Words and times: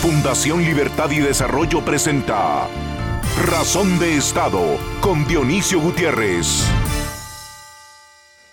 Fundación 0.00 0.62
Libertad 0.62 1.10
y 1.10 1.18
Desarrollo 1.18 1.84
presenta 1.84 2.66
Razón 3.46 3.98
de 3.98 4.16
Estado 4.16 4.78
con 5.02 5.26
Dionisio 5.26 5.78
Gutiérrez. 5.78 6.66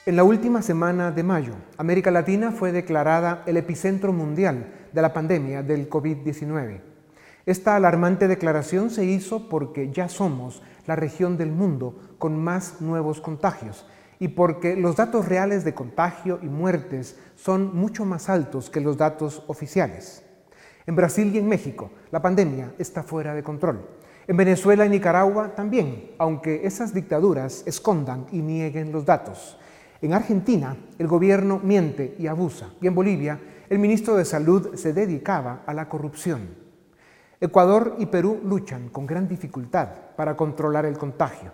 En 0.05 0.17
la 0.17 0.25
última 0.25 0.61
semana 0.61 1.09
de 1.09 1.23
mayo, 1.23 1.53
América 1.77 2.11
Latina 2.11 2.51
fue 2.51 2.73
declarada 2.73 3.43
el 3.45 3.55
epicentro 3.55 4.11
mundial 4.11 4.73
de 4.91 5.01
la 5.01 5.13
pandemia 5.13 5.63
del 5.63 5.89
COVID-19. 5.89 6.81
Esta 7.45 7.77
alarmante 7.77 8.27
declaración 8.27 8.89
se 8.89 9.05
hizo 9.05 9.47
porque 9.47 9.89
ya 9.89 10.09
somos 10.09 10.61
la 10.85 10.97
región 10.97 11.37
del 11.37 11.53
mundo 11.53 11.97
con 12.17 12.37
más 12.43 12.81
nuevos 12.81 13.21
contagios 13.21 13.85
y 14.19 14.27
porque 14.27 14.75
los 14.75 14.97
datos 14.97 15.29
reales 15.29 15.63
de 15.63 15.73
contagio 15.73 16.39
y 16.41 16.47
muertes 16.47 17.17
son 17.37 17.73
mucho 17.73 18.03
más 18.03 18.27
altos 18.27 18.69
que 18.69 18.81
los 18.81 18.97
datos 18.97 19.43
oficiales. 19.47 20.26
En 20.87 20.95
Brasil 20.95 21.29
y 21.35 21.37
en 21.37 21.49
México, 21.49 21.91
la 22.11 22.21
pandemia 22.21 22.73
está 22.79 23.03
fuera 23.03 23.35
de 23.35 23.43
control. 23.43 23.85
En 24.25 24.37
Venezuela 24.37 24.85
y 24.85 24.89
Nicaragua 24.89 25.53
también, 25.53 26.11
aunque 26.17 26.65
esas 26.65 26.93
dictaduras 26.93 27.63
escondan 27.67 28.25
y 28.31 28.41
nieguen 28.41 28.93
los 28.93 29.05
datos. 29.05 29.59
En 30.01 30.13
Argentina, 30.13 30.77
el 30.97 31.07
gobierno 31.07 31.59
miente 31.61 32.15
y 32.17 32.27
abusa. 32.27 32.69
Y 32.79 32.87
en 32.87 32.95
Bolivia, 32.95 33.37
el 33.69 33.79
ministro 33.79 34.15
de 34.15 34.23
Salud 34.23 34.75
se 34.75 34.93
dedicaba 34.93 35.63
a 35.65 35.73
la 35.73 35.89
corrupción. 35.89 36.55
Ecuador 37.41 37.95
y 37.99 38.05
Perú 38.05 38.39
luchan 38.45 38.87
con 38.87 39.05
gran 39.05 39.27
dificultad 39.27 39.89
para 40.15 40.37
controlar 40.37 40.85
el 40.85 40.97
contagio. 40.97 41.51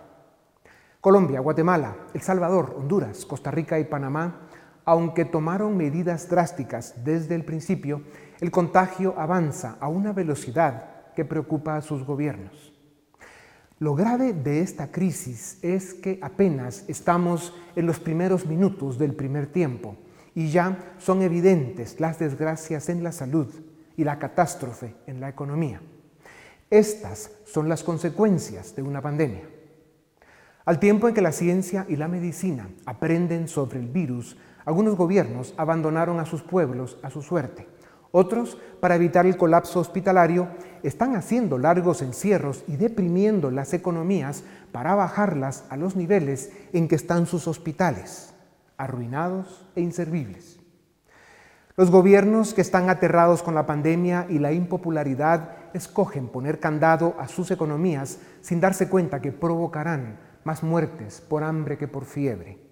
Colombia, 1.00 1.40
Guatemala, 1.40 1.96
El 2.14 2.22
Salvador, 2.22 2.76
Honduras, 2.78 3.26
Costa 3.26 3.50
Rica 3.50 3.80
y 3.80 3.84
Panamá, 3.84 4.48
aunque 4.84 5.24
tomaron 5.24 5.76
medidas 5.76 6.28
drásticas 6.28 7.04
desde 7.04 7.34
el 7.34 7.44
principio, 7.44 8.02
el 8.40 8.50
contagio 8.50 9.14
avanza 9.18 9.76
a 9.80 9.88
una 9.88 10.12
velocidad 10.12 11.12
que 11.14 11.24
preocupa 11.24 11.76
a 11.76 11.82
sus 11.82 12.04
gobiernos. 12.04 12.72
Lo 13.78 13.94
grave 13.94 14.32
de 14.32 14.60
esta 14.60 14.90
crisis 14.90 15.58
es 15.62 15.94
que 15.94 16.18
apenas 16.22 16.84
estamos 16.88 17.52
en 17.74 17.86
los 17.86 17.98
primeros 17.98 18.46
minutos 18.46 18.98
del 18.98 19.14
primer 19.14 19.48
tiempo 19.48 19.96
y 20.34 20.50
ya 20.50 20.94
son 20.98 21.22
evidentes 21.22 22.00
las 22.00 22.18
desgracias 22.18 22.88
en 22.88 23.02
la 23.02 23.12
salud 23.12 23.52
y 23.96 24.04
la 24.04 24.18
catástrofe 24.18 24.94
en 25.06 25.20
la 25.20 25.28
economía. 25.28 25.80
Estas 26.70 27.30
son 27.44 27.68
las 27.68 27.84
consecuencias 27.84 28.74
de 28.74 28.82
una 28.82 29.00
pandemia. 29.00 29.48
Al 30.64 30.78
tiempo 30.78 31.08
en 31.08 31.14
que 31.14 31.20
la 31.20 31.32
ciencia 31.32 31.84
y 31.88 31.96
la 31.96 32.08
medicina 32.08 32.68
aprenden 32.86 33.48
sobre 33.48 33.80
el 33.80 33.88
virus, 33.88 34.36
algunos 34.64 34.96
gobiernos 34.96 35.52
abandonaron 35.58 36.20
a 36.20 36.26
sus 36.26 36.42
pueblos 36.42 36.98
a 37.02 37.10
su 37.10 37.22
suerte. 37.22 37.73
Otros, 38.16 38.56
para 38.78 38.94
evitar 38.94 39.26
el 39.26 39.36
colapso 39.36 39.80
hospitalario, 39.80 40.46
están 40.84 41.16
haciendo 41.16 41.58
largos 41.58 42.00
encierros 42.00 42.62
y 42.68 42.76
deprimiendo 42.76 43.50
las 43.50 43.74
economías 43.74 44.44
para 44.70 44.94
bajarlas 44.94 45.64
a 45.68 45.76
los 45.76 45.96
niveles 45.96 46.52
en 46.72 46.86
que 46.86 46.94
están 46.94 47.26
sus 47.26 47.48
hospitales, 47.48 48.32
arruinados 48.76 49.66
e 49.74 49.80
inservibles. 49.80 50.60
Los 51.76 51.90
gobiernos 51.90 52.54
que 52.54 52.60
están 52.60 52.88
aterrados 52.88 53.42
con 53.42 53.56
la 53.56 53.66
pandemia 53.66 54.28
y 54.30 54.38
la 54.38 54.52
impopularidad 54.52 55.56
escogen 55.74 56.28
poner 56.28 56.60
candado 56.60 57.16
a 57.18 57.26
sus 57.26 57.50
economías 57.50 58.20
sin 58.42 58.60
darse 58.60 58.88
cuenta 58.88 59.20
que 59.20 59.32
provocarán 59.32 60.20
más 60.44 60.62
muertes 60.62 61.20
por 61.20 61.42
hambre 61.42 61.78
que 61.78 61.88
por 61.88 62.04
fiebre. 62.04 62.63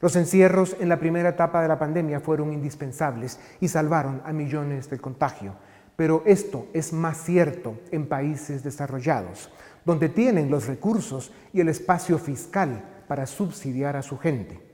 Los 0.00 0.16
encierros 0.16 0.76
en 0.80 0.88
la 0.88 0.98
primera 0.98 1.28
etapa 1.28 1.60
de 1.60 1.68
la 1.68 1.78
pandemia 1.78 2.20
fueron 2.20 2.52
indispensables 2.52 3.38
y 3.60 3.68
salvaron 3.68 4.22
a 4.24 4.32
millones 4.32 4.88
del 4.88 5.00
contagio. 5.00 5.54
Pero 5.94 6.22
esto 6.24 6.68
es 6.72 6.94
más 6.94 7.18
cierto 7.18 7.80
en 7.90 8.06
países 8.06 8.62
desarrollados, 8.62 9.50
donde 9.84 10.08
tienen 10.08 10.50
los 10.50 10.66
recursos 10.66 11.32
y 11.52 11.60
el 11.60 11.68
espacio 11.68 12.18
fiscal 12.18 12.82
para 13.06 13.26
subsidiar 13.26 13.96
a 13.96 14.02
su 14.02 14.18
gente. 14.18 14.70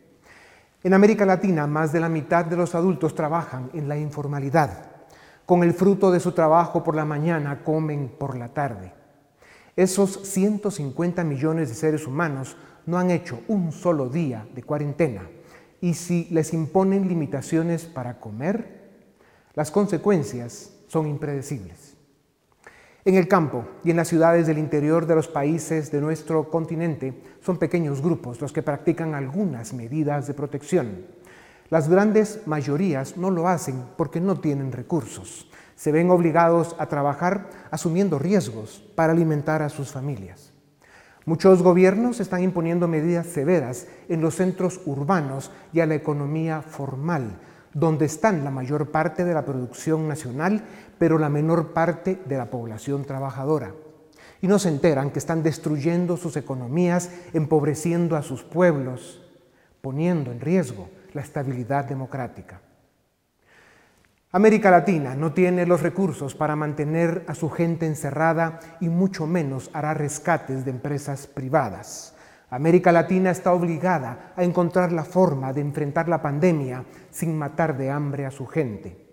En 0.85 0.95
América 0.95 1.27
Latina, 1.27 1.67
más 1.67 1.93
de 1.93 1.99
la 1.99 2.09
mitad 2.09 2.45
de 2.45 2.57
los 2.57 2.77
adultos 2.77 3.17
trabajan 3.17 3.71
en 3.73 3.89
la 3.89 3.99
informalidad. 3.99 4.91
Con 5.45 5.65
el 5.65 5.73
fruto 5.75 6.13
de 6.13 6.21
su 6.21 6.31
trabajo 6.31 6.85
por 6.85 6.95
la 6.95 7.05
mañana 7.05 7.65
comen 7.65 8.13
por 8.17 8.37
la 8.37 8.51
tarde. 8.51 8.93
Esos 9.75 10.21
150 10.23 11.25
millones 11.25 11.69
de 11.69 11.75
seres 11.75 12.07
humanos 12.07 12.57
no 12.87 12.99
han 12.99 13.11
hecho 13.11 13.41
un 13.49 13.73
solo 13.73 14.09
día 14.09 14.47
de 14.55 14.63
cuarentena 14.63 15.23
y 15.81 15.95
si 15.95 16.27
les 16.31 16.53
imponen 16.53 17.09
limitaciones 17.09 17.85
para 17.85 18.19
comer, 18.19 18.87
las 19.55 19.71
consecuencias 19.71 20.73
son 20.89 21.07
impredecibles. 21.07 21.95
En 23.05 23.15
el 23.15 23.29
campo 23.29 23.65
y 23.85 23.91
en 23.91 23.97
las 23.97 24.09
ciudades 24.09 24.47
del 24.47 24.59
interior 24.59 25.07
de 25.07 25.15
los 25.15 25.29
países 25.29 25.93
de 25.93 26.01
nuestro 26.01 26.51
continente 26.51 27.23
son 27.41 27.57
pequeños 27.57 28.03
grupos 28.03 28.41
los 28.41 28.53
que 28.53 28.63
practican 28.63 29.15
algunas 29.15 29.73
medidas 29.73 30.27
de 30.27 30.35
protección. 30.35 31.07
Las 31.71 31.89
grandes 31.89 32.41
mayorías 32.47 33.17
no 33.17 33.31
lo 33.31 33.49
hacen 33.49 33.85
porque 33.97 34.21
no 34.21 34.41
tienen 34.41 34.73
recursos. 34.73 35.49
Se 35.77 35.93
ven 35.93 36.11
obligados 36.11 36.75
a 36.79 36.87
trabajar 36.87 37.51
asumiendo 37.71 38.19
riesgos 38.19 38.83
para 38.95 39.13
alimentar 39.13 39.63
a 39.63 39.69
sus 39.69 39.93
familias. 39.93 40.53
Muchos 41.27 41.61
gobiernos 41.61 42.21
están 42.21 42.45
imponiendo 42.45 42.87
medidas 42.87 43.27
severas 43.27 43.89
en 44.09 44.21
los 44.21 44.37
centros 44.37 44.81
urbanos 44.87 45.51
y 45.73 45.81
a 45.81 45.87
la 45.87 45.97
economía 45.97 46.63
formal, 46.63 47.41
donde 47.75 48.05
están 48.07 48.45
la 48.45 48.53
mayor 48.53 48.93
parte 48.93 49.25
de 49.25 49.35
la 49.35 49.45
producción 49.45 50.07
nacional, 50.07 50.63
pero 51.01 51.19
la 51.19 51.29
menor 51.29 51.73
parte 51.73 52.21
de 52.27 52.37
la 52.37 52.49
población 52.49 53.05
trabajadora. 53.05 53.75
Y 54.41 54.47
no 54.47 54.61
se 54.61 54.69
enteran 54.69 55.11
que 55.11 55.19
están 55.19 55.43
destruyendo 55.43 56.17
sus 56.17 56.37
economías, 56.37 57.11
empobreciendo 57.33 58.15
a 58.15 58.23
sus 58.23 58.45
pueblos, 58.45 59.21
poniendo 59.81 60.31
en 60.31 60.41
riesgo 60.41 60.91
la 61.13 61.23
estabilidad 61.23 61.87
democrática. 61.87 62.61
América 64.33 64.73
Latina 64.73 65.15
no 65.15 65.33
tiene 65.33 65.67
los 65.67 65.83
recursos 65.83 66.35
para 66.35 66.57
mantener 66.57 67.25
a 67.29 67.35
su 67.35 67.49
gente 67.49 67.87
encerrada 67.87 68.59
y 68.81 68.89
mucho 68.89 69.25
menos 69.27 69.71
hará 69.73 69.95
rescates 69.95 70.65
de 70.65 70.73
empresas 70.73 71.29
privadas. 71.29 72.13
América 72.51 72.91
Latina 72.91 73.31
está 73.31 73.53
obligada 73.53 74.33
a 74.37 74.43
encontrar 74.43 74.91
la 74.91 75.05
forma 75.05 75.53
de 75.53 75.61
enfrentar 75.61 76.09
la 76.09 76.23
pandemia 76.23 76.85
sin 77.11 77.39
matar 77.39 77.79
de 77.79 77.91
hambre 77.91 78.27
a 78.27 78.33
su 78.33 78.47
gente. 78.47 79.07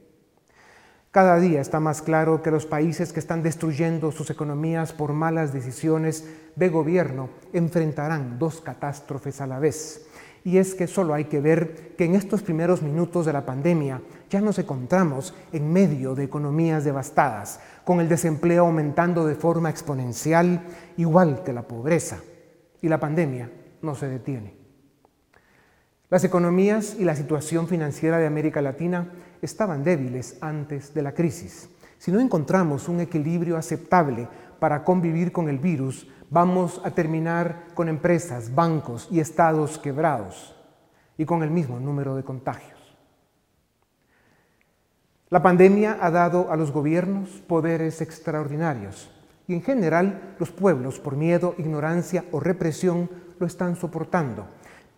Cada 1.12 1.40
día 1.40 1.62
está 1.62 1.80
más 1.80 2.01
claro 2.01 2.41
que 2.41 2.50
los 2.50 2.66
países 2.66 3.13
que 3.13 3.19
están 3.19 3.44
destruyendo 3.44 4.12
sus 4.12 4.31
economías 4.31 4.94
por 4.94 5.13
malas 5.13 5.53
decisiones 5.53 6.28
de 6.56 6.69
gobierno 6.69 7.30
enfrentarán 7.53 8.40
dos 8.40 8.62
catástrofes 8.62 9.41
a 9.41 9.47
la 9.47 9.59
vez 9.59 10.07
y 10.44 10.57
es 10.57 10.75
que 10.75 10.88
solo 10.88 11.13
hay 11.13 11.25
que 11.25 11.40
ver 11.40 11.95
que 11.97 12.06
en 12.06 12.16
estos 12.16 12.41
primeros 12.41 12.81
minutos 12.81 13.25
de 13.25 13.34
la 13.34 13.45
pandemia 13.45 14.01
ya 14.33 14.41
nos 14.41 14.57
encontramos 14.57 15.35
en 15.51 15.71
medio 15.71 16.16
de 16.16 16.23
economías 16.23 16.83
devastadas, 16.83 17.59
con 17.85 18.01
el 18.01 18.09
desempleo 18.09 18.66
aumentando 18.66 19.27
de 19.27 19.35
forma 19.35 19.69
exponencial, 19.69 20.63
igual 20.97 21.44
que 21.44 21.53
la 21.53 21.61
pobreza. 21.67 22.17
Y 22.81 22.89
la 22.89 22.99
pandemia 22.99 23.51
no 23.83 23.94
se 23.94 24.07
detiene. 24.07 24.55
Las 26.09 26.23
economías 26.23 26.95
y 26.97 27.03
la 27.03 27.16
situación 27.16 27.67
financiera 27.67 28.17
de 28.17 28.25
América 28.25 28.59
Latina 28.63 29.11
estaban 29.44 29.83
débiles 29.83 30.38
antes 30.41 30.95
de 30.95 31.03
la 31.03 31.13
crisis. 31.13 31.69
Si 32.00 32.11
no 32.11 32.19
encontramos 32.19 32.89
un 32.89 33.01
equilibrio 33.01 33.55
aceptable 33.55 34.27
para 34.59 34.83
convivir 34.83 35.31
con 35.31 35.47
el 35.47 35.59
virus, 35.59 36.07
vamos 36.31 36.81
a 36.83 36.89
terminar 36.89 37.67
con 37.75 37.88
empresas, 37.88 38.55
bancos 38.55 39.07
y 39.11 39.19
estados 39.19 39.77
quebrados 39.77 40.55
y 41.19 41.25
con 41.25 41.44
el 41.44 41.51
mismo 41.51 41.79
número 41.79 42.15
de 42.15 42.23
contagios. 42.23 42.72
La 45.33 45.41
pandemia 45.41 45.97
ha 46.00 46.12
dado 46.12 46.51
a 46.51 46.56
los 46.56 46.71
gobiernos 46.71 47.27
poderes 47.47 48.01
extraordinarios 48.01 49.09
y 49.47 49.56
en 49.56 49.63
general 49.63 50.35
los 50.38 50.51
pueblos 50.51 51.00
por 51.00 51.15
miedo, 51.15 51.56
ignorancia 51.57 52.24
o 52.31 52.39
represión 52.39 53.09
lo 53.39 53.47
están 53.47 53.75
soportando, 53.75 54.45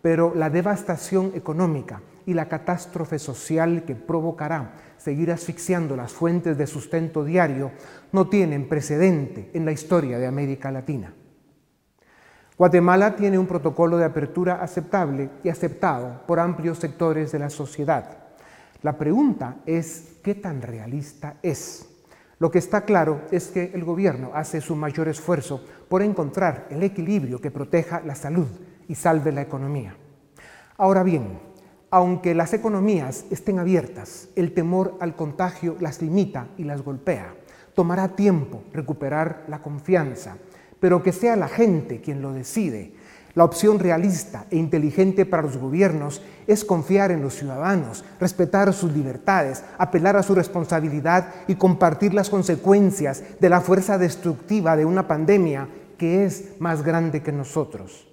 pero 0.02 0.34
la 0.34 0.50
devastación 0.50 1.32
económica 1.34 2.02
y 2.26 2.34
la 2.34 2.50
catástrofe 2.50 3.18
social 3.18 3.84
que 3.86 3.94
provocará 3.94 4.74
seguir 4.98 5.32
asfixiando 5.32 5.96
las 5.96 6.12
fuentes 6.12 6.58
de 6.58 6.66
sustento 6.66 7.24
diario 7.24 7.70
no 8.12 8.28
tienen 8.28 8.68
precedente 8.68 9.50
en 9.54 9.64
la 9.64 9.72
historia 9.72 10.18
de 10.18 10.26
América 10.26 10.70
Latina. 10.70 11.14
Guatemala 12.58 13.16
tiene 13.16 13.38
un 13.38 13.46
protocolo 13.46 13.96
de 13.96 14.04
apertura 14.04 14.56
aceptable 14.62 15.30
y 15.42 15.48
aceptado 15.48 16.26
por 16.26 16.40
amplios 16.40 16.76
sectores 16.76 17.32
de 17.32 17.38
la 17.38 17.48
sociedad. 17.48 18.25
La 18.86 18.96
pregunta 18.96 19.62
es, 19.66 20.18
¿qué 20.22 20.36
tan 20.36 20.62
realista 20.62 21.38
es? 21.42 21.88
Lo 22.38 22.52
que 22.52 22.60
está 22.60 22.82
claro 22.82 23.22
es 23.32 23.48
que 23.48 23.72
el 23.74 23.82
gobierno 23.82 24.30
hace 24.32 24.60
su 24.60 24.76
mayor 24.76 25.08
esfuerzo 25.08 25.60
por 25.88 26.02
encontrar 26.02 26.68
el 26.70 26.84
equilibrio 26.84 27.40
que 27.40 27.50
proteja 27.50 28.00
la 28.02 28.14
salud 28.14 28.46
y 28.86 28.94
salve 28.94 29.32
la 29.32 29.42
economía. 29.42 29.96
Ahora 30.76 31.02
bien, 31.02 31.40
aunque 31.90 32.32
las 32.36 32.54
economías 32.54 33.24
estén 33.28 33.58
abiertas, 33.58 34.28
el 34.36 34.54
temor 34.54 34.96
al 35.00 35.16
contagio 35.16 35.76
las 35.80 36.00
limita 36.00 36.46
y 36.56 36.62
las 36.62 36.82
golpea. 36.82 37.34
Tomará 37.74 38.14
tiempo 38.14 38.62
recuperar 38.72 39.46
la 39.48 39.62
confianza, 39.62 40.36
pero 40.78 41.02
que 41.02 41.10
sea 41.10 41.34
la 41.34 41.48
gente 41.48 42.00
quien 42.00 42.22
lo 42.22 42.32
decide. 42.32 42.92
La 43.36 43.44
opción 43.44 43.78
realista 43.78 44.46
e 44.50 44.56
inteligente 44.56 45.26
para 45.26 45.42
los 45.42 45.58
gobiernos 45.58 46.22
es 46.46 46.64
confiar 46.64 47.10
en 47.10 47.20
los 47.20 47.34
ciudadanos, 47.34 48.02
respetar 48.18 48.72
sus 48.72 48.90
libertades, 48.92 49.62
apelar 49.76 50.16
a 50.16 50.22
su 50.22 50.34
responsabilidad 50.34 51.34
y 51.46 51.56
compartir 51.56 52.14
las 52.14 52.30
consecuencias 52.30 53.22
de 53.38 53.50
la 53.50 53.60
fuerza 53.60 53.98
destructiva 53.98 54.74
de 54.74 54.86
una 54.86 55.06
pandemia 55.06 55.68
que 55.98 56.24
es 56.24 56.58
más 56.60 56.82
grande 56.82 57.22
que 57.22 57.30
nosotros. 57.30 58.08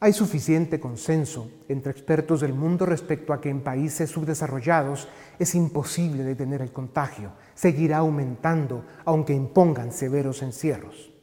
Hay 0.00 0.12
suficiente 0.12 0.80
consenso 0.80 1.48
entre 1.68 1.92
expertos 1.92 2.40
del 2.40 2.54
mundo 2.54 2.86
respecto 2.86 3.32
a 3.32 3.40
que 3.40 3.50
en 3.50 3.60
países 3.60 4.10
subdesarrollados 4.10 5.06
es 5.38 5.54
imposible 5.54 6.24
detener 6.24 6.60
el 6.60 6.72
contagio, 6.72 7.30
seguirá 7.54 7.98
aumentando 7.98 8.84
aunque 9.04 9.32
impongan 9.32 9.92
severos 9.92 10.42
encierros. 10.42 11.13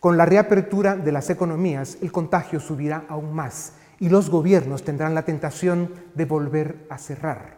Con 0.00 0.16
la 0.16 0.26
reapertura 0.26 0.94
de 0.94 1.10
las 1.10 1.28
economías, 1.28 1.98
el 2.00 2.12
contagio 2.12 2.60
subirá 2.60 3.04
aún 3.08 3.34
más 3.34 3.72
y 3.98 4.08
los 4.08 4.30
gobiernos 4.30 4.84
tendrán 4.84 5.12
la 5.12 5.24
tentación 5.24 5.92
de 6.14 6.24
volver 6.24 6.86
a 6.88 6.98
cerrar, 6.98 7.56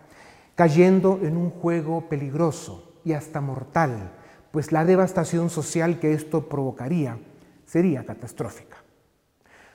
cayendo 0.54 1.20
en 1.22 1.36
un 1.36 1.50
juego 1.50 2.08
peligroso 2.08 2.94
y 3.04 3.12
hasta 3.12 3.42
mortal, 3.42 4.12
pues 4.52 4.72
la 4.72 4.86
devastación 4.86 5.50
social 5.50 5.98
que 5.98 6.14
esto 6.14 6.48
provocaría 6.48 7.18
sería 7.66 8.06
catastrófica. 8.06 8.78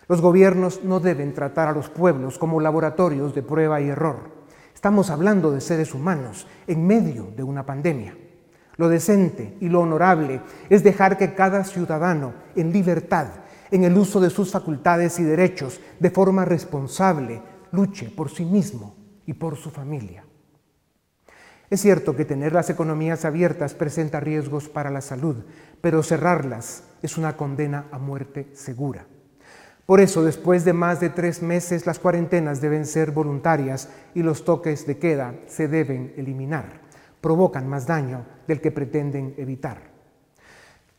Los 0.08 0.22
gobiernos 0.22 0.84
no 0.84 1.00
deben 1.00 1.36
tratar 1.36 1.68
a 1.68 1.72
los 1.72 1.90
pueblos 1.90 2.40
como 2.40 2.60
laboratorios 2.60 3.36
de 3.36 3.44
prueba 3.44 3.80
y 3.80 3.90
error. 3.90 4.32
Estamos 4.74 5.12
hablando 5.12 5.52
de 5.52 5.62
seres 5.62 5.94
humanos 5.94 6.48
en 6.66 6.86
medio 6.86 7.32
de 7.36 7.44
una 7.44 7.64
pandemia. 7.64 8.18
Lo 8.78 8.90
decente 8.90 9.58
y 9.62 9.70
lo 9.70 9.82
honorable 9.82 10.42
es 10.70 10.84
dejar 10.84 11.18
que 11.18 11.34
cada 11.34 11.64
ciudadano, 11.64 12.34
en 12.56 12.74
libertad, 12.74 13.28
en 13.72 13.84
el 13.84 13.98
uso 13.98 14.20
de 14.20 14.30
sus 14.30 14.52
facultades 14.52 15.20
y 15.20 15.24
derechos, 15.24 15.80
de 16.00 16.12
forma 16.12 16.46
responsable, 16.46 17.42
luche 17.72 18.10
por 18.10 18.30
sí 18.30 18.46
mismo 18.46 18.96
y 19.26 19.34
por 19.34 19.56
su 19.56 19.70
familia. 19.70 20.26
Es 21.70 21.82
cierto 21.82 22.16
que 22.16 22.26
tener 22.26 22.54
las 22.54 22.70
economías 22.70 23.26
abiertas 23.26 23.74
presenta 23.74 24.20
riesgos 24.20 24.70
para 24.70 24.92
la 24.92 25.02
salud, 25.02 25.38
pero 25.82 26.04
cerrarlas 26.04 26.84
es 27.02 27.18
una 27.18 27.36
condena 27.38 27.88
a 27.92 27.98
muerte 27.98 28.50
segura. 28.54 29.08
Por 29.86 30.00
eso, 30.00 30.24
después 30.24 30.66
de 30.66 30.74
más 30.74 31.00
de 31.00 31.10
tres 31.10 31.42
meses, 31.42 31.86
las 31.86 32.00
cuarentenas 32.00 32.62
deben 32.62 32.86
ser 32.86 33.12
voluntarias 33.12 33.90
y 34.14 34.24
los 34.24 34.44
toques 34.44 34.88
de 34.88 34.98
queda 34.98 35.36
se 35.48 35.68
deben 35.68 36.14
eliminar. 36.18 36.85
Provocan 37.26 37.68
más 37.68 37.88
daño 37.88 38.24
del 38.48 38.62
que 38.62 38.70
pretenden 38.70 39.34
evitar. 39.40 39.82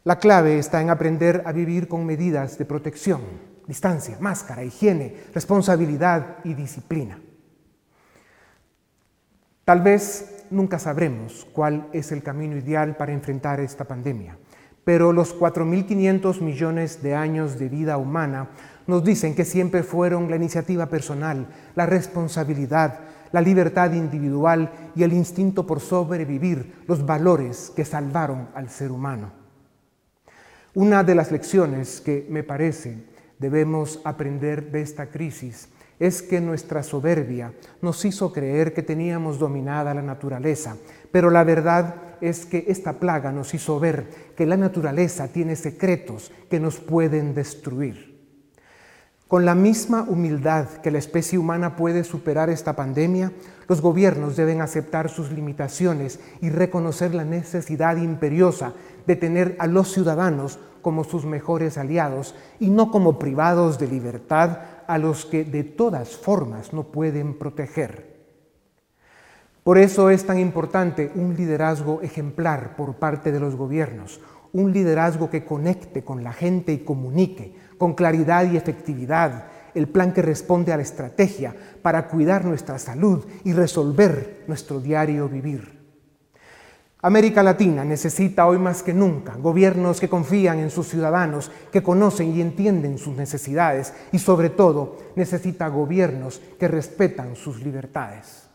La 0.02 0.18
clave 0.18 0.58
está 0.58 0.82
en 0.82 0.90
aprender 0.90 1.44
a 1.46 1.52
vivir 1.52 1.86
con 1.86 2.04
medidas 2.04 2.58
de 2.58 2.64
protección, 2.64 3.20
distancia, 3.68 4.16
máscara, 4.18 4.64
higiene, 4.64 5.14
responsabilidad 5.32 6.38
y 6.42 6.54
disciplina. 6.54 7.20
Tal 9.64 9.82
vez 9.82 10.46
nunca 10.50 10.80
sabremos 10.80 11.46
cuál 11.52 11.86
es 11.92 12.10
el 12.10 12.24
camino 12.24 12.56
ideal 12.56 12.96
para 12.96 13.12
enfrentar 13.12 13.60
esta 13.60 13.84
pandemia, 13.84 14.36
pero 14.82 15.12
los 15.12 15.38
4.500 15.38 16.40
millones 16.40 17.04
de 17.04 17.14
años 17.14 17.56
de 17.56 17.68
vida 17.68 17.98
humana 17.98 18.50
nos 18.88 19.04
dicen 19.04 19.36
que 19.36 19.44
siempre 19.44 19.84
fueron 19.84 20.28
la 20.28 20.34
iniciativa 20.34 20.86
personal, 20.86 21.46
la 21.76 21.86
responsabilidad, 21.86 22.98
la 23.32 23.40
libertad 23.40 23.92
individual 23.92 24.70
y 24.94 25.02
el 25.02 25.12
instinto 25.12 25.66
por 25.66 25.80
sobrevivir, 25.80 26.84
los 26.86 27.04
valores 27.04 27.72
que 27.74 27.84
salvaron 27.84 28.48
al 28.54 28.70
ser 28.70 28.92
humano. 28.92 29.32
Una 30.74 31.02
de 31.02 31.14
las 31.14 31.32
lecciones 31.32 32.00
que 32.00 32.26
me 32.28 32.42
parece 32.42 33.04
debemos 33.38 34.00
aprender 34.04 34.70
de 34.70 34.82
esta 34.82 35.06
crisis 35.06 35.68
es 35.98 36.22
que 36.22 36.40
nuestra 36.40 36.82
soberbia 36.82 37.52
nos 37.80 38.04
hizo 38.04 38.32
creer 38.32 38.74
que 38.74 38.82
teníamos 38.82 39.38
dominada 39.38 39.94
la 39.94 40.02
naturaleza, 40.02 40.76
pero 41.10 41.30
la 41.30 41.44
verdad 41.44 41.94
es 42.20 42.44
que 42.44 42.64
esta 42.68 42.94
plaga 42.94 43.32
nos 43.32 43.54
hizo 43.54 43.80
ver 43.80 44.06
que 44.36 44.46
la 44.46 44.56
naturaleza 44.56 45.28
tiene 45.28 45.56
secretos 45.56 46.30
que 46.50 46.60
nos 46.60 46.78
pueden 46.78 47.34
destruir. 47.34 48.15
Con 49.28 49.44
la 49.44 49.56
misma 49.56 50.04
humildad 50.08 50.68
que 50.82 50.92
la 50.92 50.98
especie 50.98 51.36
humana 51.36 51.74
puede 51.74 52.04
superar 52.04 52.48
esta 52.48 52.76
pandemia, 52.76 53.32
los 53.66 53.80
gobiernos 53.80 54.36
deben 54.36 54.60
aceptar 54.60 55.08
sus 55.08 55.32
limitaciones 55.32 56.20
y 56.40 56.50
reconocer 56.50 57.12
la 57.12 57.24
necesidad 57.24 57.96
imperiosa 57.96 58.72
de 59.04 59.16
tener 59.16 59.56
a 59.58 59.66
los 59.66 59.92
ciudadanos 59.92 60.60
como 60.80 61.02
sus 61.02 61.24
mejores 61.24 61.76
aliados 61.76 62.36
y 62.60 62.70
no 62.70 62.92
como 62.92 63.18
privados 63.18 63.80
de 63.80 63.88
libertad 63.88 64.58
a 64.86 64.96
los 64.96 65.24
que 65.24 65.42
de 65.42 65.64
todas 65.64 66.16
formas 66.16 66.72
no 66.72 66.84
pueden 66.84 67.36
proteger. 67.36 68.14
Por 69.64 69.78
eso 69.78 70.10
es 70.10 70.24
tan 70.24 70.38
importante 70.38 71.10
un 71.16 71.34
liderazgo 71.34 72.00
ejemplar 72.02 72.76
por 72.76 72.94
parte 72.94 73.32
de 73.32 73.40
los 73.40 73.56
gobiernos, 73.56 74.20
un 74.52 74.72
liderazgo 74.72 75.28
que 75.30 75.44
conecte 75.44 76.04
con 76.04 76.22
la 76.22 76.32
gente 76.32 76.72
y 76.72 76.78
comunique 76.78 77.65
con 77.78 77.94
claridad 77.94 78.50
y 78.50 78.56
efectividad 78.56 79.46
el 79.74 79.88
plan 79.88 80.12
que 80.12 80.22
responde 80.22 80.72
a 80.72 80.76
la 80.76 80.82
estrategia 80.82 81.54
para 81.82 82.08
cuidar 82.08 82.44
nuestra 82.44 82.78
salud 82.78 83.26
y 83.44 83.52
resolver 83.52 84.44
nuestro 84.48 84.80
diario 84.80 85.28
vivir. 85.28 85.76
América 87.02 87.42
Latina 87.42 87.84
necesita 87.84 88.46
hoy 88.46 88.58
más 88.58 88.82
que 88.82 88.94
nunca 88.94 89.36
gobiernos 89.36 90.00
que 90.00 90.08
confían 90.08 90.58
en 90.58 90.70
sus 90.70 90.88
ciudadanos, 90.88 91.52
que 91.70 91.82
conocen 91.82 92.34
y 92.34 92.40
entienden 92.40 92.96
sus 92.96 93.14
necesidades 93.14 93.92
y 94.12 94.18
sobre 94.18 94.48
todo 94.48 94.96
necesita 95.14 95.68
gobiernos 95.68 96.40
que 96.58 96.68
respetan 96.68 97.36
sus 97.36 97.62
libertades. 97.62 98.48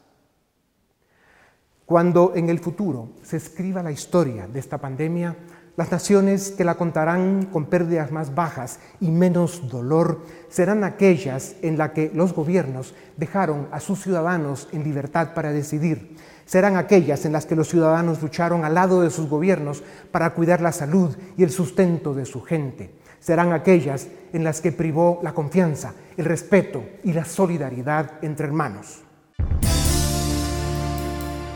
Cuando 1.85 2.33
en 2.35 2.49
el 2.49 2.59
futuro 2.59 3.09
se 3.21 3.37
escriba 3.37 3.83
la 3.83 3.91
historia 3.91 4.47
de 4.47 4.59
esta 4.59 4.79
pandemia, 4.79 5.35
las 5.77 5.89
naciones 5.89 6.51
que 6.51 6.65
la 6.65 6.75
contarán 6.75 7.45
con 7.45 7.65
pérdidas 7.65 8.11
más 8.11 8.35
bajas 8.35 8.79
y 8.99 9.09
menos 9.09 9.69
dolor 9.69 10.25
serán 10.49 10.83
aquellas 10.83 11.55
en 11.61 11.77
las 11.77 11.91
que 11.91 12.11
los 12.13 12.33
gobiernos 12.33 12.93
dejaron 13.15 13.67
a 13.71 13.79
sus 13.79 14.01
ciudadanos 14.01 14.67
en 14.73 14.83
libertad 14.83 15.33
para 15.33 15.53
decidir. 15.53 16.17
Serán 16.45 16.75
aquellas 16.75 17.23
en 17.25 17.31
las 17.31 17.45
que 17.45 17.55
los 17.55 17.69
ciudadanos 17.69 18.21
lucharon 18.21 18.65
al 18.65 18.73
lado 18.73 19.01
de 19.01 19.09
sus 19.09 19.29
gobiernos 19.29 19.81
para 20.11 20.33
cuidar 20.33 20.59
la 20.59 20.73
salud 20.73 21.15
y 21.37 21.43
el 21.43 21.51
sustento 21.51 22.13
de 22.13 22.25
su 22.25 22.41
gente. 22.41 22.93
Serán 23.21 23.53
aquellas 23.53 24.07
en 24.33 24.43
las 24.43 24.59
que 24.59 24.73
privó 24.73 25.21
la 25.23 25.33
confianza, 25.33 25.93
el 26.17 26.25
respeto 26.25 26.83
y 27.03 27.13
la 27.13 27.23
solidaridad 27.23 28.11
entre 28.21 28.47
hermanos. 28.47 29.03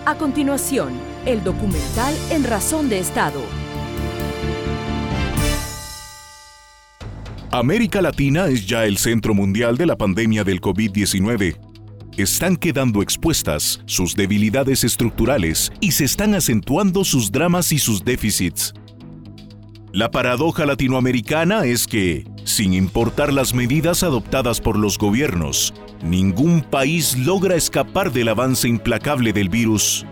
A 0.05 0.15
continuación, 0.17 0.93
el 1.25 1.43
documental 1.43 2.13
En 2.29 2.43
Razón 2.43 2.88
de 2.88 3.00
Estado 3.00 3.41
América 7.59 8.01
Latina 8.01 8.47
es 8.47 8.67
ya 8.67 8.83
el 8.83 8.97
centro 8.97 9.33
mundial 9.33 9.77
de 9.77 9.85
la 9.85 9.95
pandemia 9.95 10.43
del 10.43 10.59
COVID-19. 10.59 11.57
Están 12.17 12.57
quedando 12.57 13.01
expuestas 13.01 13.81
sus 13.85 14.13
debilidades 14.13 14.83
estructurales 14.83 15.71
y 15.79 15.93
se 15.93 16.03
están 16.03 16.35
acentuando 16.35 17.05
sus 17.05 17.31
dramas 17.31 17.71
y 17.71 17.79
sus 17.79 18.03
déficits. 18.03 18.74
La 19.93 20.12
paradoja 20.12 20.65
latinoamericana 20.65 21.63
es 21.63 21.88
que, 21.88 22.27
sin 22.43 22.74
importar 22.74 23.31
las 23.31 23.53
medidas 23.53 24.03
adoptadas 24.03 24.59
por 24.59 24.77
los 24.77 24.97
gobiernos, 24.97 25.74
ningún 26.03 26.59
país 26.59 27.17
logra 27.17 27.55
escapar 27.55 28.12
del 28.12 28.27
avance 28.27 28.67
implacable 28.67 29.31
del 29.31 29.47
virus. 29.47 30.05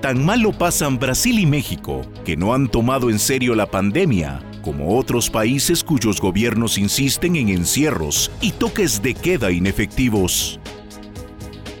Tan 0.00 0.24
mal 0.24 0.42
lo 0.42 0.52
pasan 0.52 1.00
Brasil 1.00 1.40
y 1.40 1.46
México, 1.46 2.02
que 2.24 2.36
no 2.36 2.54
han 2.54 2.68
tomado 2.68 3.10
en 3.10 3.18
serio 3.18 3.56
la 3.56 3.66
pandemia 3.66 4.40
como 4.62 4.96
otros 4.96 5.30
países 5.30 5.82
cuyos 5.84 6.20
gobiernos 6.20 6.78
insisten 6.78 7.36
en 7.36 7.48
encierros 7.48 8.30
y 8.40 8.52
toques 8.52 9.02
de 9.02 9.14
queda 9.14 9.50
inefectivos. 9.50 10.60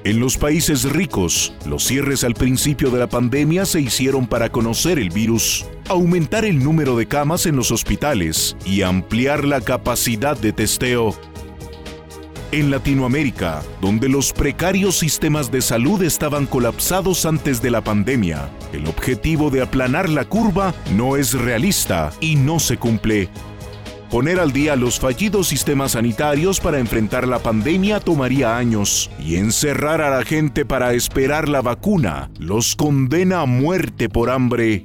En 0.02 0.18
los 0.18 0.38
países 0.38 0.84
ricos, 0.84 1.52
los 1.66 1.84
cierres 1.84 2.24
al 2.24 2.32
principio 2.32 2.90
de 2.90 3.00
la 3.00 3.06
pandemia 3.06 3.66
se 3.66 3.82
hicieron 3.82 4.26
para 4.26 4.50
conocer 4.50 4.98
el 4.98 5.10
virus, 5.10 5.66
aumentar 5.88 6.46
el 6.46 6.64
número 6.64 6.96
de 6.96 7.06
camas 7.06 7.44
en 7.44 7.54
los 7.54 7.70
hospitales 7.70 8.56
y 8.64 8.80
ampliar 8.80 9.44
la 9.44 9.60
capacidad 9.60 10.38
de 10.38 10.54
testeo 10.54 11.14
en 12.52 12.70
Latinoamérica, 12.70 13.62
donde 13.80 14.08
los 14.08 14.32
precarios 14.32 14.98
sistemas 14.98 15.50
de 15.50 15.60
salud 15.62 16.02
estaban 16.02 16.46
colapsados 16.46 17.26
antes 17.26 17.62
de 17.62 17.70
la 17.70 17.82
pandemia, 17.82 18.50
el 18.72 18.86
objetivo 18.86 19.50
de 19.50 19.62
aplanar 19.62 20.08
la 20.08 20.24
curva 20.24 20.74
no 20.96 21.16
es 21.16 21.34
realista 21.34 22.12
y 22.20 22.36
no 22.36 22.58
se 22.58 22.76
cumple. 22.76 23.28
Poner 24.10 24.40
al 24.40 24.52
día 24.52 24.74
los 24.74 24.98
fallidos 24.98 25.46
sistemas 25.46 25.92
sanitarios 25.92 26.58
para 26.58 26.80
enfrentar 26.80 27.28
la 27.28 27.38
pandemia 27.38 28.00
tomaría 28.00 28.56
años 28.56 29.08
y 29.20 29.36
encerrar 29.36 30.00
a 30.00 30.10
la 30.10 30.24
gente 30.24 30.64
para 30.64 30.94
esperar 30.94 31.48
la 31.48 31.62
vacuna 31.62 32.30
los 32.38 32.74
condena 32.74 33.42
a 33.42 33.46
muerte 33.46 34.08
por 34.08 34.30
hambre. 34.30 34.82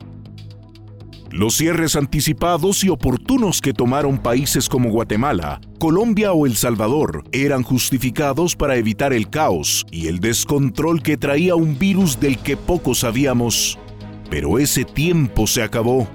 Los 1.32 1.58
cierres 1.58 1.96
anticipados 1.96 2.84
y 2.84 2.90
oportunos 2.90 3.62
que 3.62 3.74
tomaron 3.74 4.20
países 4.20 4.70
como 4.70 4.90
Guatemala, 4.92 5.60
Colombia 5.80 6.32
o 6.32 6.46
El 6.46 6.56
Salvador 6.56 7.26
eran 7.34 7.62
justificados 7.62 8.56
para 8.56 8.78
evitar 8.78 9.12
el 9.12 9.30
caos 9.30 9.86
y 9.92 10.08
el 10.08 10.20
descontrol 10.20 11.04
que 11.04 11.18
traía 11.18 11.56
un 11.56 11.78
virus 11.78 12.20
del 12.20 12.38
que 12.38 12.56
poco 12.56 12.96
sabíamos. 12.96 13.78
Pero 14.30 14.58
ese 14.58 14.86
tiempo 14.86 15.48
se 15.48 15.62
acabó. 15.62 16.08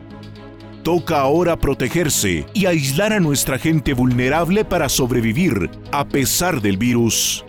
Toca 0.83 1.21
ahora 1.21 1.59
protegerse 1.59 2.47
y 2.55 2.67
aislar 2.67 3.13
a 3.13 3.21
nuestra 3.21 3.59
gente 3.59 3.93
vulnerable 3.93 4.65
para 4.65 4.89
sobrevivir 4.89 5.71
a 5.93 6.09
pesar 6.09 6.63
del 6.63 6.79
virus. 6.79 7.45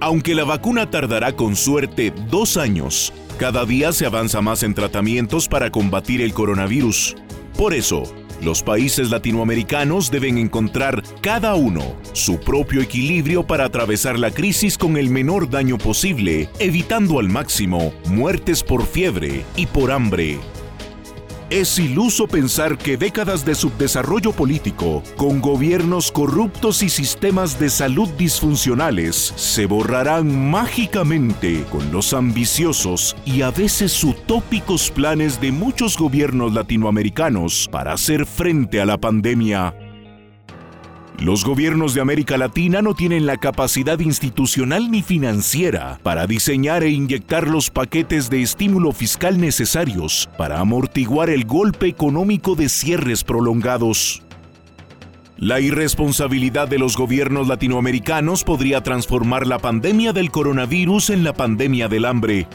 Aunque 0.00 0.34
la 0.34 0.44
vacuna 0.44 0.90
tardará 0.90 1.36
con 1.36 1.54
suerte 1.54 2.14
dos 2.30 2.56
años, 2.56 3.12
cada 3.38 3.66
día 3.66 3.92
se 3.92 4.06
avanza 4.06 4.40
más 4.40 4.62
en 4.62 4.74
tratamientos 4.74 5.48
para 5.48 5.70
combatir 5.70 6.22
el 6.22 6.32
coronavirus. 6.32 7.14
Por 7.56 7.74
eso, 7.74 8.04
los 8.42 8.62
países 8.62 9.10
latinoamericanos 9.10 10.10
deben 10.10 10.38
encontrar 10.38 11.02
cada 11.20 11.54
uno 11.54 11.96
su 12.12 12.38
propio 12.38 12.80
equilibrio 12.82 13.46
para 13.46 13.64
atravesar 13.64 14.18
la 14.18 14.30
crisis 14.30 14.78
con 14.78 14.96
el 14.96 15.10
menor 15.10 15.50
daño 15.50 15.78
posible, 15.78 16.48
evitando 16.58 17.18
al 17.18 17.28
máximo 17.28 17.92
muertes 18.06 18.62
por 18.62 18.86
fiebre 18.86 19.44
y 19.56 19.66
por 19.66 19.92
hambre. 19.92 20.38
Es 21.50 21.78
iluso 21.78 22.26
pensar 22.26 22.78
que 22.78 22.96
décadas 22.96 23.44
de 23.44 23.54
subdesarrollo 23.54 24.32
político, 24.32 25.02
con 25.16 25.42
gobiernos 25.42 26.10
corruptos 26.10 26.82
y 26.82 26.88
sistemas 26.88 27.60
de 27.60 27.68
salud 27.68 28.08
disfuncionales, 28.16 29.34
se 29.36 29.66
borrarán 29.66 30.50
mágicamente 30.50 31.64
con 31.70 31.92
los 31.92 32.14
ambiciosos 32.14 33.14
y 33.26 33.42
a 33.42 33.50
veces 33.50 34.02
utópicos 34.02 34.90
planes 34.90 35.38
de 35.40 35.52
muchos 35.52 35.98
gobiernos 35.98 36.54
latinoamericanos 36.54 37.68
para 37.70 37.92
hacer 37.92 38.24
frente 38.24 38.80
a 38.80 38.86
la 38.86 38.98
pandemia. 38.98 39.83
Los 41.18 41.44
gobiernos 41.44 41.94
de 41.94 42.00
América 42.00 42.36
Latina 42.36 42.82
no 42.82 42.94
tienen 42.94 43.24
la 43.24 43.36
capacidad 43.36 43.98
institucional 44.00 44.90
ni 44.90 45.02
financiera 45.02 45.98
para 46.02 46.26
diseñar 46.26 46.82
e 46.82 46.90
inyectar 46.90 47.48
los 47.48 47.70
paquetes 47.70 48.28
de 48.30 48.42
estímulo 48.42 48.92
fiscal 48.92 49.40
necesarios 49.40 50.28
para 50.36 50.58
amortiguar 50.58 51.30
el 51.30 51.44
golpe 51.44 51.86
económico 51.86 52.56
de 52.56 52.68
cierres 52.68 53.22
prolongados. 53.22 54.22
La 55.36 55.60
irresponsabilidad 55.60 56.68
de 56.68 56.78
los 56.78 56.96
gobiernos 56.96 57.48
latinoamericanos 57.48 58.44
podría 58.44 58.82
transformar 58.82 59.46
la 59.46 59.58
pandemia 59.58 60.12
del 60.12 60.30
coronavirus 60.30 61.10
en 61.10 61.24
la 61.24 61.32
pandemia 61.32 61.88
del 61.88 62.04
hambre, 62.04 62.48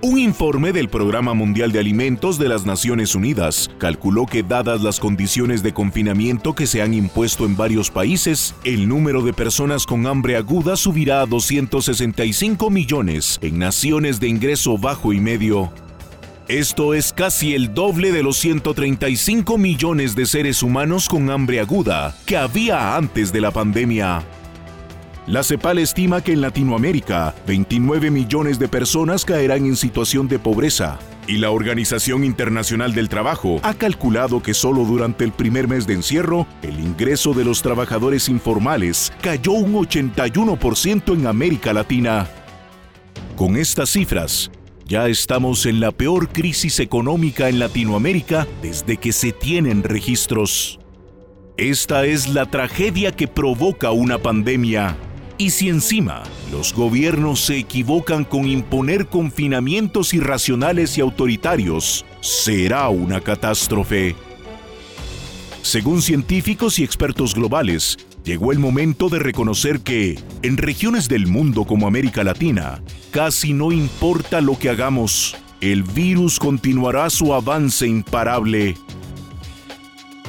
un 0.00 0.18
informe 0.18 0.72
del 0.72 0.88
Programa 0.88 1.34
Mundial 1.34 1.72
de 1.72 1.80
Alimentos 1.80 2.38
de 2.38 2.48
las 2.48 2.64
Naciones 2.64 3.14
Unidas 3.14 3.68
calculó 3.78 4.26
que 4.26 4.44
dadas 4.44 4.80
las 4.82 5.00
condiciones 5.00 5.62
de 5.62 5.74
confinamiento 5.74 6.54
que 6.54 6.66
se 6.66 6.82
han 6.82 6.94
impuesto 6.94 7.44
en 7.44 7.56
varios 7.56 7.90
países, 7.90 8.54
el 8.64 8.88
número 8.88 9.22
de 9.22 9.32
personas 9.32 9.86
con 9.86 10.06
hambre 10.06 10.36
aguda 10.36 10.76
subirá 10.76 11.22
a 11.22 11.26
265 11.26 12.70
millones 12.70 13.38
en 13.42 13.58
naciones 13.58 14.20
de 14.20 14.28
ingreso 14.28 14.78
bajo 14.78 15.12
y 15.12 15.20
medio. 15.20 15.72
Esto 16.46 16.94
es 16.94 17.12
casi 17.12 17.54
el 17.54 17.74
doble 17.74 18.12
de 18.12 18.22
los 18.22 18.38
135 18.38 19.58
millones 19.58 20.14
de 20.14 20.26
seres 20.26 20.62
humanos 20.62 21.08
con 21.08 21.28
hambre 21.28 21.60
aguda 21.60 22.16
que 22.24 22.36
había 22.36 22.96
antes 22.96 23.32
de 23.32 23.40
la 23.40 23.50
pandemia. 23.50 24.24
La 25.28 25.42
CEPAL 25.42 25.76
estima 25.76 26.24
que 26.24 26.32
en 26.32 26.40
Latinoamérica 26.40 27.34
29 27.46 28.10
millones 28.10 28.58
de 28.58 28.66
personas 28.66 29.26
caerán 29.26 29.66
en 29.66 29.76
situación 29.76 30.26
de 30.26 30.38
pobreza. 30.38 30.98
Y 31.26 31.36
la 31.36 31.50
Organización 31.50 32.24
Internacional 32.24 32.94
del 32.94 33.10
Trabajo 33.10 33.60
ha 33.62 33.74
calculado 33.74 34.42
que 34.42 34.54
solo 34.54 34.86
durante 34.86 35.24
el 35.24 35.32
primer 35.32 35.68
mes 35.68 35.86
de 35.86 35.92
encierro, 35.92 36.46
el 36.62 36.80
ingreso 36.80 37.34
de 37.34 37.44
los 37.44 37.60
trabajadores 37.60 38.30
informales 38.30 39.12
cayó 39.20 39.52
un 39.52 39.74
81% 39.74 41.12
en 41.12 41.26
América 41.26 41.74
Latina. 41.74 42.26
Con 43.36 43.58
estas 43.58 43.90
cifras, 43.90 44.50
ya 44.86 45.08
estamos 45.08 45.66
en 45.66 45.80
la 45.80 45.92
peor 45.92 46.30
crisis 46.30 46.80
económica 46.80 47.50
en 47.50 47.58
Latinoamérica 47.58 48.46
desde 48.62 48.96
que 48.96 49.12
se 49.12 49.32
tienen 49.32 49.82
registros. 49.82 50.80
Esta 51.58 52.06
es 52.06 52.28
la 52.28 52.46
tragedia 52.46 53.12
que 53.12 53.28
provoca 53.28 53.90
una 53.90 54.16
pandemia 54.16 54.96
y 55.38 55.50
si 55.50 55.68
encima 55.68 56.24
los 56.50 56.74
gobiernos 56.74 57.40
se 57.40 57.56
equivocan 57.56 58.24
con 58.24 58.46
imponer 58.46 59.06
confinamientos 59.06 60.12
irracionales 60.12 60.98
y 60.98 61.00
autoritarios, 61.00 62.04
será 62.20 62.88
una 62.88 63.20
catástrofe. 63.20 64.16
Según 65.62 66.02
científicos 66.02 66.78
y 66.78 66.84
expertos 66.84 67.34
globales, 67.34 67.98
llegó 68.24 68.52
el 68.52 68.58
momento 68.58 69.08
de 69.08 69.20
reconocer 69.20 69.80
que, 69.80 70.18
en 70.42 70.56
regiones 70.56 71.08
del 71.08 71.26
mundo 71.28 71.64
como 71.64 71.86
América 71.86 72.24
Latina, 72.24 72.82
casi 73.12 73.52
no 73.52 73.70
importa 73.70 74.40
lo 74.40 74.58
que 74.58 74.70
hagamos, 74.70 75.36
el 75.60 75.84
virus 75.84 76.38
continuará 76.38 77.10
su 77.10 77.32
avance 77.32 77.86
imparable. 77.86 78.76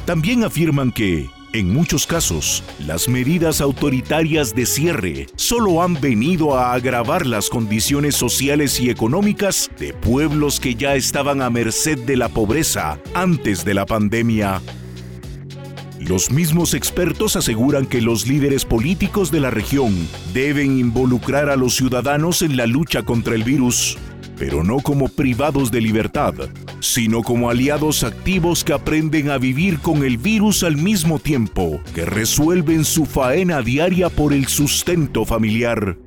También 0.06 0.44
afirman 0.44 0.92
que, 0.92 1.30
en 1.53 1.74
muchos 1.74 2.06
casos, 2.06 2.63
las 2.86 3.08
medidas 3.08 3.60
autoritarias 3.60 4.53
de 4.53 4.65
cierre 4.65 5.27
solo 5.36 5.82
han 5.82 6.00
venido 6.00 6.56
a 6.56 6.74
agravar 6.74 7.25
las 7.25 7.50
condiciones 7.50 8.15
sociales 8.15 8.79
y 8.79 8.89
económicas 8.89 9.72
de 9.79 9.94
pueblos 9.94 10.60
que 10.60 10.75
ya 10.75 10.96
estaban 10.96 11.41
a 11.41 11.50
merced 11.50 11.98
de 12.00 12.18
la 12.18 12.29
pobreza 12.29 13.00
antes 13.15 13.65
de 13.65 13.74
la 13.74 13.86
pandemia. 13.88 14.62
Los 16.00 16.32
mismos 16.32 16.74
expertos 16.74 17.36
aseguran 17.36 17.86
que 17.86 18.01
los 18.01 18.27
líderes 18.27 18.63
políticos 18.63 19.32
de 19.32 19.41
la 19.41 19.50
región 19.50 20.08
deben 20.34 20.77
involucrar 20.77 21.50
a 21.50 21.56
los 21.56 21.75
ciudadanos 21.75 22.41
en 22.41 22.58
la 22.58 22.68
lucha 22.68 23.03
contra 23.03 23.36
el 23.36 23.44
virus 23.44 23.98
pero 24.39 24.63
no 24.63 24.79
como 24.79 25.10
privados 25.10 25.69
de 25.69 25.81
libertad, 25.81 26.34
sino 26.79 27.22
como 27.22 27.50
aliados 27.50 28.03
activos 28.03 28.63
que 28.63 28.74
aprenden 28.74 29.29
a 29.29 29.38
vivir 29.38 29.79
con 29.79 30.03
el 30.03 30.17
virus 30.17 30.63
al 30.63 30.77
mismo 30.77 31.19
tiempo 31.19 31.81
que 31.93 32.05
resuelven 32.05 32.86
su 32.86 33.05
faena 33.05 33.62
diaria 33.62 34.10
por 34.10 34.34
el 34.34 34.48
sustento 34.48 35.25
familiar. 35.25 35.98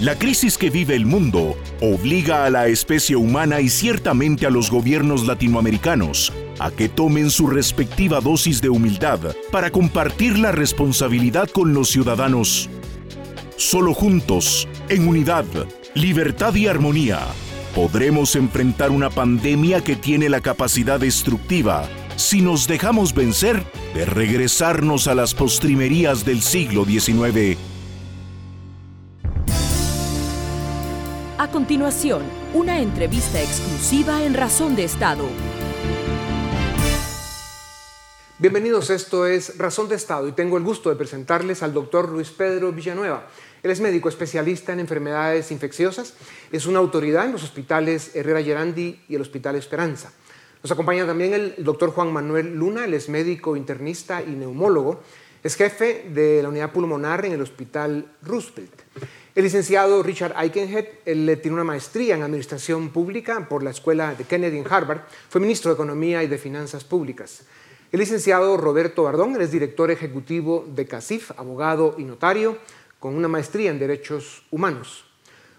La 0.00 0.16
crisis 0.16 0.58
que 0.58 0.70
vive 0.70 0.94
el 0.94 1.06
mundo 1.06 1.56
obliga 1.80 2.44
a 2.44 2.50
la 2.50 2.68
especie 2.68 3.16
humana 3.16 3.60
y 3.60 3.68
ciertamente 3.68 4.46
a 4.46 4.50
los 4.50 4.70
gobiernos 4.70 5.26
latinoamericanos 5.26 6.32
a 6.60 6.70
que 6.70 6.88
tomen 6.88 7.30
su 7.30 7.48
respectiva 7.48 8.20
dosis 8.20 8.60
de 8.60 8.68
humildad 8.68 9.18
para 9.50 9.70
compartir 9.70 10.38
la 10.38 10.52
responsabilidad 10.52 11.48
con 11.48 11.74
los 11.74 11.88
ciudadanos. 11.88 12.70
Solo 13.56 13.92
juntos, 13.92 14.68
en 14.88 15.08
unidad, 15.08 15.44
libertad 15.94 16.54
y 16.54 16.66
armonía, 16.66 17.20
podremos 17.74 18.36
enfrentar 18.36 18.90
una 18.90 19.10
pandemia 19.10 19.82
que 19.82 19.96
tiene 19.96 20.28
la 20.28 20.40
capacidad 20.40 21.00
destructiva, 21.00 21.88
si 22.16 22.42
nos 22.42 22.66
dejamos 22.66 23.14
vencer, 23.14 23.64
de 23.94 24.04
regresarnos 24.04 25.08
a 25.08 25.14
las 25.14 25.34
postrimerías 25.34 26.24
del 26.24 26.42
siglo 26.42 26.84
XIX. 26.84 27.56
A 31.38 31.48
continuación, 31.50 32.22
una 32.52 32.80
entrevista 32.80 33.40
exclusiva 33.40 34.24
en 34.24 34.34
Razón 34.34 34.74
de 34.74 34.84
Estado. 34.84 35.24
Bienvenidos, 38.40 38.90
esto 38.90 39.26
es 39.26 39.58
Razón 39.58 39.88
de 39.88 39.96
Estado 39.96 40.28
y 40.28 40.32
tengo 40.32 40.58
el 40.58 40.62
gusto 40.62 40.90
de 40.90 40.96
presentarles 40.96 41.62
al 41.64 41.74
doctor 41.74 42.08
Luis 42.08 42.30
Pedro 42.30 42.72
Villanueva. 42.72 43.26
Él 43.62 43.70
es 43.70 43.80
médico 43.80 44.08
especialista 44.08 44.72
en 44.72 44.80
enfermedades 44.80 45.50
infecciosas, 45.50 46.14
es 46.52 46.66
una 46.66 46.78
autoridad 46.78 47.26
en 47.26 47.32
los 47.32 47.42
hospitales 47.42 48.14
Herrera 48.14 48.42
Gerandi 48.42 49.00
y 49.08 49.14
el 49.14 49.22
Hospital 49.22 49.56
Esperanza. 49.56 50.12
Nos 50.62 50.72
acompaña 50.72 51.06
también 51.06 51.34
el 51.34 51.54
doctor 51.58 51.90
Juan 51.90 52.12
Manuel 52.12 52.54
Luna, 52.54 52.84
él 52.84 52.94
es 52.94 53.08
médico 53.08 53.56
internista 53.56 54.22
y 54.22 54.30
neumólogo, 54.30 55.02
es 55.42 55.54
jefe 55.54 56.06
de 56.12 56.42
la 56.42 56.48
unidad 56.48 56.72
pulmonar 56.72 57.24
en 57.24 57.32
el 57.32 57.42
Hospital 57.42 58.06
Roosevelt. 58.22 58.82
El 59.34 59.44
licenciado 59.44 60.02
Richard 60.02 60.34
Eichenhead, 60.36 60.86
él 61.04 61.38
tiene 61.40 61.54
una 61.54 61.64
maestría 61.64 62.16
en 62.16 62.22
Administración 62.22 62.88
Pública 62.88 63.46
por 63.48 63.62
la 63.62 63.70
Escuela 63.70 64.14
de 64.16 64.24
Kennedy 64.24 64.58
en 64.58 64.66
Harvard, 64.68 65.02
fue 65.28 65.40
ministro 65.40 65.70
de 65.70 65.74
Economía 65.74 66.24
y 66.24 66.26
de 66.26 66.38
Finanzas 66.38 66.82
Públicas. 66.82 67.42
El 67.92 68.00
licenciado 68.00 68.56
Roberto 68.56 69.04
Bardón, 69.04 69.36
él 69.36 69.42
es 69.42 69.52
director 69.52 69.92
ejecutivo 69.92 70.66
de 70.74 70.86
CACIF, 70.86 71.30
abogado 71.38 71.94
y 71.98 72.02
notario, 72.02 72.58
con 72.98 73.14
una 73.14 73.28
maestría 73.28 73.70
en 73.70 73.78
Derechos 73.78 74.44
Humanos. 74.50 75.04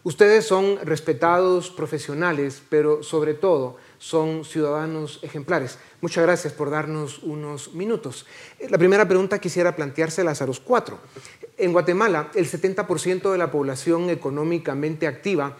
Ustedes 0.03 0.45
son 0.45 0.79
respetados 0.83 1.69
profesionales, 1.69 2.61
pero 2.69 3.03
sobre 3.03 3.33
todo 3.33 3.77
son 3.97 4.45
ciudadanos 4.45 5.19
ejemplares. 5.23 5.77
Muchas 5.99 6.23
gracias 6.23 6.53
por 6.53 6.69
darnos 6.69 7.19
unos 7.19 7.73
minutos. 7.73 8.25
La 8.69 8.77
primera 8.77 9.05
pregunta 9.05 9.39
quisiera 9.39 9.75
planteárselas 9.75 10.41
a 10.41 10.45
los 10.45 10.61
cuatro. 10.61 10.99
En 11.57 11.73
Guatemala, 11.73 12.31
el 12.33 12.49
70% 12.49 13.29
de 13.29 13.37
la 13.37 13.51
población 13.51 14.09
económicamente 14.09 15.05
activa 15.05 15.57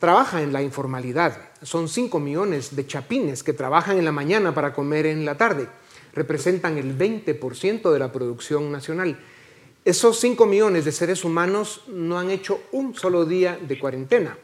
trabaja 0.00 0.42
en 0.42 0.52
la 0.52 0.62
informalidad. 0.62 1.38
Son 1.62 1.88
5 1.88 2.18
millones 2.18 2.74
de 2.74 2.86
chapines 2.86 3.44
que 3.44 3.52
trabajan 3.52 3.96
en 3.98 4.04
la 4.04 4.12
mañana 4.12 4.52
para 4.54 4.72
comer 4.72 5.06
en 5.06 5.24
la 5.24 5.36
tarde. 5.36 5.68
Representan 6.14 6.78
el 6.78 6.98
20% 6.98 7.92
de 7.92 7.98
la 7.98 8.10
producción 8.10 8.72
nacional. 8.72 9.18
Esos 9.88 10.20
5 10.20 10.44
millones 10.44 10.84
de 10.84 10.92
seres 10.92 11.24
humanos 11.24 11.80
no 11.86 12.18
han 12.18 12.30
hecho 12.30 12.60
un 12.72 12.94
solo 12.94 13.24
día 13.24 13.58
de 13.58 13.78
cuarentena. 13.78 14.36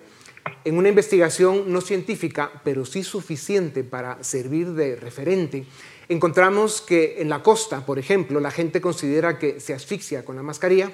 En 0.65 0.79
una 0.79 0.89
investigación 0.89 1.71
no 1.71 1.83
científica, 1.83 2.63
pero 2.65 2.87
sí 2.87 3.05
suficiente 3.05 3.85
para 3.85 4.25
servir 4.25 4.73
de 4.73 4.97
referente, 4.97 5.67
encontramos 6.09 6.81
que 6.81 7.21
en 7.21 7.29
la 7.29 7.43
costa, 7.43 7.85
por 7.85 7.99
ejemplo, 7.99 8.41
la 8.41 8.51
gente 8.51 8.81
considera 8.81 9.39
que 9.39 9.61
se 9.61 9.75
asfixia 9.75 10.25
con 10.25 10.35
la 10.35 10.43
mascarilla 10.43 10.91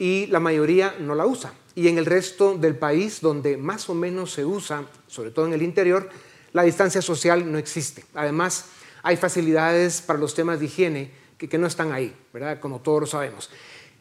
y 0.00 0.26
la 0.26 0.40
mayoría 0.40 0.96
no 0.98 1.14
la 1.14 1.24
usa. 1.24 1.54
Y 1.76 1.86
en 1.86 1.96
el 1.96 2.06
resto 2.06 2.56
del 2.56 2.74
país, 2.74 3.20
donde 3.20 3.56
más 3.56 3.88
o 3.88 3.94
menos 3.94 4.32
se 4.32 4.44
usa, 4.44 4.84
sobre 5.06 5.30
todo 5.30 5.46
en 5.46 5.52
el 5.52 5.62
interior, 5.62 6.10
la 6.52 6.64
distancia 6.64 7.02
social 7.02 7.52
no 7.52 7.56
existe. 7.56 8.04
Además, 8.14 8.64
hay 9.04 9.16
facilidades 9.16 10.02
para 10.02 10.18
los 10.18 10.34
temas 10.34 10.58
de 10.58 10.66
higiene 10.66 11.26
que, 11.38 11.58
no 11.58 11.66
están 11.66 11.92
ahí, 11.92 12.12
¿verdad? 12.32 12.58
Como 12.58 12.80
todos 12.80 13.00
lo 13.00 13.06
sabemos. 13.06 13.50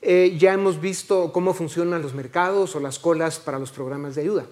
Eh, 0.07 0.37
ya 0.37 0.53
hemos 0.53 0.79
visto 0.79 1.33
cómo 1.33 1.55
funcionan 1.55 2.03
los 2.03 2.13
mercados 2.13 2.75
o 2.75 2.79
las 2.79 2.99
colas 2.99 3.39
para 3.39 3.57
los 3.57 3.71
programas 3.71 4.13
de 4.13 4.21
ayuda. 4.21 4.45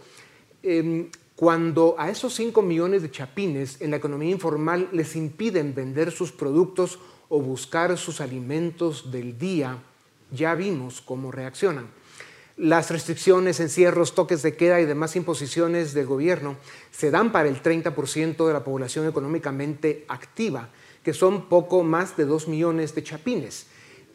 Em, 0.64 1.12
cuando 1.36 1.94
a 2.00 2.10
esos 2.10 2.34
5 2.34 2.64
millones 2.64 3.04
de 3.04 3.12
chapines 3.12 3.80
en 3.80 3.92
la 3.92 3.98
economía 3.98 4.32
informal 4.32 4.90
les 4.92 5.16
impiden 5.16 5.76
vender 5.76 6.12
sus 6.12 6.32
productos 6.32 6.98
o 7.30 7.40
buscar 7.40 7.96
sus 8.00 8.20
alimentos 8.20 9.12
del 9.12 9.38
día, 9.38 9.78
ya 10.32 10.56
vimos 10.56 11.02
cómo 11.02 11.32
reaccionan. 11.32 11.86
Las 12.58 12.90
restricciones, 12.90 13.60
encierros, 13.60 14.16
toques 14.16 14.42
de 14.42 14.56
queda 14.56 14.82
y 14.82 14.86
demás 14.86 15.16
imposiciones 15.16 15.94
del 15.94 16.08
gobierno 16.08 16.58
se 16.90 17.12
dan 17.12 17.32
para 17.32 17.48
el 17.48 17.62
30% 17.62 18.48
de 18.48 18.54
la 18.54 18.64
población 18.64 19.08
económicamente 19.08 20.04
activa, 20.08 20.70
que 21.04 21.14
son 21.14 21.48
poco 21.48 21.84
más 21.84 22.18
de 22.18 22.26
2 22.26 22.48
millones 22.48 22.96
de 22.96 23.04
chapines. 23.04 23.68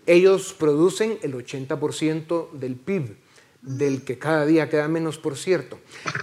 Ellos 0.09 0.55
producen 0.55 1.19
el 1.21 1.35
80% 1.35 2.53
del 2.53 2.77
PIB, 2.77 3.15
del 3.61 4.05
que 4.05 4.19
cada 4.19 4.47
día 4.47 4.71
queda 4.71 4.89
menos, 4.89 5.19
por 5.19 5.37
cierto. 5.37 5.79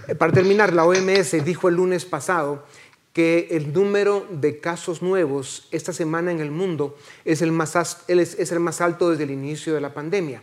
Eh, 0.08 0.16
para 0.16 0.32
terminar, 0.32 0.72
la 0.72 0.84
OMS 0.84 1.44
dijo 1.44 1.68
el 1.68 1.76
lunes 1.76 2.04
pasado 2.04 2.66
que 3.12 3.46
el 3.52 3.72
número 3.72 4.26
de 4.28 4.58
casos 4.58 5.02
nuevos 5.02 5.68
esta 5.70 5.92
semana 5.92 6.32
en 6.32 6.40
el 6.40 6.50
mundo 6.50 6.98
es 7.24 7.42
el 7.42 7.52
más, 7.52 7.76
es 8.08 8.52
el 8.52 8.58
más 8.58 8.80
alto 8.80 9.10
desde 9.10 9.22
el 9.22 9.30
inicio 9.30 9.72
de 9.72 9.80
la 9.80 9.94
pandemia. 9.94 10.42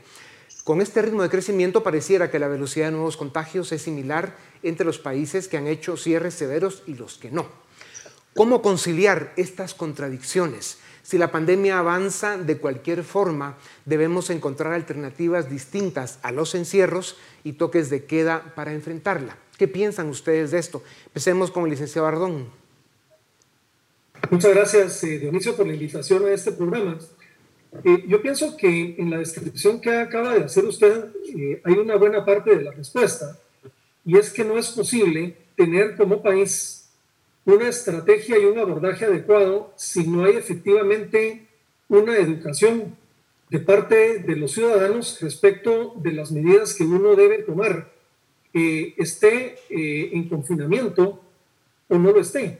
Con 0.63 0.79
este 0.79 1.01
ritmo 1.01 1.21
de 1.21 1.29
crecimiento 1.29 1.83
pareciera 1.83 2.31
que 2.31 2.39
la 2.39 2.47
velocidad 2.47 2.85
de 2.85 2.91
nuevos 2.93 3.17
contagios 3.17 3.73
es 3.73 3.81
similar 3.81 4.38
entre 4.63 4.85
los 4.85 5.00
países 5.00 5.50
que 5.50 5.57
han 5.57 5.67
hecho 5.67 5.97
cierres 5.97 6.33
severos 6.35 6.83
y 6.88 6.93
los 6.93 7.17
que 7.17 7.29
no. 7.29 7.45
¿Cómo 8.33 8.62
conciliar 8.62 9.33
estas 9.35 9.73
contradicciones? 9.73 10.77
Si 11.03 11.17
la 11.17 11.31
pandemia 11.31 11.79
avanza 11.79 12.38
de 12.38 12.57
cualquier 12.57 13.03
forma, 13.03 13.57
debemos 13.86 14.29
encontrar 14.29 14.72
alternativas 14.72 15.50
distintas 15.50 16.17
a 16.24 16.31
los 16.31 16.55
encierros 16.55 17.17
y 17.43 17.53
toques 17.53 17.89
de 17.89 18.05
queda 18.05 18.53
para 18.55 18.74
enfrentarla. 18.74 19.38
¿Qué 19.57 19.67
piensan 19.67 20.07
ustedes 20.07 20.51
de 20.51 20.60
esto? 20.60 20.81
Empecemos 21.07 21.51
con 21.51 21.65
el 21.65 21.72
licenciado 21.72 22.07
Ardón. 22.07 22.48
Muchas 24.31 24.53
gracias, 24.53 25.03
eh, 25.03 25.19
Dionisio, 25.19 25.55
por 25.57 25.67
la 25.67 25.74
invitación 25.74 26.25
a 26.25 26.31
este 26.31 26.53
programa. 26.53 26.98
Eh, 27.83 28.05
yo 28.07 28.22
pienso 28.22 28.55
que 28.55 28.95
en 28.98 29.10
la 29.10 29.17
descripción 29.17 29.81
que 29.81 29.98
acaba 29.98 30.33
de 30.36 30.45
hacer 30.45 30.63
usted 30.63 31.07
eh, 31.36 31.62
hay 31.65 31.74
una 31.74 31.98
buena 31.98 32.24
parte 32.24 32.55
de 32.55 32.63
la 32.63 32.72
respuesta, 32.72 33.38
y 34.05 34.17
es 34.17 34.31
que 34.31 34.45
no 34.45 34.57
es 34.57 34.69
posible 34.69 35.36
tener 35.57 35.98
como 35.98 36.22
país 36.22 36.83
una 37.45 37.67
estrategia 37.67 38.38
y 38.39 38.45
un 38.45 38.58
abordaje 38.58 39.06
adecuado 39.06 39.73
si 39.75 40.08
no 40.08 40.25
hay 40.25 40.36
efectivamente 40.36 41.47
una 41.89 42.17
educación 42.17 42.95
de 43.49 43.60
parte 43.60 44.19
de 44.19 44.36
los 44.36 44.53
ciudadanos 44.53 45.19
respecto 45.21 45.93
de 45.97 46.13
las 46.13 46.32
medidas 46.32 46.73
que 46.73 46.84
uno 46.84 47.15
debe 47.15 47.43
tomar, 47.43 47.91
esté 48.53 49.58
eh, 49.69 50.12
en 50.13 50.29
confinamiento 50.29 51.21
o 51.88 51.97
no 51.97 52.12
lo 52.12 52.19
esté. 52.19 52.60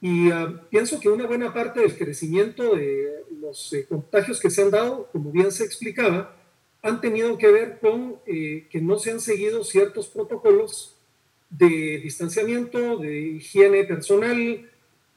Y 0.00 0.30
ah, 0.30 0.62
pienso 0.70 0.98
que 0.98 1.08
una 1.08 1.26
buena 1.26 1.52
parte 1.52 1.80
del 1.80 1.96
crecimiento 1.96 2.74
de 2.74 3.24
los 3.40 3.72
eh, 3.72 3.86
contagios 3.86 4.40
que 4.40 4.50
se 4.50 4.62
han 4.62 4.70
dado, 4.70 5.08
como 5.12 5.30
bien 5.30 5.52
se 5.52 5.64
explicaba, 5.64 6.34
han 6.82 7.00
tenido 7.02 7.36
que 7.36 7.48
ver 7.48 7.78
con 7.80 8.16
eh, 8.26 8.66
que 8.70 8.80
no 8.80 8.98
se 8.98 9.10
han 9.10 9.20
seguido 9.20 9.62
ciertos 9.62 10.08
protocolos 10.08 10.96
de 11.50 11.98
distanciamiento, 11.98 12.96
de 12.98 13.20
higiene 13.20 13.84
personal, 13.84 14.70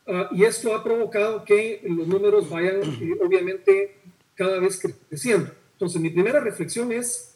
ah, 0.08 0.30
y 0.32 0.43
esto 0.43 0.76
ha 0.76 0.84
provocado 0.84 1.46
que 1.46 1.82
los 1.88 2.08
números 2.08 2.50
vayan 2.50 2.82
eh, 2.82 3.15
obviamente 3.24 3.96
cada 4.36 4.60
vez 4.60 4.82
creciendo. 5.10 5.52
Entonces, 5.74 6.02
mi 6.02 6.10
primera 6.10 6.39
reflexión 6.39 6.91
es, 6.91 7.36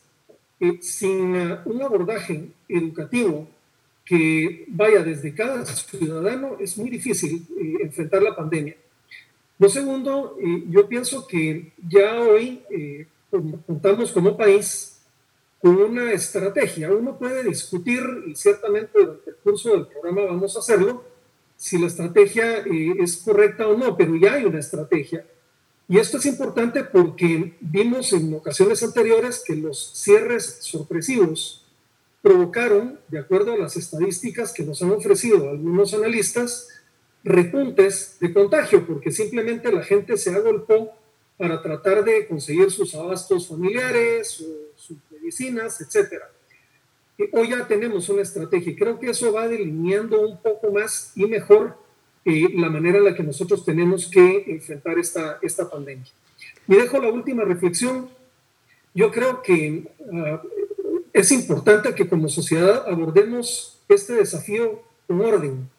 que 0.59 0.79
sin 0.81 1.35
ah, 1.35 1.61
un 1.65 1.81
abordaje 1.81 2.49
educativo 2.67 3.47
que 4.03 4.65
vaya 4.69 5.03
desde 5.03 5.35
cada 5.35 5.65
ciudadano, 5.65 6.57
es 6.59 6.77
muy 6.77 6.89
difícil 6.89 7.45
eh, 7.59 7.83
enfrentar 7.83 8.23
la 8.23 8.35
pandemia. 8.35 8.75
Lo 9.59 9.69
segundo, 9.69 10.37
eh, 10.41 10.63
yo 10.69 10.87
pienso 10.87 11.27
que 11.27 11.71
ya 11.87 12.21
hoy 12.21 12.61
contamos 13.65 14.11
como 14.11 14.37
país 14.37 14.96
una 15.61 16.11
estrategia. 16.11 16.91
Uno 16.91 17.17
puede 17.17 17.43
discutir, 17.43 18.01
y 18.27 18.35
ciertamente 18.35 18.91
durante 18.99 19.29
el 19.31 19.35
curso 19.37 19.71
del 19.71 19.87
programa 19.87 20.25
vamos 20.25 20.55
a 20.55 20.59
hacerlo, 20.59 21.03
si 21.55 21.77
la 21.77 21.87
estrategia 21.87 22.59
eh, 22.59 22.95
es 22.99 23.17
correcta 23.17 23.67
o 23.67 23.77
no, 23.77 23.97
pero 23.97 24.15
ya 24.15 24.33
hay 24.33 24.45
una 24.45 24.59
estrategia. 24.59 25.25
Y 25.89 25.97
esto 25.97 26.17
es 26.17 26.25
importante 26.25 26.83
porque 26.83 27.55
vimos 27.61 28.11
en 28.13 28.33
ocasiones 28.33 28.83
anteriores 28.83 29.43
que 29.45 29.55
los 29.55 29.93
cierres 29.95 30.57
sorpresivos 30.61 31.65
provocaron, 32.21 32.99
de 33.07 33.19
acuerdo 33.19 33.53
a 33.53 33.57
las 33.57 33.77
estadísticas 33.77 34.51
que 34.53 34.63
nos 34.63 34.81
han 34.81 34.91
ofrecido 34.91 35.49
algunos 35.49 35.93
analistas, 35.93 36.67
repuntes 37.23 38.17
de 38.19 38.33
contagio, 38.33 38.85
porque 38.85 39.11
simplemente 39.11 39.71
la 39.71 39.83
gente 39.83 40.17
se 40.17 40.35
agolpó 40.35 40.91
para 41.37 41.61
tratar 41.61 42.03
de 42.03 42.27
conseguir 42.27 42.71
sus 42.71 42.95
abastos 42.95 43.47
familiares, 43.47 44.43
sus 44.75 44.97
medicinas, 45.11 45.79
etc. 45.81 46.23
hoy 47.31 47.49
ya 47.49 47.67
tenemos 47.67 48.09
una 48.09 48.23
estrategia 48.23 48.71
y 48.71 48.75
creo 48.75 48.99
que 48.99 49.11
eso 49.11 49.31
va 49.31 49.47
delineando 49.47 50.21
un 50.21 50.41
poco 50.41 50.71
más 50.71 51.11
y 51.15 51.25
mejor 51.25 51.77
eh, 52.25 52.49
la 52.55 52.69
manera 52.69 52.97
en 52.97 53.05
la 53.05 53.15
que 53.15 53.23
nosotros 53.23 53.63
tenemos 53.63 54.07
que 54.09 54.43
enfrentar 54.47 54.97
esta, 54.99 55.39
esta 55.41 55.69
pandemia. 55.69 56.11
Y 56.67 56.75
dejo 56.75 56.99
la 56.99 57.09
última 57.09 57.45
reflexión. 57.45 58.09
Yo 58.93 59.11
creo 59.11 59.41
que 59.41 59.91
ah, 60.13 60.41
es 61.13 61.31
importante 61.31 61.95
que 61.95 62.07
como 62.07 62.27
sociedad 62.29 62.85
abordemos 62.87 63.79
este 63.87 64.13
desafío 64.13 64.81
con 65.07 65.21
orden. 65.21 65.69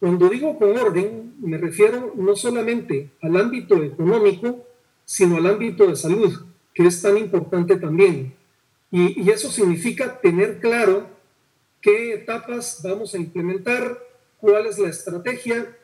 Cuando 0.00 0.28
digo 0.28 0.58
con 0.58 0.76
orden, 0.76 1.34
me 1.40 1.58
refiero 1.58 2.12
no 2.16 2.34
solamente 2.36 3.10
al 3.20 3.36
ámbito 3.36 3.82
económico, 3.82 4.64
sino 5.08 5.38
al 5.38 5.46
ámbito 5.46 5.86
de 5.86 5.96
salud, 5.96 6.38
que 6.74 6.86
es 6.86 7.00
tan 7.00 7.16
importante 7.16 7.76
también. 7.76 8.34
Y, 8.90 9.30
eso 9.30 9.50
significa 9.50 10.20
tener 10.20 10.60
claro 10.60 11.08
qué 11.80 12.12
etapas 12.12 12.82
vamos 12.84 13.14
a 13.14 13.18
implementar, 13.18 13.98
cuál 14.38 14.66
es 14.66 14.78
la 14.78 14.90
estrategia 14.90 15.74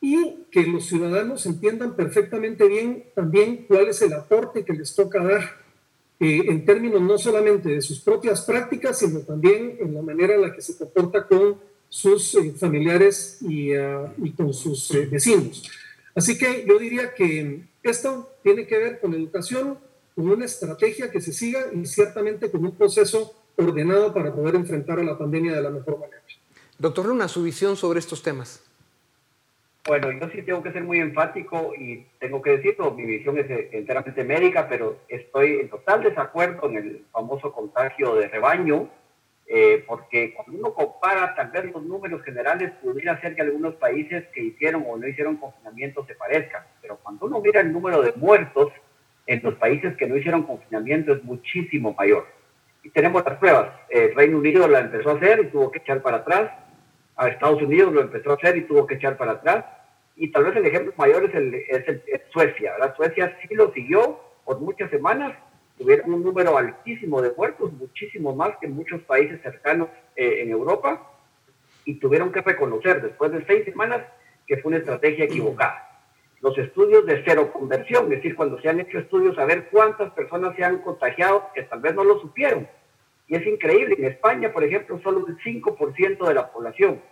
y 0.00 0.44
que 0.52 0.62
los 0.62 0.86
ciudadanos 0.86 1.44
entiendan 1.44 1.96
perfectamente 1.96 2.68
bien 2.68 3.06
también 3.16 3.66
cuál 3.66 3.88
es 3.88 4.00
el 4.00 4.12
aporte 4.12 4.64
que 4.64 4.74
les 4.74 4.94
toca 4.94 5.24
dar 5.24 5.56
eh, 6.20 6.44
en 6.46 6.64
términos 6.64 7.02
no 7.02 7.18
solamente 7.18 7.70
de 7.70 7.80
sus 7.80 7.98
propias 7.98 8.42
prácticas, 8.42 9.00
sino 9.00 9.20
también 9.20 9.76
en 9.80 9.92
la 9.92 10.02
manera 10.02 10.36
en 10.36 10.42
la 10.42 10.54
que 10.54 10.62
se 10.62 10.76
comporta 10.78 11.26
con 11.26 11.58
sus 11.88 12.36
eh, 12.36 12.54
familiares 12.56 13.38
y, 13.42 13.72
ah, 13.74 14.14
y, 14.22 14.30
con 14.30 14.54
sus 14.54 14.94
eh, 14.94 15.08
vecinos. 15.10 15.68
Así 16.14 16.38
que 16.38 16.64
yo 16.64 16.78
diría 16.78 17.12
que 17.12 17.66
esto 17.88 18.30
tiene 18.42 18.66
que 18.66 18.78
ver 18.78 19.00
con 19.00 19.14
educación, 19.14 19.78
con 20.14 20.30
una 20.30 20.44
estrategia 20.44 21.10
que 21.10 21.20
se 21.20 21.32
siga 21.32 21.66
y 21.72 21.84
ciertamente 21.86 22.50
con 22.50 22.64
un 22.64 22.76
proceso 22.76 23.34
ordenado 23.56 24.12
para 24.12 24.32
poder 24.32 24.54
enfrentar 24.54 24.98
a 25.00 25.02
la 25.02 25.18
pandemia 25.18 25.54
de 25.54 25.62
la 25.62 25.70
mejor 25.70 25.98
manera. 25.98 26.22
Doctor 26.78 27.06
Luna, 27.06 27.26
su 27.26 27.42
visión 27.42 27.76
sobre 27.76 27.98
estos 27.98 28.22
temas. 28.22 28.64
Bueno, 29.88 30.12
yo 30.12 30.28
sí 30.28 30.42
tengo 30.42 30.62
que 30.62 30.70
ser 30.70 30.84
muy 30.84 30.98
enfático 30.98 31.72
y 31.74 32.06
tengo 32.20 32.42
que 32.42 32.58
decirlo, 32.58 32.92
mi 32.92 33.06
visión 33.06 33.38
es 33.38 33.46
enteramente 33.72 34.22
médica, 34.22 34.68
pero 34.68 34.98
estoy 35.08 35.60
en 35.60 35.70
total 35.70 36.02
desacuerdo 36.02 36.68
en 36.68 36.76
el 36.76 37.04
famoso 37.10 37.52
contagio 37.52 38.14
de 38.14 38.28
rebaño. 38.28 38.90
Eh, 39.50 39.82
porque 39.86 40.34
cuando 40.34 40.58
uno 40.58 40.74
compara 40.74 41.34
tal 41.34 41.50
vez 41.50 41.72
los 41.72 41.82
números 41.82 42.22
generales, 42.22 42.70
pudiera 42.82 43.18
ser 43.20 43.34
que 43.34 43.42
algunos 43.42 43.74
países 43.76 44.26
que 44.34 44.42
hicieron 44.42 44.84
o 44.86 44.96
no 44.96 45.08
hicieron 45.08 45.36
confinamiento 45.36 46.04
se 46.06 46.14
parezcan, 46.14 46.64
pero 46.82 46.98
cuando 47.02 47.26
uno 47.26 47.40
mira 47.40 47.62
el 47.62 47.72
número 47.72 48.02
de 48.02 48.12
muertos 48.12 48.70
en 49.26 49.40
los 49.42 49.54
países 49.54 49.96
que 49.96 50.06
no 50.06 50.16
hicieron 50.16 50.42
confinamiento 50.42 51.12
es 51.12 51.22
muchísimo 51.24 51.94
mayor. 51.94 52.26
Y 52.82 52.90
tenemos 52.90 53.24
las 53.24 53.38
pruebas. 53.38 53.68
El 53.88 54.14
Reino 54.14 54.38
Unido 54.38 54.68
la 54.68 54.80
empezó 54.80 55.10
a 55.10 55.14
hacer 55.14 55.40
y 55.40 55.50
tuvo 55.50 55.70
que 55.70 55.78
echar 55.78 56.02
para 56.02 56.18
atrás. 56.18 56.50
A 57.16 57.28
Estados 57.28 57.60
Unidos 57.62 57.92
lo 57.92 58.00
empezó 58.00 58.30
a 58.30 58.34
hacer 58.34 58.56
y 58.56 58.62
tuvo 58.62 58.86
que 58.86 58.94
echar 58.94 59.16
para 59.16 59.32
atrás. 59.32 59.64
Y 60.16 60.30
tal 60.30 60.44
vez 60.44 60.56
el 60.56 60.66
ejemplo 60.66 60.92
mayor 60.96 61.24
es, 61.24 61.34
el, 61.34 61.54
es, 61.54 62.22
Suecia. 62.30 62.72
¿verdad? 62.72 62.96
Suecia 62.96 63.38
sí 63.42 63.54
lo 63.54 63.72
siguió 63.72 64.20
por 64.44 64.60
muchas 64.60 64.90
semanas. 64.90 65.36
Tuvieron 65.78 66.12
un 66.12 66.22
número 66.22 66.56
altísimo 66.58 67.22
de 67.22 67.32
muertos, 67.36 67.72
muchísimo 67.72 68.34
más 68.34 68.56
que 68.60 68.68
muchos 68.68 69.00
países 69.02 69.40
cercanos 69.42 69.88
eh, 70.16 70.42
en 70.42 70.50
Europa. 70.50 71.10
Y 71.84 71.94
tuvieron 71.94 72.32
que 72.32 72.40
reconocer 72.40 73.00
después 73.00 73.32
de 73.32 73.44
seis 73.46 73.64
semanas 73.64 74.02
que 74.46 74.58
fue 74.58 74.70
una 74.70 74.78
estrategia 74.78 75.24
equivocada 75.24 75.88
los 76.40 76.56
estudios 76.56 77.04
de 77.06 77.22
cero 77.24 77.52
conversión, 77.52 78.04
es 78.04 78.10
decir, 78.10 78.36
cuando 78.36 78.60
se 78.60 78.68
han 78.68 78.80
hecho 78.80 78.98
estudios 78.98 79.36
a 79.38 79.44
ver 79.44 79.68
cuántas 79.70 80.12
personas 80.12 80.54
se 80.56 80.64
han 80.64 80.78
contagiado 80.78 81.50
que 81.54 81.62
tal 81.62 81.80
vez 81.80 81.94
no 81.94 82.04
lo 82.04 82.20
supieron. 82.20 82.68
Y 83.26 83.36
es 83.36 83.46
increíble, 83.46 83.96
en 83.98 84.04
España, 84.06 84.52
por 84.52 84.64
ejemplo, 84.64 85.00
solo 85.02 85.26
el 85.26 85.36
5% 85.38 86.26
de 86.26 86.34
la 86.34 86.50
población, 86.50 87.02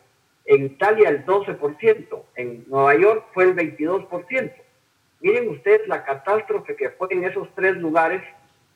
en 0.45 0.67
Italia 0.67 1.09
el 1.09 1.27
12%, 1.27 2.23
en 2.37 2.65
Nueva 2.69 2.95
York 2.95 3.27
fue 3.35 3.45
el 3.45 3.57
22%. 3.57 4.53
Miren 5.21 5.49
ustedes 5.49 5.89
la 5.89 6.05
catástrofe 6.05 6.77
que 6.77 6.91
fue 6.91 7.09
en 7.11 7.25
esos 7.25 7.49
tres 7.57 7.77
lugares 7.77 8.23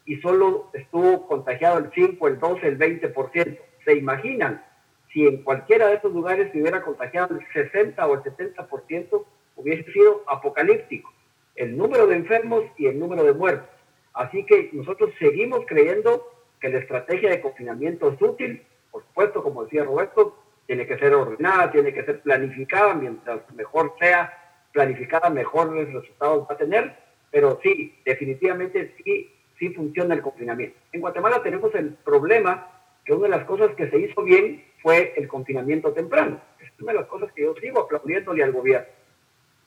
y 0.06 0.16
solo 0.20 0.70
estuvo 0.72 1.26
contagiado 1.26 1.78
el 1.78 1.90
5, 1.94 2.28
el 2.28 2.38
12, 2.38 2.68
el 2.68 2.78
20%. 2.78 3.58
¿Se 3.84 3.96
imaginan 3.96 4.64
si 5.12 5.26
en 5.26 5.42
cualquiera 5.42 5.88
de 5.88 5.96
esos 5.96 6.12
lugares 6.12 6.50
se 6.52 6.60
hubiera 6.60 6.82
contagiado 6.82 7.36
el 7.36 7.46
60 7.52 8.06
o 8.06 8.14
el 8.14 8.20
70%? 8.22 9.24
hubiese 9.60 9.90
sido 9.92 10.22
apocalíptico, 10.26 11.12
el 11.54 11.76
número 11.76 12.06
de 12.06 12.16
enfermos 12.16 12.64
y 12.78 12.86
el 12.86 12.98
número 12.98 13.24
de 13.24 13.32
muertos. 13.32 13.68
Así 14.14 14.44
que 14.44 14.70
nosotros 14.72 15.10
seguimos 15.18 15.60
creyendo 15.66 16.26
que 16.60 16.68
la 16.68 16.78
estrategia 16.78 17.30
de 17.30 17.40
confinamiento 17.40 18.10
es 18.10 18.20
útil, 18.20 18.62
por 18.90 19.02
supuesto, 19.04 19.42
como 19.42 19.64
decía 19.64 19.84
Roberto, 19.84 20.36
tiene 20.66 20.86
que 20.86 20.98
ser 20.98 21.14
ordenada, 21.14 21.70
tiene 21.70 21.92
que 21.92 22.04
ser 22.04 22.20
planificada, 22.20 22.94
mientras 22.94 23.40
mejor 23.54 23.94
sea 23.98 24.36
planificada, 24.72 25.30
mejores 25.30 25.92
resultados 25.92 26.46
va 26.48 26.54
a 26.54 26.58
tener, 26.58 26.96
pero 27.30 27.58
sí, 27.62 27.94
definitivamente 28.04 28.94
sí, 28.98 29.32
sí 29.60 29.68
funciona 29.74 30.14
el 30.14 30.22
confinamiento. 30.22 30.76
En 30.90 31.02
Guatemala 31.02 31.40
tenemos 31.42 31.72
el 31.76 31.92
problema 31.92 32.66
que 33.04 33.12
una 33.12 33.24
de 33.24 33.36
las 33.36 33.44
cosas 33.44 33.70
que 33.76 33.88
se 33.88 33.98
hizo 33.98 34.22
bien 34.24 34.64
fue 34.82 35.12
el 35.16 35.28
confinamiento 35.28 35.92
temprano. 35.92 36.40
Es 36.58 36.70
una 36.80 36.92
de 36.92 36.98
las 36.98 37.08
cosas 37.08 37.30
que 37.32 37.42
yo 37.42 37.54
sigo 37.60 37.82
aplaudiéndole 37.82 38.42
al 38.42 38.52
gobierno 38.52 38.88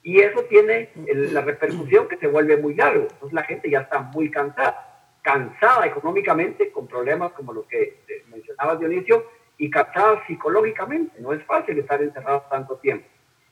y 0.03 0.19
eso 0.19 0.43
tiene 0.43 0.89
la 1.31 1.41
repercusión 1.41 2.09
que 2.09 2.17
se 2.17 2.27
vuelve 2.27 2.57
muy 2.57 2.75
largo. 2.75 3.03
Entonces 3.03 3.33
la 3.33 3.43
gente 3.43 3.69
ya 3.69 3.79
está 3.79 3.99
muy 4.01 4.29
cansada, 4.29 5.15
cansada 5.21 5.87
económicamente 5.87 6.71
con 6.71 6.87
problemas 6.87 7.31
como 7.31 7.53
los 7.53 7.65
que 7.67 8.01
mencionaba 8.29 8.75
Dionisio 8.75 9.25
y 9.57 9.69
cansada 9.69 10.21
psicológicamente. 10.27 11.21
No 11.21 11.31
es 11.31 11.41
fácil 11.45 11.79
estar 11.79 12.01
encerrado 12.01 12.43
tanto 12.51 12.75
tiempo. 12.77 13.07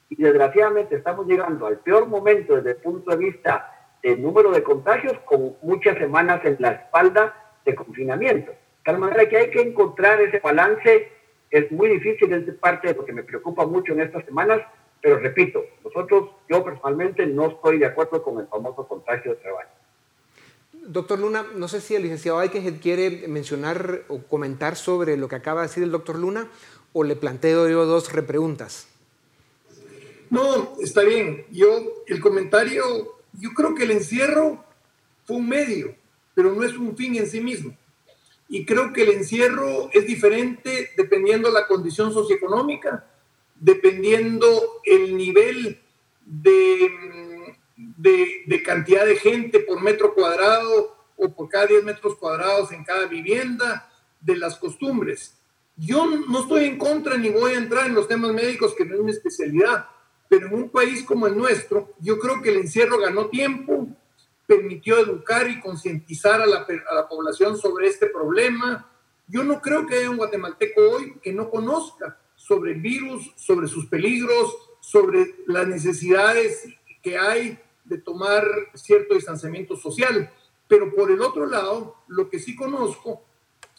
Y 0.09 0.21
desgraciadamente 0.21 0.95
estamos 0.95 1.25
llegando 1.25 1.67
al 1.67 1.79
peor 1.79 2.05
momento 2.07 2.55
desde 2.55 2.71
el 2.71 2.77
punto 2.77 3.11
de 3.11 3.17
vista 3.17 3.80
del 4.03 4.21
número 4.21 4.51
de 4.51 4.63
contagios 4.63 5.17
con 5.25 5.55
muchas 5.61 5.97
semanas 5.97 6.43
en 6.45 6.57
la 6.59 6.71
espalda 6.71 7.53
de 7.65 7.75
confinamiento. 7.75 8.51
De 8.51 8.57
tal 8.83 8.97
manera 8.97 9.27
que 9.29 9.37
hay 9.37 9.49
que 9.51 9.61
encontrar 9.61 10.21
ese 10.21 10.39
balance. 10.39 11.09
Es 11.49 11.71
muy 11.71 11.89
difícil, 11.89 12.31
es 12.33 12.55
parte 12.55 12.87
de 12.87 12.93
lo 12.93 13.05
que 13.05 13.13
me 13.13 13.23
preocupa 13.23 13.65
mucho 13.65 13.93
en 13.93 14.01
estas 14.01 14.23
semanas, 14.25 14.61
pero 15.01 15.19
repito, 15.19 15.61
nosotros, 15.83 16.29
yo 16.49 16.63
personalmente 16.63 17.25
no 17.25 17.47
estoy 17.47 17.79
de 17.79 17.87
acuerdo 17.87 18.23
con 18.23 18.39
el 18.39 18.47
famoso 18.47 18.87
contagio 18.87 19.31
de 19.31 19.37
trabajo. 19.37 19.69
Doctor 20.73 21.19
Luna, 21.19 21.45
no 21.55 21.67
sé 21.67 21.81
si 21.81 21.95
el 21.95 22.03
licenciado 22.03 22.39
Aiken 22.39 22.79
quiere 22.79 23.27
mencionar 23.27 24.03
o 24.07 24.19
comentar 24.23 24.75
sobre 24.75 25.17
lo 25.17 25.27
que 25.27 25.35
acaba 25.35 25.61
de 25.61 25.67
decir 25.67 25.83
el 25.83 25.91
doctor 25.91 26.17
Luna 26.17 26.47
o 26.93 27.03
le 27.03 27.15
planteo 27.15 27.69
yo 27.69 27.85
dos 27.85 28.13
repreguntas. 28.13 28.87
No, 30.29 30.75
está 30.81 31.03
bien. 31.03 31.45
Yo, 31.51 32.03
el 32.07 32.21
comentario, 32.21 32.83
yo 33.33 33.51
creo 33.53 33.75
que 33.75 33.83
el 33.83 33.91
encierro 33.91 34.63
fue 35.25 35.37
un 35.37 35.47
medio, 35.47 35.95
pero 36.33 36.53
no 36.53 36.63
es 36.63 36.77
un 36.77 36.95
fin 36.95 37.15
en 37.15 37.27
sí 37.27 37.41
mismo. 37.41 37.75
Y 38.49 38.65
creo 38.65 38.91
que 38.91 39.03
el 39.03 39.11
encierro 39.11 39.89
es 39.93 40.05
diferente 40.05 40.91
dependiendo 40.97 41.49
la 41.51 41.67
condición 41.67 42.11
socioeconómica 42.11 43.07
dependiendo 43.61 44.81
el 44.83 45.15
nivel 45.15 45.79
de, 46.25 47.55
de, 47.77 48.63
cantidad 48.63 49.05
de 49.05 49.15
gente 49.15 49.59
por 49.59 49.81
metro 49.81 50.15
cuadrado 50.15 50.97
o 51.15 51.33
por 51.33 51.47
cada 51.47 51.67
10 51.67 51.83
metros 51.83 52.15
cuadrados 52.15 52.71
en 52.71 52.83
cada 52.83 53.05
vivienda, 53.05 53.87
de 54.19 54.35
las 54.35 54.57
costumbres. 54.57 55.35
Yo 55.75 56.05
no 56.05 56.41
estoy 56.41 56.65
en 56.65 56.77
contra 56.77 57.17
ni 57.17 57.29
voy 57.29 57.53
a 57.53 57.57
entrar 57.57 57.87
en 57.87 57.95
los 57.95 58.07
temas 58.07 58.33
médicos, 58.33 58.75
que 58.75 58.85
no 58.85 58.95
es 58.95 59.01
mi 59.01 59.11
especialidad, 59.11 59.87
pero 60.31 60.47
en 60.47 60.53
un 60.53 60.69
país 60.69 61.03
como 61.03 61.27
el 61.27 61.35
nuestro, 61.35 61.93
yo 61.99 62.17
creo 62.17 62.41
que 62.41 62.51
el 62.51 62.59
encierro 62.59 62.97
ganó 62.97 63.27
tiempo, 63.27 63.89
permitió 64.47 64.97
educar 64.97 65.51
y 65.51 65.59
concientizar 65.59 66.41
a 66.41 66.45
la, 66.45 66.65
población 67.09 67.57
sobre 67.57 67.87
este 67.87 68.07
problema. 68.07 68.89
Yo 69.27 69.43
no 69.43 69.59
creo 69.59 69.85
que 69.85 69.95
haya 69.95 70.09
un 70.09 70.15
guatemalteco 70.15 70.79
hoy 70.89 71.19
que 71.21 71.33
no 71.33 71.49
conozca 71.49 72.17
sobre 72.33 72.71
el 72.71 72.79
virus, 72.79 73.29
sobre 73.35 73.67
sus 73.67 73.87
peligros, 73.87 74.55
sobre 74.79 75.35
las 75.47 75.67
necesidades 75.67 76.63
que 77.03 77.17
hay 77.17 77.59
de 77.83 77.97
tomar 77.97 78.47
cierto 78.73 79.15
distanciamiento 79.15 79.75
social. 79.75 80.31
Pero 80.65 80.95
por 80.95 81.11
el 81.11 81.21
otro 81.21 81.45
lado, 81.45 81.97
lo 82.07 82.29
que 82.29 82.39
sí 82.39 82.55
conozco 82.55 83.21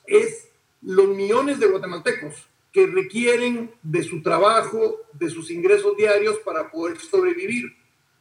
es 0.06 0.50
los 0.82 1.08
millones 1.08 1.58
de 1.58 1.68
guatemaltecos 1.68 2.51
que 2.72 2.86
requieren 2.86 3.70
de 3.82 4.02
su 4.02 4.22
trabajo, 4.22 5.00
de 5.12 5.28
sus 5.28 5.50
ingresos 5.50 5.96
diarios 5.96 6.38
para 6.38 6.70
poder 6.70 6.98
sobrevivir. 6.98 7.76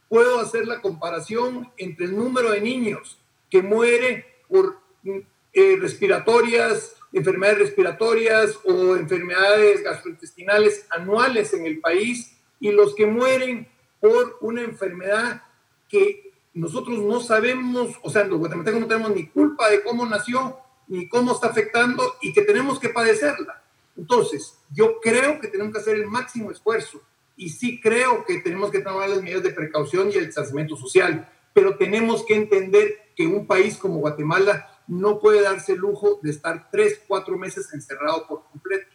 Puedo 0.09 0.39
hacer 0.39 0.67
la 0.67 0.81
comparación 0.81 1.71
entre 1.77 2.05
el 2.05 2.15
número 2.15 2.51
de 2.51 2.61
niños 2.61 3.17
que 3.49 3.61
muere 3.61 4.25
por 4.49 4.77
eh, 5.53 5.77
respiratorias, 5.79 6.95
enfermedades 7.13 7.59
respiratorias 7.59 8.59
o 8.65 8.95
enfermedades 8.95 9.83
gastrointestinales 9.83 10.85
anuales 10.89 11.53
en 11.53 11.65
el 11.65 11.79
país 11.79 12.37
y 12.59 12.71
los 12.71 12.93
que 12.93 13.05
mueren 13.05 13.67
por 13.99 14.37
una 14.41 14.61
enfermedad 14.63 15.43
que 15.87 16.31
nosotros 16.53 16.99
no 16.99 17.21
sabemos, 17.21 17.95
o 18.01 18.09
sea, 18.09 18.25
los 18.25 18.39
guatemaltecos 18.39 18.81
no 18.81 18.87
tenemos 18.87 19.15
ni 19.15 19.27
culpa 19.27 19.69
de 19.69 19.83
cómo 19.83 20.05
nació, 20.05 20.57
ni 20.87 21.07
cómo 21.07 21.33
está 21.33 21.47
afectando 21.47 22.15
y 22.21 22.33
que 22.33 22.41
tenemos 22.41 22.79
que 22.79 22.89
padecerla. 22.89 23.60
Entonces, 23.97 24.57
yo 24.73 24.99
creo 25.01 25.39
que 25.39 25.47
tenemos 25.47 25.73
que 25.73 25.79
hacer 25.79 25.95
el 25.95 26.07
máximo 26.07 26.51
esfuerzo 26.51 27.01
y 27.35 27.49
sí 27.49 27.79
creo 27.81 28.25
que 28.25 28.39
tenemos 28.39 28.71
que 28.71 28.81
tomar 28.81 29.09
las 29.09 29.21
medidas 29.21 29.43
de 29.43 29.51
precaución 29.51 30.11
y 30.11 30.15
el 30.15 30.27
distanciamiento 30.27 30.75
social, 30.75 31.29
pero 31.53 31.77
tenemos 31.77 32.25
que 32.25 32.35
entender 32.35 33.11
que 33.15 33.27
un 33.27 33.47
país 33.47 33.77
como 33.77 33.99
Guatemala 33.99 34.67
no 34.87 35.19
puede 35.19 35.41
darse 35.41 35.73
el 35.73 35.79
lujo 35.79 36.19
de 36.21 36.31
estar 36.31 36.69
tres, 36.71 37.01
cuatro 37.07 37.37
meses 37.37 37.73
encerrado 37.73 38.27
por 38.27 38.43
completo. 38.43 38.87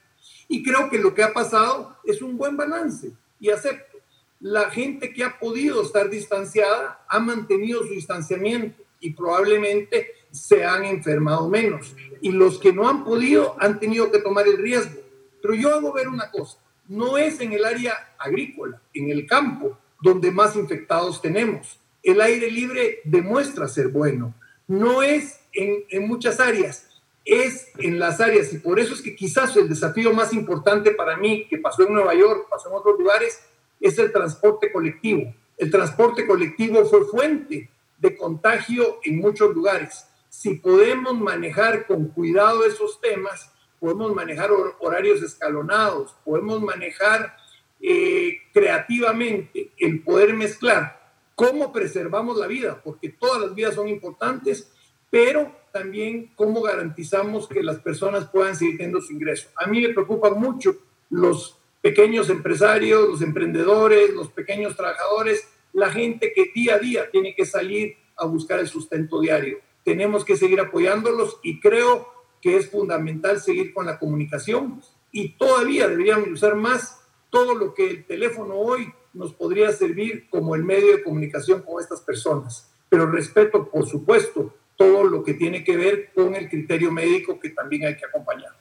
Y 0.49 0.63
creo 0.63 0.91
que 0.91 0.99
lo 0.99 1.15
que 1.15 1.23
ha 1.23 1.33
pasado 1.33 1.97
es 2.05 2.23
un 2.23 2.37
buen 2.37 2.57
balance 2.57 3.13
y 3.41 3.51
acepto. 3.51 3.99
La 4.41 4.71
gente 4.71 5.13
que 5.13 5.25
ha 5.25 5.39
podido 5.39 5.83
estar 5.83 6.11
distanciada 6.11 7.05
ha 7.09 7.19
mantenido 7.19 7.83
su 7.83 7.95
distanciamiento 7.95 8.83
y 9.01 9.15
probablemente 9.15 10.13
se 10.31 10.65
han 10.65 10.85
enfermado 10.85 11.49
menos. 11.49 11.95
Y 12.21 12.33
los 12.33 12.59
que 12.59 12.73
no 12.73 12.89
han 12.89 13.05
podido 13.05 13.57
han 13.61 13.79
tenido 13.79 14.11
que 14.11 14.19
tomar 14.19 14.47
el 14.47 14.59
riesgo. 14.59 15.01
Pero 15.43 15.55
yo 15.55 15.75
hago 15.75 15.93
ver 15.93 16.09
una 16.09 16.31
cosa, 16.31 16.59
no 16.89 17.19
es 17.19 17.41
en 17.41 17.53
el 17.53 17.65
área 17.65 18.15
agrícola, 18.19 18.81
en 18.95 19.11
el 19.11 19.27
campo, 19.27 19.79
donde 20.01 20.31
más 20.31 20.57
infectados 20.57 21.21
tenemos. 21.21 21.81
El 22.03 22.21
aire 22.21 22.51
libre 22.51 23.01
demuestra 23.05 23.69
ser 23.69 23.89
bueno. 23.89 24.35
No 24.69 25.03
es 25.03 25.41
en, 25.53 26.07
muchas 26.07 26.41
áreas, 26.41 27.03
es 27.25 27.69
en 27.79 27.99
las 27.99 28.21
áreas, 28.21 28.53
y 28.53 28.59
por 28.59 28.79
eso 28.79 28.95
es 28.95 29.03
que 29.03 29.17
quizás 29.17 29.57
el 29.57 29.69
desafío 29.69 30.13
más 30.13 30.33
importante 30.33 30.93
para 30.93 31.17
mí, 31.17 31.47
que 31.49 31.59
pasó 31.59 31.87
en 31.87 31.93
Nueva 31.93 32.15
York, 32.15 32.47
pasó 32.51 32.69
en 32.69 32.77
otros 32.77 32.99
lugares, 32.99 33.41
es 33.81 33.99
el 33.99 34.13
transporte 34.13 34.73
colectivo. 34.73 35.35
El 35.57 35.71
transporte 35.71 36.27
colectivo 36.27 36.85
fue 36.85 37.07
fuente 37.07 37.71
de 37.99 38.17
contagio 38.17 38.99
en 39.05 39.19
muchos 39.19 39.55
lugares. 39.55 40.07
Si 40.47 40.55
podemos 40.55 41.19
manejar 41.19 41.89
con 41.89 42.07
cuidado 42.07 42.65
esos 42.65 43.01
temas, 43.01 43.53
podemos 43.81 44.15
manejar 44.15 44.51
horarios 44.79 45.21
escalonados, 45.21 46.15
podemos 46.25 46.63
manejar 46.63 47.37
eh, 47.81 48.37
creativamente 48.53 49.73
el 49.77 50.05
poder 50.05 50.35
mezclar 50.35 51.15
cómo 51.35 51.73
preservamos 51.73 52.39
la 52.39 52.47
vida, 52.47 52.81
porque 52.81 53.09
todas 53.09 53.43
las 53.43 53.57
vidas 53.57 53.75
son 53.75 53.89
importantes 53.89 54.73
pero 55.11 55.51
también 55.73 56.31
cómo 56.37 56.63
garantizamos 56.63 57.49
que 57.49 57.65
las 57.65 57.81
personas 57.81 58.29
puedan 58.29 58.55
seguir 58.55 58.77
teniendo 58.77 59.01
su 59.01 59.15
ingreso. 59.15 59.49
A 59.57 59.67
mí 59.67 59.81
me 59.81 59.95
preocupan 59.95 60.39
mucho 60.39 60.77
los 61.11 61.59
pequeños 61.83 62.31
empresarios, 62.31 63.09
los 63.09 63.21
emprendedores, 63.21 64.15
los 64.15 64.29
pequeños 64.29 64.77
trabajadores, 64.77 65.49
la 65.73 65.91
gente 65.91 66.33
que 66.33 66.53
día 66.55 66.77
a 66.77 66.79
día 66.79 67.11
tiene 67.11 67.35
que 67.35 67.47
salir 67.47 67.97
a 68.17 68.27
buscar 68.27 68.61
el 68.61 68.69
sustento 68.69 69.21
diario. 69.21 69.66
Tenemos 69.87 70.25
que 70.25 70.37
seguir 70.37 70.59
apoyándolos 70.59 71.39
y 71.45 71.61
creo 71.61 72.09
que 72.43 72.57
es 72.57 72.69
fundamental 72.69 73.41
seguir 73.41 73.73
con 73.73 73.87
la 73.87 74.01
comunicación 74.01 74.83
y 75.13 75.35
todavía 75.35 75.87
deberíamos 75.87 76.29
usar 76.29 76.57
más 76.57 77.03
todo 77.31 77.55
lo 77.55 77.73
que 77.73 77.89
el 77.89 78.05
teléfono 78.05 78.57
hoy 78.57 78.93
nos 79.15 79.33
podría 79.33 79.71
servir 79.71 80.27
como 80.29 80.57
el 80.57 80.65
medio 80.65 80.97
de 80.97 81.05
comunicación 81.05 81.63
con 81.63 81.81
estas 81.81 82.01
personas. 82.01 82.69
Pero 82.89 83.09
respeto, 83.09 83.69
por 83.71 83.87
supuesto, 83.87 84.53
todo 84.75 85.05
lo 85.05 85.23
que 85.23 85.35
tiene 85.35 85.63
que 85.63 85.77
ver 85.77 86.11
con 86.13 86.35
el 86.35 86.49
criterio 86.49 86.91
médico 86.91 87.39
que 87.39 87.51
también 87.51 87.85
hay 87.85 87.97
que 87.97 88.07
acompañar. 88.07 88.57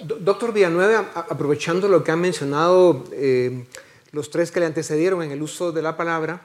Doctor 0.00 0.52
Villanueva, 0.52 1.10
aprovechando 1.28 1.88
lo 1.88 2.04
que 2.04 2.12
han 2.12 2.20
mencionado 2.20 3.02
eh, 3.10 3.64
los 4.12 4.30
tres 4.30 4.52
que 4.52 4.60
le 4.60 4.66
antecedieron 4.66 5.24
en 5.24 5.32
el 5.32 5.42
uso 5.42 5.72
de 5.72 5.82
la 5.82 5.96
palabra, 5.96 6.42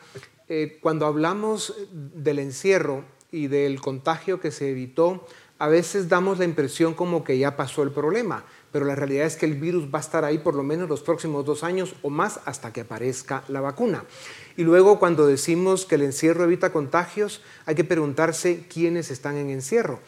eh, 0.49 0.79
cuando 0.81 1.05
hablamos 1.05 1.75
del 1.91 2.39
encierro 2.39 3.05
y 3.31 3.47
del 3.47 3.79
contagio 3.79 4.39
que 4.39 4.51
se 4.51 4.69
evitó, 4.69 5.25
a 5.61 5.67
veces 5.67 6.09
damos 6.09 6.39
la 6.39 6.45
impresión 6.45 6.95
como 6.95 7.23
que 7.23 7.37
ya 7.37 7.55
pasó 7.55 7.83
el 7.83 7.91
problema, 7.91 8.43
pero 8.71 8.83
la 8.83 8.95
realidad 8.95 9.27
es 9.27 9.35
que 9.35 9.45
el 9.45 9.59
virus 9.59 9.93
va 9.93 9.99
a 9.99 10.01
estar 10.01 10.25
ahí 10.25 10.39
por 10.39 10.55
lo 10.55 10.63
menos 10.63 10.89
los 10.89 11.01
próximos 11.01 11.45
dos 11.45 11.63
años 11.63 11.93
o 12.01 12.09
más 12.09 12.39
hasta 12.45 12.73
que 12.73 12.81
aparezca 12.81 13.43
la 13.47 13.61
vacuna. 13.61 14.03
Y 14.57 14.63
luego 14.63 14.97
cuando 14.97 15.27
decimos 15.27 15.85
que 15.85 15.95
el 15.95 16.01
encierro 16.01 16.45
evita 16.45 16.73
contagios, 16.73 17.41
hay 17.67 17.75
que 17.75 17.83
preguntarse 17.83 18.65
quiénes 18.73 19.11
están 19.11 19.37
en 19.37 19.51
encierro. 19.51 19.99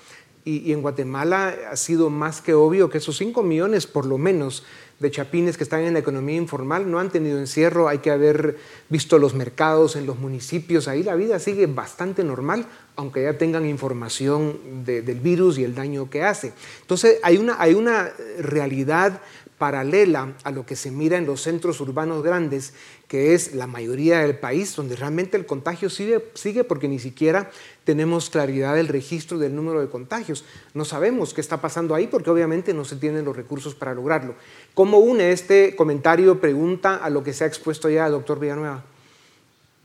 Y, 0.46 0.72
en 0.74 0.82
Guatemala 0.82 1.56
ha 1.72 1.76
sido 1.78 2.10
más 2.10 2.42
que 2.42 2.54
obvio 2.54 2.90
que 2.90 2.98
esos 2.98 3.18
5 3.18 3.44
millones, 3.44 3.88
por 3.88 4.06
lo 4.06 4.18
menos, 4.18 4.64
de 5.00 5.12
chapines 5.12 5.58
que 5.58 5.64
están 5.64 5.82
en 5.82 5.94
la 5.94 6.00
economía 6.00 6.38
informal 6.38 6.90
no 6.90 7.00
han 7.00 7.10
tenido 7.10 7.38
encierro. 7.38 7.90
Hay 7.90 8.00
que 8.00 8.12
haber 8.12 8.58
visto 8.90 9.20
los 9.20 9.34
mercados 9.34 9.96
en 9.96 10.06
los 10.06 10.18
municipios. 10.18 10.88
Ahí 10.88 11.04
la 11.04 11.16
vida 11.16 11.40
sigue 11.40 11.68
bastante 11.68 12.24
normal, 12.24 12.66
aunque 12.96 13.24
ya 13.24 13.38
tengan 13.38 13.66
información 13.66 14.86
del 14.86 15.20
virus 15.20 15.58
y 15.58 15.64
el 15.64 15.76
daño 15.76 16.10
que 16.10 16.24
hace. 16.24 16.54
Entonces, 16.82 17.20
hay 17.22 17.38
una, 17.38 17.62
hay 17.62 17.74
una 17.74 18.12
realidad 18.40 19.22
paralela 19.64 20.34
a 20.44 20.52
lo 20.52 20.66
que 20.66 20.76
se 20.76 20.92
mira 20.92 21.18
en 21.18 21.26
los 21.26 21.40
centros 21.40 21.80
urbanos 21.80 22.22
grandes, 22.22 22.74
que 23.08 23.34
es 23.34 23.56
la 23.56 23.66
mayoría 23.66 24.20
del 24.20 24.38
país, 24.38 24.76
donde 24.76 24.98
realmente 24.98 25.38
el 25.38 25.46
contagio 25.46 25.90
sigue, 25.90 26.22
sigue 26.34 26.66
porque 26.66 26.90
ni 26.90 27.00
siquiera 27.00 27.50
tenemos 27.86 28.30
claridad 28.30 28.76
del 28.76 28.90
registro 28.90 29.38
del 29.38 29.56
número 29.56 29.80
de 29.80 29.88
contagios. 29.88 30.44
No 30.74 30.84
sabemos 30.84 31.34
qué 31.34 31.40
está 31.40 31.62
pasando 31.62 31.96
ahí 31.96 32.08
porque 32.08 32.30
obviamente 32.30 32.74
no 32.74 32.84
se 32.84 32.98
tienen 32.98 33.24
los 33.24 33.38
recursos 33.38 33.74
para 33.74 33.94
lograrlo. 33.94 34.36
¿Cómo 34.74 34.98
une 34.98 35.32
este 35.32 35.78
comentario, 35.78 36.42
pregunta, 36.42 36.98
a 36.98 37.10
lo 37.10 37.24
que 37.24 37.32
se 37.32 37.46
ha 37.46 37.48
expuesto 37.48 37.90
ya, 37.90 38.10
doctor 38.10 38.42
Villanueva? 38.42 38.84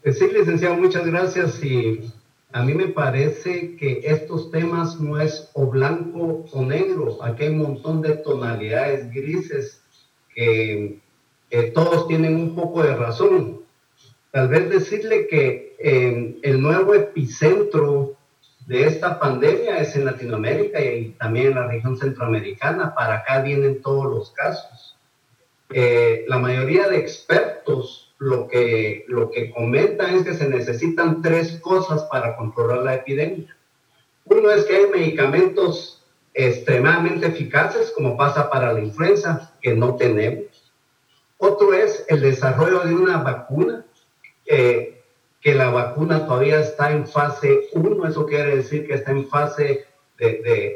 Sí, 0.02 0.26
licenciado, 0.26 0.74
muchas 0.74 1.06
gracias. 1.06 1.62
Y 1.62 2.12
a 2.52 2.62
mí 2.62 2.72
me 2.74 2.88
parece 2.88 3.76
que 3.76 4.00
estos 4.04 4.50
temas 4.50 5.00
no 5.00 5.20
es 5.20 5.50
o 5.52 5.66
blanco 5.66 6.46
o 6.50 6.62
negro. 6.64 7.22
Aquí 7.22 7.44
hay 7.44 7.50
un 7.50 7.58
montón 7.58 8.00
de 8.00 8.16
tonalidades 8.16 9.12
grises 9.12 9.82
que 10.34 11.00
todos 11.74 12.08
tienen 12.08 12.36
un 12.36 12.54
poco 12.54 12.82
de 12.82 12.94
razón. 12.94 13.60
Tal 14.30 14.48
vez 14.48 14.70
decirle 14.70 15.26
que 15.26 15.76
eh, 15.78 16.38
el 16.42 16.62
nuevo 16.62 16.94
epicentro 16.94 18.14
de 18.66 18.84
esta 18.84 19.18
pandemia 19.18 19.78
es 19.78 19.96
en 19.96 20.04
Latinoamérica 20.04 20.80
y 20.80 21.10
también 21.18 21.48
en 21.48 21.54
la 21.54 21.66
región 21.66 21.96
centroamericana. 21.96 22.94
Para 22.94 23.16
acá 23.16 23.42
vienen 23.42 23.82
todos 23.82 24.04
los 24.04 24.30
casos. 24.32 24.96
Eh, 25.70 26.24
la 26.28 26.38
mayoría 26.38 26.88
de 26.88 26.98
expertos 26.98 28.07
lo 28.18 28.48
que, 28.48 29.04
lo 29.08 29.30
que 29.30 29.50
comentan 29.50 30.16
es 30.16 30.24
que 30.24 30.34
se 30.34 30.48
necesitan 30.48 31.22
tres 31.22 31.58
cosas 31.60 32.04
para 32.04 32.36
controlar 32.36 32.84
la 32.84 32.94
epidemia. 32.94 33.56
Uno 34.24 34.50
es 34.50 34.64
que 34.64 34.76
hay 34.76 34.86
medicamentos 34.88 36.04
extremadamente 36.34 37.26
eficaces, 37.26 37.92
como 37.92 38.16
pasa 38.16 38.50
para 38.50 38.72
la 38.72 38.80
influenza, 38.80 39.54
que 39.60 39.74
no 39.74 39.96
tenemos. 39.96 40.72
Otro 41.38 41.72
es 41.72 42.04
el 42.08 42.20
desarrollo 42.20 42.80
de 42.80 42.94
una 42.94 43.18
vacuna, 43.18 43.86
que 44.44 45.54
la 45.54 45.70
vacuna 45.70 46.26
todavía 46.26 46.60
está 46.60 46.90
en 46.90 47.06
fase 47.06 47.68
1, 47.72 48.08
eso 48.08 48.26
quiere 48.26 48.56
decir 48.56 48.86
que 48.86 48.94
está 48.94 49.12
en 49.12 49.28
fase 49.28 49.84
de, 50.18 50.26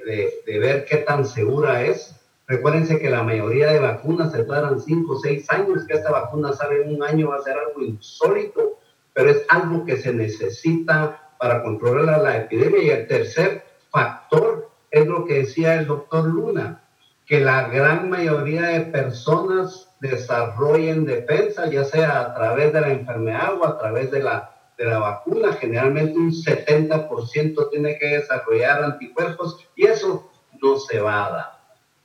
de, 0.05 0.42
de 0.46 0.59
ver 0.59 0.85
qué 0.85 0.98
tan 0.98 1.26
segura 1.26 1.85
es. 1.85 2.14
Recuérdense 2.52 2.98
que 2.98 3.08
la 3.08 3.22
mayoría 3.22 3.72
de 3.72 3.78
vacunas 3.78 4.30
se 4.30 4.44
tardan 4.44 4.78
5 4.78 5.10
o 5.10 5.18
6 5.18 5.50
años, 5.52 5.86
que 5.88 5.94
esta 5.94 6.10
vacuna 6.10 6.52
sale 6.52 6.82
en 6.82 6.96
un 6.96 7.02
año 7.02 7.30
va 7.30 7.36
a 7.36 7.42
ser 7.42 7.56
algo 7.56 7.80
insólito, 7.80 8.78
pero 9.14 9.30
es 9.30 9.46
algo 9.48 9.86
que 9.86 9.96
se 9.96 10.12
necesita 10.12 11.30
para 11.38 11.62
controlar 11.62 12.20
la 12.20 12.36
epidemia. 12.36 12.82
Y 12.82 12.90
el 12.90 13.06
tercer 13.06 13.64
factor 13.88 14.68
es 14.90 15.06
lo 15.06 15.24
que 15.24 15.38
decía 15.38 15.76
el 15.76 15.86
doctor 15.86 16.26
Luna, 16.26 16.82
que 17.24 17.40
la 17.40 17.68
gran 17.68 18.10
mayoría 18.10 18.64
de 18.64 18.80
personas 18.82 19.88
desarrollen 20.00 21.06
defensa, 21.06 21.70
ya 21.70 21.84
sea 21.84 22.20
a 22.20 22.34
través 22.34 22.70
de 22.74 22.82
la 22.82 22.90
enfermedad 22.90 23.54
o 23.58 23.66
a 23.66 23.78
través 23.78 24.10
de 24.10 24.22
la, 24.22 24.54
de 24.76 24.84
la 24.84 24.98
vacuna. 24.98 25.54
Generalmente 25.54 26.18
un 26.18 26.32
70% 26.32 27.70
tiene 27.70 27.98
que 27.98 28.18
desarrollar 28.18 28.84
anticuerpos 28.84 29.56
y 29.74 29.86
eso 29.86 30.30
no 30.60 30.76
se 30.76 31.00
va 31.00 31.24
a 31.24 31.30
dar. 31.30 31.51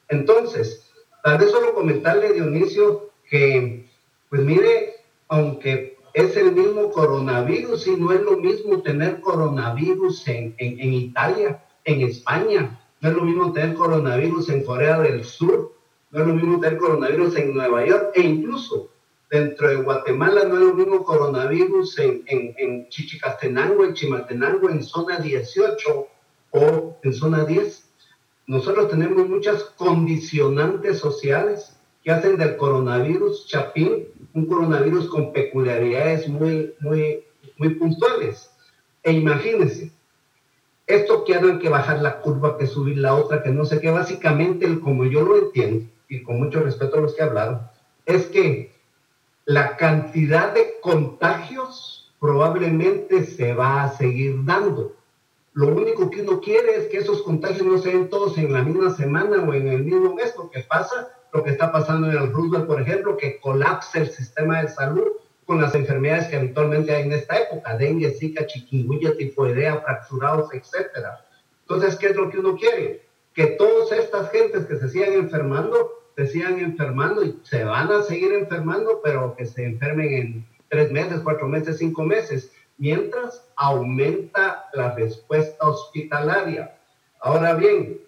Entonces, 0.09 0.91
tal 1.23 1.37
vez 1.37 1.51
solo 1.51 1.73
comentarle, 1.73 2.33
Dionisio, 2.33 3.11
que, 3.29 3.85
pues 4.29 4.41
mire, 4.41 4.95
aunque 5.27 5.97
es 6.13 6.35
el 6.35 6.53
mismo 6.53 6.89
coronavirus 6.89 7.87
y 7.87 7.95
no 7.97 8.11
es 8.11 8.21
lo 8.21 8.37
mismo 8.37 8.81
tener 8.81 9.19
coronavirus 9.21 10.27
en, 10.27 10.55
en, 10.57 10.93
Italia, 10.93 11.63
en 11.83 12.01
España, 12.01 12.79
no 13.01 13.09
es 13.09 13.15
lo 13.15 13.21
mismo 13.21 13.53
tener 13.53 13.75
coronavirus 13.75 14.49
en 14.49 14.63
Corea 14.63 14.99
del 14.99 15.23
Sur, 15.23 15.73
no 16.11 16.21
es 16.21 16.27
lo 16.27 16.33
mismo 16.33 16.59
tener 16.59 16.79
coronavirus 16.79 17.35
en 17.35 17.53
Nueva 17.53 17.85
York 17.85 18.11
e 18.15 18.21
incluso 18.21 18.89
dentro 19.29 19.67
de 19.67 19.75
Guatemala 19.75 20.45
no 20.45 20.55
es 20.55 20.61
lo 20.61 20.73
mismo 20.73 21.03
coronavirus 21.03 21.99
en, 21.99 22.23
en, 22.27 22.55
en 22.57 22.89
Chichicastenango, 22.89 23.83
en 23.83 23.93
Chimaltenango, 23.93 24.69
en 24.69 24.81
zona 24.81 25.19
18 25.19 26.07
o 26.51 26.97
en 27.03 27.13
zona 27.13 27.43
10 27.43 27.86
nosotros 28.47 28.89
tenemos 28.89 29.27
muchas 29.29 29.63
condicionantes 29.75 30.99
sociales 30.99 31.77
que 32.03 32.11
hacen 32.11 32.37
del 32.37 32.57
coronavirus 32.57 33.45
chapín 33.47 34.07
un 34.37 34.45
coronavirus 34.45 35.09
con 35.09 35.33
peculiaridades 35.33 36.27
muy, 36.27 36.75
muy, 36.79 37.23
muy 37.57 37.69
puntuales. 37.75 38.51
E 39.01 39.11
imagínense, 39.11 39.91
esto 40.85 41.23
que 41.25 41.35
hay 41.35 41.57
que 41.59 41.69
bajar 41.69 42.01
la 42.01 42.19
curva, 42.21 42.57
que 42.57 42.67
subir 42.67 42.97
la 42.97 43.15
otra, 43.15 43.41
que 43.41 43.49
no 43.49 43.65
sé 43.65 43.81
qué, 43.81 43.89
básicamente, 43.89 44.79
como 44.79 45.05
yo 45.05 45.23
lo 45.23 45.37
entiendo, 45.37 45.87
y 46.07 46.21
con 46.21 46.37
mucho 46.37 46.59
respeto 46.59 46.97
a 46.97 47.01
los 47.01 47.15
que 47.15 47.23
hablaron, 47.23 47.61
es 48.05 48.27
que 48.27 48.75
la 49.45 49.75
cantidad 49.75 50.53
de 50.53 50.75
contagios 50.81 52.13
probablemente 52.19 53.25
se 53.25 53.53
va 53.53 53.83
a 53.83 53.97
seguir 53.97 54.45
dando. 54.45 54.96
Lo 55.57 55.69
único 55.69 56.11
que 56.11 56.21
uno 56.21 56.39
quiere 56.39 56.75
es 56.75 56.85
que 56.85 56.97
esos 56.97 57.23
contagios 57.23 57.65
no 57.65 57.79
se 57.79 57.89
den 57.89 58.11
todos 58.11 58.37
en 58.37 58.53
la 58.53 58.61
misma 58.61 58.91
semana 58.91 59.43
o 59.43 59.55
en 59.55 59.67
el 59.67 59.83
mismo 59.83 60.13
mes, 60.13 60.31
porque 60.37 60.59
pasa 60.59 61.09
lo 61.33 61.43
que 61.43 61.49
está 61.49 61.71
pasando 61.71 62.11
en 62.11 62.15
el 62.15 62.31
Roosevelt, 62.31 62.67
por 62.67 62.79
ejemplo, 62.79 63.17
que 63.17 63.39
colapsa 63.39 63.97
el 63.97 64.11
sistema 64.11 64.61
de 64.61 64.67
salud 64.67 65.07
con 65.47 65.59
las 65.59 65.73
enfermedades 65.73 66.27
que 66.27 66.35
habitualmente 66.35 66.93
hay 66.93 67.05
en 67.05 67.13
esta 67.13 67.39
época, 67.39 67.75
dengue, 67.75 68.11
zika, 68.11 68.45
chikungunya, 68.45 69.17
tifoidea, 69.17 69.81
fracturados, 69.81 70.53
etc. 70.53 70.89
Entonces, 71.61 71.95
¿qué 71.95 72.09
es 72.09 72.15
lo 72.15 72.29
que 72.29 72.37
uno 72.37 72.55
quiere? 72.55 73.01
Que 73.33 73.47
todas 73.47 73.91
estas 73.93 74.29
gentes 74.29 74.67
que 74.67 74.77
se 74.77 74.89
sigan 74.89 75.13
enfermando, 75.13 76.03
se 76.15 76.27
sigan 76.27 76.59
enfermando 76.59 77.23
y 77.23 77.35
se 77.41 77.63
van 77.63 77.91
a 77.91 78.03
seguir 78.03 78.31
enfermando, 78.31 79.01
pero 79.03 79.35
que 79.35 79.47
se 79.47 79.65
enfermen 79.65 80.13
en 80.13 80.47
tres 80.69 80.91
meses, 80.91 81.21
cuatro 81.23 81.47
meses, 81.47 81.79
cinco 81.79 82.03
meses 82.03 82.51
mientras 82.77 83.47
aumenta 83.55 84.69
la 84.73 84.95
respuesta 84.95 85.67
hospitalaria. 85.67 86.77
Ahora 87.19 87.55
bien, 87.55 87.99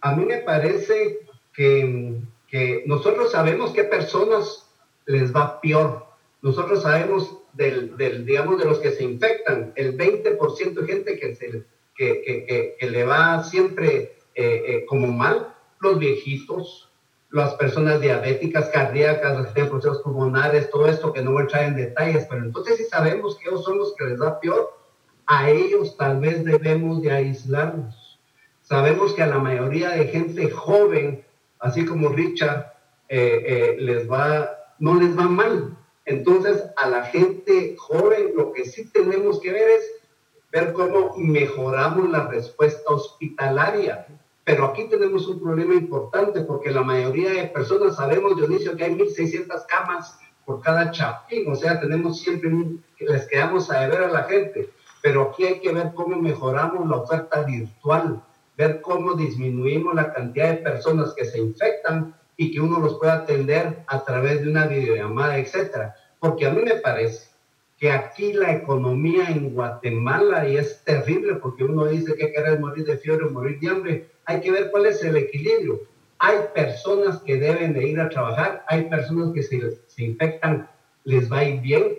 a 0.00 0.14
mí 0.14 0.24
me 0.24 0.38
parece 0.38 1.20
que, 1.52 2.20
que 2.48 2.82
nosotros 2.86 3.32
sabemos 3.32 3.70
qué 3.72 3.84
personas 3.84 4.70
les 5.06 5.34
va 5.34 5.60
peor. 5.60 6.06
Nosotros 6.42 6.82
sabemos 6.82 7.38
del, 7.52 7.96
del, 7.96 8.26
digamos, 8.26 8.58
de 8.58 8.64
los 8.64 8.78
que 8.78 8.90
se 8.90 9.04
infectan, 9.04 9.72
el 9.76 9.96
20% 9.96 10.74
de 10.74 10.86
gente 10.86 11.18
que, 11.18 11.34
se, 11.34 11.64
que, 11.96 12.22
que, 12.22 12.76
que, 12.78 12.90
le 12.90 13.04
va 13.04 13.42
siempre 13.44 14.16
eh, 14.34 14.62
eh, 14.66 14.84
como 14.86 15.06
mal, 15.06 15.54
los 15.80 15.98
viejitos, 15.98 16.90
las 17.34 17.54
personas 17.54 18.00
diabéticas, 18.00 18.68
cardíacas, 18.68 19.36
las 19.36 19.46
que 19.48 19.54
tienen 19.54 19.72
procesos 19.72 20.02
pulmonares, 20.02 20.70
todo 20.70 20.86
esto 20.86 21.12
que 21.12 21.20
no 21.20 21.32
voy 21.32 21.40
a 21.40 21.42
entrar 21.42 21.64
en 21.64 21.74
detalles, 21.74 22.26
pero 22.30 22.44
entonces 22.44 22.76
sí 22.76 22.84
sabemos 22.84 23.36
que 23.36 23.48
ellos 23.48 23.64
son 23.64 23.78
los 23.78 23.92
que 23.96 24.04
les 24.04 24.20
da 24.20 24.38
peor. 24.38 24.78
a 25.26 25.50
ellos 25.50 25.96
tal 25.96 26.20
vez 26.20 26.44
debemos 26.44 27.02
de 27.02 27.10
aislarnos. 27.10 28.20
Sabemos 28.62 29.14
que 29.14 29.22
a 29.22 29.26
la 29.26 29.38
mayoría 29.38 29.90
de 29.90 30.06
gente 30.06 30.48
joven, 30.48 31.24
así 31.58 31.84
como 31.84 32.10
Richard, 32.10 32.72
eh, 33.08 33.42
eh, 33.46 33.76
les 33.80 34.08
va, 34.08 34.50
no 34.78 34.94
les 34.94 35.18
va 35.18 35.24
mal. 35.24 35.76
Entonces, 36.04 36.62
a 36.76 36.88
la 36.88 37.02
gente 37.04 37.74
joven 37.76 38.32
lo 38.36 38.52
que 38.52 38.64
sí 38.64 38.88
tenemos 38.92 39.40
que 39.40 39.50
ver 39.50 39.70
es 39.70 39.84
ver 40.52 40.72
cómo 40.72 41.14
mejoramos 41.16 42.08
la 42.10 42.28
respuesta 42.28 42.92
hospitalaria. 42.92 44.06
Pero 44.44 44.66
aquí 44.66 44.88
tenemos 44.88 45.26
un 45.26 45.40
problema 45.40 45.74
importante 45.74 46.42
porque 46.42 46.70
la 46.70 46.82
mayoría 46.82 47.30
de 47.30 47.48
personas 47.48 47.96
sabemos, 47.96 48.36
Dionisio, 48.36 48.76
que 48.76 48.84
hay 48.84 48.94
1.600 48.94 49.64
camas 49.66 50.18
por 50.44 50.60
cada 50.60 50.90
chapín, 50.90 51.50
o 51.50 51.54
sea, 51.54 51.80
tenemos 51.80 52.20
siempre, 52.20 52.50
les 52.98 53.26
quedamos 53.26 53.70
a 53.70 53.80
deber 53.80 54.02
a 54.04 54.08
la 54.08 54.24
gente, 54.24 54.68
pero 55.02 55.22
aquí 55.22 55.44
hay 55.44 55.60
que 55.60 55.72
ver 55.72 55.92
cómo 55.94 56.16
mejoramos 56.16 56.86
la 56.86 56.96
oferta 56.96 57.42
virtual, 57.42 58.22
ver 58.56 58.82
cómo 58.82 59.14
disminuimos 59.14 59.94
la 59.94 60.12
cantidad 60.12 60.50
de 60.50 60.56
personas 60.56 61.14
que 61.14 61.24
se 61.24 61.38
infectan 61.38 62.14
y 62.36 62.52
que 62.52 62.60
uno 62.60 62.78
los 62.80 62.98
pueda 62.98 63.14
atender 63.14 63.84
a 63.86 64.04
través 64.04 64.42
de 64.42 64.50
una 64.50 64.66
videollamada, 64.66 65.38
etcétera. 65.38 65.94
Porque 66.18 66.46
a 66.46 66.50
mí 66.50 66.62
me 66.62 66.76
parece 66.76 67.33
que 67.84 67.90
aquí 67.90 68.32
la 68.32 68.50
economía 68.50 69.28
en 69.28 69.52
Guatemala, 69.52 70.48
y 70.48 70.56
es 70.56 70.82
terrible 70.84 71.34
porque 71.34 71.64
uno 71.64 71.84
dice 71.84 72.14
que 72.14 72.32
querés 72.32 72.58
morir 72.58 72.86
de 72.86 72.96
fiebre 72.96 73.26
o 73.26 73.30
morir 73.30 73.60
de 73.60 73.68
hambre, 73.68 74.08
hay 74.24 74.40
que 74.40 74.50
ver 74.50 74.70
cuál 74.70 74.86
es 74.86 75.04
el 75.04 75.14
equilibrio. 75.18 75.82
Hay 76.18 76.36
personas 76.54 77.18
que 77.18 77.36
deben 77.36 77.74
de 77.74 77.86
ir 77.86 78.00
a 78.00 78.08
trabajar, 78.08 78.64
hay 78.68 78.88
personas 78.88 79.34
que 79.34 79.42
se, 79.42 79.60
se 79.86 80.02
infectan, 80.02 80.66
les 81.04 81.30
va 81.30 81.40
a 81.40 81.44
ir 81.44 81.60
bien. 81.60 81.98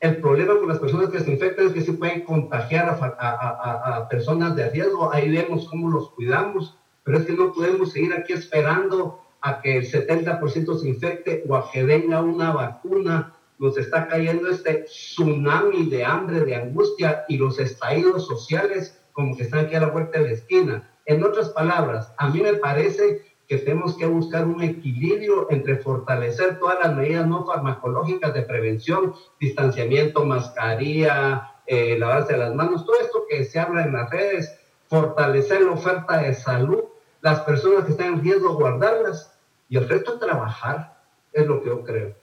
El 0.00 0.16
problema 0.16 0.58
con 0.58 0.66
las 0.66 0.78
personas 0.78 1.10
que 1.10 1.20
se 1.20 1.30
infectan 1.30 1.66
es 1.66 1.72
que 1.74 1.82
se 1.82 1.92
pueden 1.92 2.22
contagiar 2.22 2.88
a, 2.88 2.94
a, 2.94 3.96
a, 3.96 4.08
personas 4.08 4.56
de 4.56 4.70
riesgo. 4.70 5.12
Ahí 5.12 5.30
vemos 5.30 5.68
cómo 5.68 5.90
los 5.90 6.08
cuidamos, 6.12 6.78
pero 7.04 7.18
es 7.18 7.26
que 7.26 7.34
no 7.34 7.52
podemos 7.52 7.92
seguir 7.92 8.14
aquí 8.14 8.32
esperando 8.32 9.20
a 9.42 9.60
que 9.60 9.76
el 9.76 9.84
70% 9.84 10.78
se 10.78 10.88
infecte 10.88 11.44
o 11.46 11.54
a 11.54 11.70
que 11.70 11.84
venga 11.84 12.22
una 12.22 12.50
vacuna. 12.50 13.34
Nos 13.58 13.76
está 13.76 14.06
cayendo 14.06 14.48
este 14.48 14.84
tsunami 14.84 15.88
de 15.90 16.04
hambre, 16.04 16.40
de 16.40 16.54
angustia 16.54 17.24
y 17.28 17.36
los 17.36 17.58
estallidos 17.58 18.26
sociales 18.26 18.98
como 19.12 19.36
que 19.36 19.42
están 19.42 19.66
aquí 19.66 19.74
a 19.74 19.80
la 19.80 19.88
vuelta 19.88 20.20
de 20.20 20.26
la 20.26 20.32
esquina. 20.32 20.90
En 21.04 21.24
otras 21.24 21.48
palabras, 21.48 22.14
a 22.18 22.28
mí 22.28 22.40
me 22.40 22.54
parece 22.54 23.22
que 23.48 23.56
tenemos 23.56 23.96
que 23.96 24.06
buscar 24.06 24.46
un 24.46 24.62
equilibrio 24.62 25.50
entre 25.50 25.78
fortalecer 25.78 26.58
todas 26.58 26.78
las 26.80 26.94
medidas 26.94 27.26
no 27.26 27.46
farmacológicas 27.46 28.34
de 28.34 28.42
prevención, 28.42 29.14
distanciamiento, 29.40 30.24
mascarilla, 30.24 31.54
eh, 31.66 31.98
lavarse 31.98 32.36
las 32.36 32.54
manos, 32.54 32.84
todo 32.84 33.00
esto 33.00 33.24
que 33.28 33.44
se 33.44 33.58
habla 33.58 33.84
en 33.84 33.94
las 33.94 34.10
redes, 34.10 34.56
fortalecer 34.86 35.62
la 35.62 35.72
oferta 35.72 36.18
de 36.18 36.34
salud, 36.34 36.84
las 37.22 37.40
personas 37.40 37.86
que 37.86 37.92
están 37.92 38.14
en 38.14 38.22
riesgo, 38.22 38.54
guardarlas 38.54 39.38
y 39.68 39.78
el 39.78 39.88
resto 39.88 40.18
trabajar, 40.18 41.02
es 41.32 41.46
lo 41.46 41.62
que 41.62 41.70
yo 41.70 41.82
creo. 41.82 42.14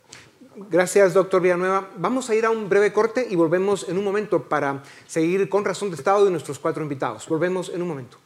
Gracias, 0.58 1.14
doctor 1.14 1.42
Villanueva. 1.42 1.90
Vamos 1.98 2.30
a 2.30 2.36
ir 2.36 2.46
a 2.46 2.50
un 2.50 2.70
breve 2.70 2.94
corte 2.94 3.28
y 3.30 3.36
volvemos 3.36 3.90
en 3.90 3.98
un 3.98 4.06
momento 4.06 4.44
para 4.44 4.84
seguir 5.06 5.50
con 5.50 5.66
razón 5.66 5.90
de 5.90 5.98
Estado 5.98 6.24
de 6.24 6.32
nuestros 6.32 6.60
cuatro 6.60 6.82
invitados. 6.82 7.28
Volvemos 7.28 7.70
en 7.70 7.82
un 7.82 7.90
momento. 7.90 8.25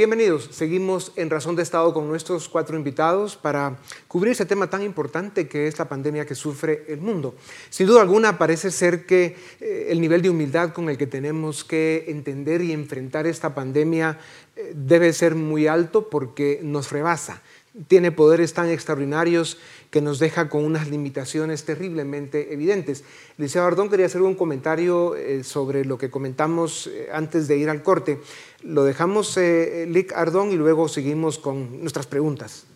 Bienvenidos, 0.00 0.48
seguimos 0.50 1.12
en 1.16 1.28
Razón 1.28 1.56
de 1.56 1.62
Estado 1.62 1.92
con 1.92 2.08
nuestros 2.08 2.48
cuatro 2.48 2.74
invitados 2.74 3.36
para 3.36 3.76
cubrir 4.08 4.32
ese 4.32 4.46
tema 4.46 4.70
tan 4.70 4.82
importante 4.82 5.46
que 5.46 5.66
es 5.66 5.78
la 5.78 5.90
pandemia 5.90 6.24
que 6.24 6.34
sufre 6.34 6.86
el 6.88 7.02
mundo. 7.02 7.34
Sin 7.68 7.86
duda 7.86 8.00
alguna 8.00 8.38
parece 8.38 8.70
ser 8.70 9.04
que 9.04 9.36
eh, 9.60 9.88
el 9.90 10.00
nivel 10.00 10.22
de 10.22 10.30
humildad 10.30 10.72
con 10.72 10.88
el 10.88 10.96
que 10.96 11.06
tenemos 11.06 11.64
que 11.64 12.06
entender 12.08 12.62
y 12.62 12.72
enfrentar 12.72 13.26
esta 13.26 13.54
pandemia 13.54 14.18
eh, 14.56 14.72
debe 14.74 15.12
ser 15.12 15.34
muy 15.34 15.66
alto 15.66 16.08
porque 16.08 16.60
nos 16.62 16.90
rebasa 16.90 17.42
tiene 17.88 18.12
poderes 18.12 18.54
tan 18.54 18.68
extraordinarios 18.68 19.58
que 19.90 20.00
nos 20.00 20.18
deja 20.18 20.48
con 20.48 20.64
unas 20.64 20.88
limitaciones 20.88 21.64
terriblemente 21.64 22.52
evidentes. 22.52 23.04
Liceo 23.38 23.64
Ardón 23.64 23.90
quería 23.90 24.06
hacer 24.06 24.22
un 24.22 24.34
comentario 24.34 25.16
eh, 25.16 25.42
sobre 25.44 25.84
lo 25.84 25.98
que 25.98 26.10
comentamos 26.10 26.86
eh, 26.86 27.08
antes 27.12 27.48
de 27.48 27.58
ir 27.58 27.68
al 27.70 27.82
corte. 27.82 28.20
Lo 28.62 28.84
dejamos, 28.84 29.36
eh, 29.36 29.86
Lic 29.88 30.12
Ardón, 30.12 30.50
y 30.52 30.56
luego 30.56 30.88
seguimos 30.88 31.38
con 31.38 31.80
nuestras 31.80 32.06
preguntas. 32.06 32.66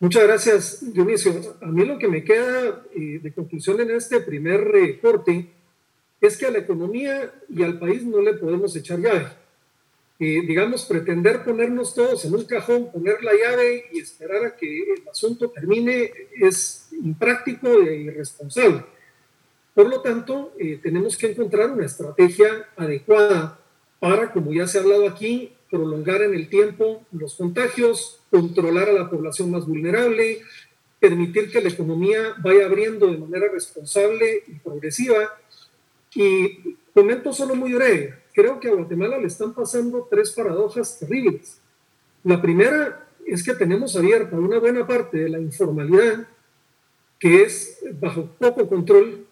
Muchas 0.00 0.24
gracias, 0.24 0.92
Dionisio. 0.92 1.56
A 1.62 1.66
mí 1.66 1.84
lo 1.84 1.98
que 1.98 2.08
me 2.08 2.24
queda 2.24 2.82
de 2.94 3.32
conclusión 3.34 3.80
en 3.80 3.92
este 3.92 4.20
primer 4.20 5.00
corte 5.00 5.50
es 6.20 6.36
que 6.36 6.46
a 6.46 6.50
la 6.50 6.58
economía 6.58 7.32
y 7.48 7.62
al 7.62 7.78
país 7.78 8.02
no 8.04 8.20
le 8.20 8.34
podemos 8.34 8.74
echar 8.76 8.98
llave 8.98 9.43
digamos, 10.18 10.84
pretender 10.84 11.44
ponernos 11.44 11.94
todos 11.94 12.24
en 12.24 12.34
un 12.34 12.44
cajón, 12.44 12.90
poner 12.92 13.22
la 13.22 13.32
llave 13.32 13.86
y 13.92 13.98
esperar 13.98 14.44
a 14.44 14.56
que 14.56 14.82
el 14.94 15.08
asunto 15.10 15.50
termine 15.50 16.10
es 16.40 16.88
impráctico 16.92 17.68
e 17.82 17.96
irresponsable. 17.96 18.84
Por 19.74 19.88
lo 19.88 20.00
tanto, 20.00 20.52
eh, 20.58 20.78
tenemos 20.80 21.16
que 21.16 21.32
encontrar 21.32 21.70
una 21.72 21.84
estrategia 21.84 22.68
adecuada 22.76 23.58
para, 23.98 24.32
como 24.32 24.52
ya 24.52 24.68
se 24.68 24.78
ha 24.78 24.82
hablado 24.82 25.08
aquí, 25.08 25.52
prolongar 25.68 26.22
en 26.22 26.34
el 26.34 26.48
tiempo 26.48 27.04
los 27.10 27.34
contagios, 27.34 28.20
controlar 28.30 28.88
a 28.88 28.92
la 28.92 29.10
población 29.10 29.50
más 29.50 29.66
vulnerable, 29.66 30.42
permitir 31.00 31.50
que 31.50 31.60
la 31.60 31.70
economía 31.70 32.36
vaya 32.38 32.66
abriendo 32.66 33.08
de 33.08 33.18
manera 33.18 33.46
responsable 33.52 34.44
y 34.46 34.52
progresiva. 34.60 35.38
Y 36.14 36.76
comento 36.94 37.32
solo 37.32 37.56
muy 37.56 37.72
breve, 37.72 38.14
creo 38.34 38.60
que 38.60 38.68
a 38.68 38.74
Guatemala 38.74 39.18
le 39.18 39.28
están 39.28 39.54
pasando 39.54 40.06
tres 40.10 40.32
paradojas 40.32 40.98
terribles. 40.98 41.60
La 42.24 42.42
primera 42.42 43.08
es 43.26 43.42
que 43.42 43.54
tenemos 43.54 43.96
abierta 43.96 44.36
una 44.36 44.58
buena 44.58 44.86
parte 44.86 45.18
de 45.18 45.28
la 45.28 45.38
informalidad, 45.38 46.26
que 47.18 47.42
es 47.42 47.78
bajo 48.00 48.26
poco 48.38 48.68
control, 48.68 49.26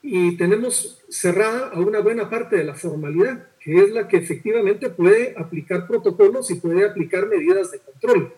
y 0.00 0.36
tenemos 0.36 1.02
cerrada 1.08 1.70
a 1.70 1.80
una 1.80 2.00
buena 2.00 2.28
parte 2.28 2.56
de 2.56 2.64
la 2.64 2.74
formalidad, 2.74 3.48
que 3.58 3.74
es 3.84 3.90
la 3.90 4.06
que 4.06 4.18
efectivamente 4.18 4.90
puede 4.90 5.34
aplicar 5.36 5.86
protocolos 5.86 6.50
y 6.50 6.56
puede 6.56 6.86
aplicar 6.86 7.26
medidas 7.26 7.70
de 7.70 7.78
control. 7.80 8.32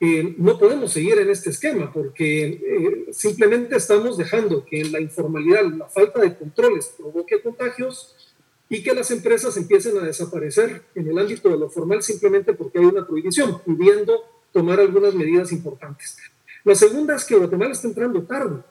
Eh, 0.00 0.34
no 0.38 0.58
podemos 0.58 0.92
seguir 0.92 1.18
en 1.18 1.28
este 1.28 1.50
esquema 1.50 1.92
porque 1.92 2.46
eh, 2.46 3.12
simplemente 3.12 3.76
estamos 3.76 4.16
dejando 4.16 4.64
que 4.64 4.82
la 4.84 4.98
informalidad 4.98 5.62
la 5.66 5.90
falta 5.90 6.22
de 6.22 6.34
controles 6.34 6.94
provoque 6.96 7.42
contagios 7.42 8.29
y 8.72 8.84
que 8.84 8.94
las 8.94 9.10
empresas 9.10 9.56
empiecen 9.56 9.98
a 9.98 10.02
desaparecer 10.02 10.82
en 10.94 11.08
el 11.08 11.18
ámbito 11.18 11.48
de 11.48 11.58
lo 11.58 11.68
formal 11.68 12.02
simplemente 12.04 12.54
porque 12.54 12.78
hay 12.78 12.84
una 12.84 13.04
prohibición, 13.04 13.60
pudiendo 13.62 14.22
tomar 14.52 14.78
algunas 14.78 15.12
medidas 15.12 15.50
importantes. 15.50 16.16
La 16.62 16.76
segunda 16.76 17.16
es 17.16 17.24
que 17.24 17.34
Guatemala 17.34 17.72
está 17.72 17.88
entrando 17.88 18.22
tarde. 18.22 18.62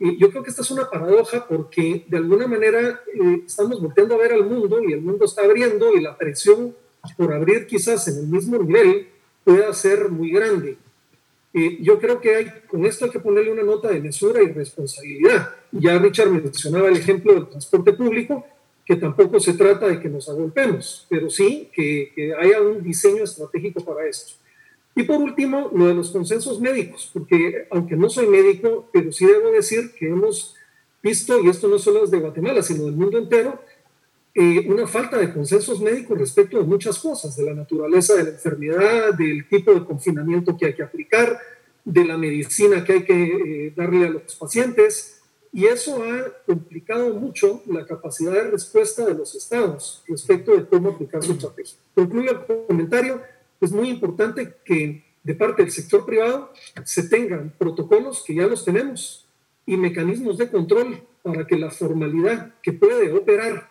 Y 0.00 0.18
yo 0.18 0.30
creo 0.30 0.42
que 0.42 0.50
esta 0.50 0.62
es 0.62 0.70
una 0.72 0.90
paradoja 0.90 1.46
porque 1.46 2.04
de 2.08 2.16
alguna 2.16 2.48
manera 2.48 3.02
eh, 3.06 3.42
estamos 3.46 3.80
volteando 3.80 4.16
a 4.16 4.18
ver 4.18 4.32
al 4.32 4.44
mundo 4.44 4.82
y 4.82 4.92
el 4.94 5.00
mundo 5.00 5.24
está 5.26 5.42
abriendo 5.42 5.94
y 5.94 6.00
la 6.00 6.18
presión 6.18 6.74
por 7.16 7.32
abrir 7.32 7.66
quizás 7.66 8.08
en 8.08 8.18
el 8.18 8.26
mismo 8.26 8.58
nivel 8.58 9.08
pueda 9.44 9.72
ser 9.74 10.08
muy 10.08 10.32
grande. 10.32 10.76
Eh, 11.54 11.78
yo 11.80 12.00
creo 12.00 12.20
que 12.20 12.34
hay, 12.34 12.52
con 12.68 12.84
esto 12.84 13.04
hay 13.04 13.10
que 13.12 13.20
ponerle 13.20 13.52
una 13.52 13.62
nota 13.62 13.88
de 13.88 14.00
mesura 14.00 14.42
y 14.42 14.52
responsabilidad. 14.52 15.54
Ya 15.70 15.98
Richard 15.98 16.30
mencionaba 16.30 16.88
el 16.88 16.96
ejemplo 16.96 17.34
del 17.34 17.48
transporte 17.48 17.92
público 17.92 18.44
que 18.90 18.96
tampoco 18.96 19.38
se 19.38 19.52
trata 19.52 19.86
de 19.86 20.00
que 20.00 20.08
nos 20.08 20.28
agolpemos, 20.28 21.06
pero 21.08 21.30
sí 21.30 21.70
que, 21.72 22.34
haya 22.36 22.60
un 22.60 22.82
diseño 22.82 23.22
estratégico 23.22 23.84
para 23.84 24.04
esto. 24.04 24.32
Y 24.96 25.04
por 25.04 25.18
último, 25.18 25.70
lo 25.72 25.86
de 25.86 25.94
los 25.94 26.10
consensos 26.10 26.60
médicos, 26.60 27.08
porque 27.12 27.68
aunque 27.70 27.94
no 27.94 28.10
soy 28.10 28.26
médico, 28.26 28.88
pero 28.92 29.12
sí 29.12 29.26
debo 29.26 29.52
decir 29.52 29.92
que 29.96 30.08
hemos 30.08 30.56
visto, 31.00 31.38
y 31.40 31.48
esto 31.48 31.68
no 31.68 31.78
solo 31.78 32.02
es 32.02 32.10
de 32.10 32.18
Guatemala, 32.18 32.64
sino 32.64 32.86
del 32.86 32.96
mundo 32.96 33.18
entero, 33.18 33.60
eh, 34.34 34.66
una 34.66 34.88
falta 34.88 35.18
de 35.18 35.32
consensos 35.32 35.80
médicos 35.80 36.18
respecto 36.18 36.58
de 36.58 36.64
muchas 36.64 36.98
cosas, 36.98 37.36
de 37.36 37.44
la 37.44 37.54
naturaleza 37.54 38.16
de 38.16 38.24
la 38.24 38.30
enfermedad, 38.30 39.14
del 39.14 39.46
tipo 39.48 39.72
de 39.72 39.84
confinamiento 39.84 40.56
que 40.56 40.66
hay 40.66 40.74
que 40.74 40.82
aplicar, 40.82 41.38
de 41.84 42.04
la 42.04 42.18
medicina 42.18 42.82
que 42.82 42.92
hay 42.92 43.04
que 43.04 43.66
eh, 43.66 43.72
darle 43.76 44.06
a 44.06 44.10
los 44.10 44.34
pacientes, 44.34 45.19
y 45.52 45.66
eso 45.66 46.02
ha 46.04 46.44
complicado 46.46 47.12
mucho 47.14 47.62
la 47.66 47.84
capacidad 47.84 48.32
de 48.32 48.50
respuesta 48.50 49.04
de 49.04 49.14
los 49.14 49.34
estados 49.34 50.02
respecto 50.06 50.56
de 50.56 50.66
cómo 50.66 50.90
aplicar 50.90 51.22
su 51.22 51.32
estrategia. 51.32 51.78
Concluyo 51.94 52.30
el 52.30 52.66
comentario. 52.66 53.20
Es 53.60 53.72
muy 53.72 53.90
importante 53.90 54.54
que 54.64 55.04
de 55.22 55.34
parte 55.34 55.62
del 55.62 55.72
sector 55.72 56.06
privado 56.06 56.52
se 56.84 57.02
tengan 57.02 57.52
protocolos 57.58 58.22
que 58.24 58.34
ya 58.34 58.46
los 58.46 58.64
tenemos 58.64 59.26
y 59.66 59.76
mecanismos 59.76 60.38
de 60.38 60.48
control 60.48 61.02
para 61.22 61.46
que 61.46 61.56
la 61.56 61.70
formalidad 61.70 62.54
que 62.62 62.72
puede 62.72 63.12
operar 63.12 63.68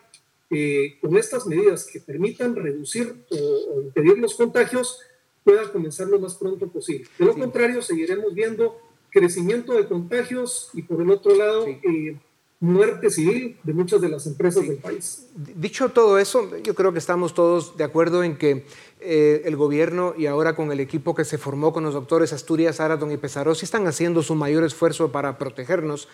eh, 0.50 0.98
con 1.00 1.16
estas 1.16 1.46
medidas 1.46 1.86
que 1.86 2.00
permitan 2.00 2.54
reducir 2.54 3.24
o, 3.30 3.80
impedir 3.82 4.18
los 4.18 4.34
contagios 4.34 5.00
pueda 5.42 5.70
comenzar 5.72 6.08
lo 6.08 6.18
más 6.18 6.34
pronto 6.34 6.68
posible. 6.68 7.06
De 7.18 7.24
lo 7.24 7.34
contrario, 7.34 7.82
seguiremos 7.82 8.34
viendo 8.34 8.76
crecimiento 9.10 9.74
de 9.74 9.86
contagios 9.86 10.70
y 10.72 10.82
por 10.82 11.00
el 11.02 11.10
otro 11.10 11.34
lado, 11.34 11.66
eh, 11.66 12.16
muerte 12.60 13.08
civil 13.10 13.56
de 13.62 13.72
muchas 13.72 14.02
de 14.02 14.10
las 14.10 14.26
empresas 14.26 14.66
del 14.66 14.76
país. 14.76 15.26
Dicho 15.34 15.88
todo 15.88 16.18
eso, 16.18 16.50
yo 16.62 16.74
creo 16.74 16.92
que 16.92 16.98
estamos 16.98 17.32
todos 17.32 17.76
de 17.78 17.84
acuerdo 17.84 18.22
en 18.22 18.36
que 18.36 18.66
eh, 19.00 19.42
el 19.46 19.56
gobierno 19.56 20.12
y 20.16 20.26
ahora 20.26 20.54
con 20.54 20.70
el 20.70 20.78
equipo 20.78 21.14
que 21.14 21.24
se 21.24 21.38
formó 21.38 21.72
con 21.72 21.84
los 21.84 21.94
doctores 21.94 22.34
Asturias, 22.34 22.78
Araton 22.78 23.10
y 23.12 23.16
Pesarosi 23.16 23.64
están 23.64 23.86
haciendo 23.86 24.22
su 24.22 24.34
mayor 24.34 24.62
esfuerzo 24.62 25.10
para 25.10 25.38
protegernos. 25.38 26.06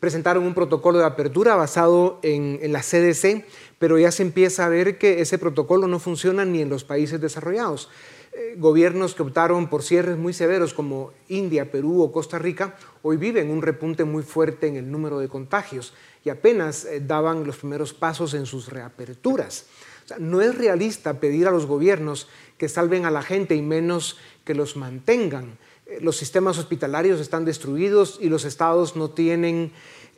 Presentaron 0.00 0.44
un 0.44 0.52
protocolo 0.52 0.98
de 0.98 1.04
apertura 1.04 1.54
basado 1.54 2.18
en, 2.22 2.58
en 2.60 2.72
la 2.72 2.80
CDC, 2.80 3.46
pero 3.78 3.96
ya 3.96 4.10
se 4.10 4.24
empieza 4.24 4.66
a 4.66 4.68
ver 4.68 4.98
que 4.98 5.20
ese 5.20 5.38
protocolo 5.38 5.86
no 5.86 6.00
funciona 6.00 6.44
ni 6.44 6.60
en 6.60 6.68
los 6.68 6.82
países 6.82 7.20
desarrollados. 7.20 7.88
Eh, 8.36 8.56
gobiernos 8.58 9.14
que 9.14 9.22
optaron 9.22 9.68
por 9.68 9.84
cierres 9.84 10.18
muy 10.18 10.32
severos 10.32 10.74
como 10.74 11.12
India, 11.28 11.70
Perú 11.70 12.02
o 12.02 12.10
Costa 12.10 12.36
Rica, 12.36 12.74
hoy 13.02 13.16
viven 13.16 13.48
un 13.48 13.62
repunte 13.62 14.02
muy 14.02 14.24
fuerte 14.24 14.66
en 14.66 14.74
el 14.74 14.90
número 14.90 15.20
de 15.20 15.28
contagios 15.28 15.94
y 16.24 16.30
apenas 16.30 16.84
eh, 16.84 17.00
daban 17.00 17.46
los 17.46 17.58
primeros 17.58 17.94
pasos 17.94 18.34
en 18.34 18.46
sus 18.46 18.70
reaperturas. 18.70 19.66
no 20.18 20.40
es 20.40 20.58
realista 20.58 21.20
pedir 21.20 21.46
a 21.46 21.52
los 21.52 21.66
gobiernos 21.66 22.26
que 22.58 22.68
salven 22.68 23.06
a 23.06 23.12
la 23.12 23.22
gente 23.22 23.54
y 23.54 23.62
menos 23.62 24.18
que 24.44 24.54
los 24.54 24.76
mantengan. 24.76 25.56
Eh, 25.86 25.98
los 26.00 26.16
sistemas 26.16 26.58
hospitalarios 26.58 27.20
están 27.20 27.44
destruidos 27.44 28.18
y 28.20 28.30
los 28.30 28.44
estados 28.44 28.96
no 28.96 29.10
tienen 29.10 29.70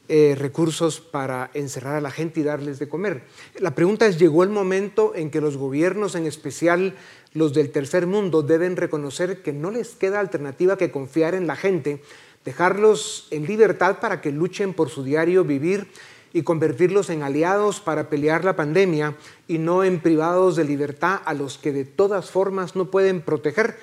recursos 0.08 1.00
para 1.00 1.50
encerrar 1.52 1.96
a 1.96 2.00
la 2.00 2.12
gente 2.12 2.38
y 2.38 2.44
darles 2.44 2.78
de 2.78 2.88
comer. 2.88 3.24
La 3.58 3.74
pregunta 3.74 4.06
es, 4.06 4.20
¿llegó 4.20 4.44
el 4.44 4.50
momento 4.50 5.16
en 5.16 5.32
que 5.32 5.40
los 5.40 5.56
gobiernos, 5.56 6.14
en 6.14 6.26
especial 6.26 6.94
los 7.36 7.52
del 7.52 7.70
tercer 7.70 8.06
mundo 8.06 8.42
deben 8.42 8.76
reconocer 8.76 9.42
que 9.42 9.52
no 9.52 9.70
les 9.70 9.94
queda 9.94 10.20
alternativa 10.20 10.78
que 10.78 10.90
confiar 10.90 11.34
en 11.34 11.46
la 11.46 11.54
gente, 11.54 12.00
dejarlos 12.44 13.28
en 13.30 13.46
libertad 13.46 13.98
para 14.00 14.22
que 14.22 14.32
luchen 14.32 14.72
por 14.72 14.88
su 14.88 15.04
diario 15.04 15.44
vivir 15.44 15.86
y 16.32 16.42
convertirlos 16.42 17.10
en 17.10 17.22
aliados 17.22 17.80
para 17.80 18.08
pelear 18.08 18.44
la 18.44 18.56
pandemia 18.56 19.14
y 19.48 19.58
no 19.58 19.84
en 19.84 20.00
privados 20.00 20.56
de 20.56 20.64
libertad 20.64 21.20
a 21.24 21.34
los 21.34 21.58
que 21.58 21.72
de 21.72 21.84
todas 21.84 22.30
formas 22.30 22.74
no 22.74 22.90
pueden 22.90 23.20
proteger. 23.20 23.76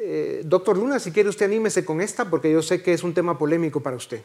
Eh, 0.00 0.42
doctor 0.44 0.78
Luna, 0.78 1.00
si 1.00 1.10
quiere 1.10 1.28
usted 1.28 1.46
anímese 1.46 1.84
con 1.84 2.00
esta 2.00 2.30
porque 2.30 2.52
yo 2.52 2.62
sé 2.62 2.80
que 2.80 2.92
es 2.92 3.02
un 3.02 3.12
tema 3.12 3.36
polémico 3.38 3.82
para 3.82 3.96
usted. 3.96 4.22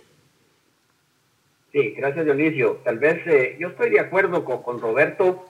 Sí, 1.72 1.92
gracias 1.98 2.24
Dionisio. 2.24 2.82
Tal 2.84 3.00
vez 3.00 3.26
eh, 3.26 3.58
yo 3.60 3.70
estoy 3.70 3.90
de 3.90 4.00
acuerdo 4.00 4.46
con, 4.46 4.80
Roberto. 4.80 5.44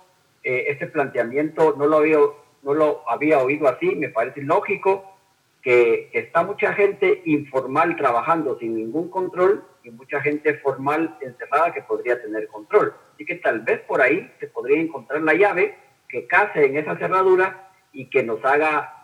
Eh, 0.43 0.67
este 0.69 0.88
planteamiento 0.88 1.75
no 1.77 1.86
lo 1.86 1.97
había 1.97 2.17
no 2.66 2.74
lo 2.74 3.07
había 3.07 3.39
oído 3.39 3.68
así, 3.68 3.95
me 3.95 4.09
parece 4.09 4.41
lógico 4.41 5.16
que 5.61 6.09
está 6.13 6.43
mucha 6.43 6.74
gente 6.74 7.22
informal 7.26 7.95
trabajando 7.95 8.57
sin 8.57 8.76
ningún 8.76 9.09
control 9.09 9.63
y 9.84 9.91
mucha 9.91 10.20
gente 10.22 10.55
formal 10.55 11.16
encerrada 11.22 11.72
que 11.74 11.84
podría 11.84 12.20
tener 12.20 12.47
control. 12.47 12.93
Así 13.13 13.24
que 13.24 13.36
tal 13.36 13.61
vez 13.61 13.82
por 13.82 14.01
ahí 14.01 14.32
se 14.39 14.47
podría 14.47 14.82
encontrar 14.82 15.22
la 15.22 15.36
llave 15.36 15.78
que 16.09 16.26
case 16.26 16.66
en 16.66 16.78
esa 16.78 16.97
cerradura 16.97 17.70
y 17.93 18.09
que 18.09 18.24
nos 18.24 18.43
haga 18.43 19.03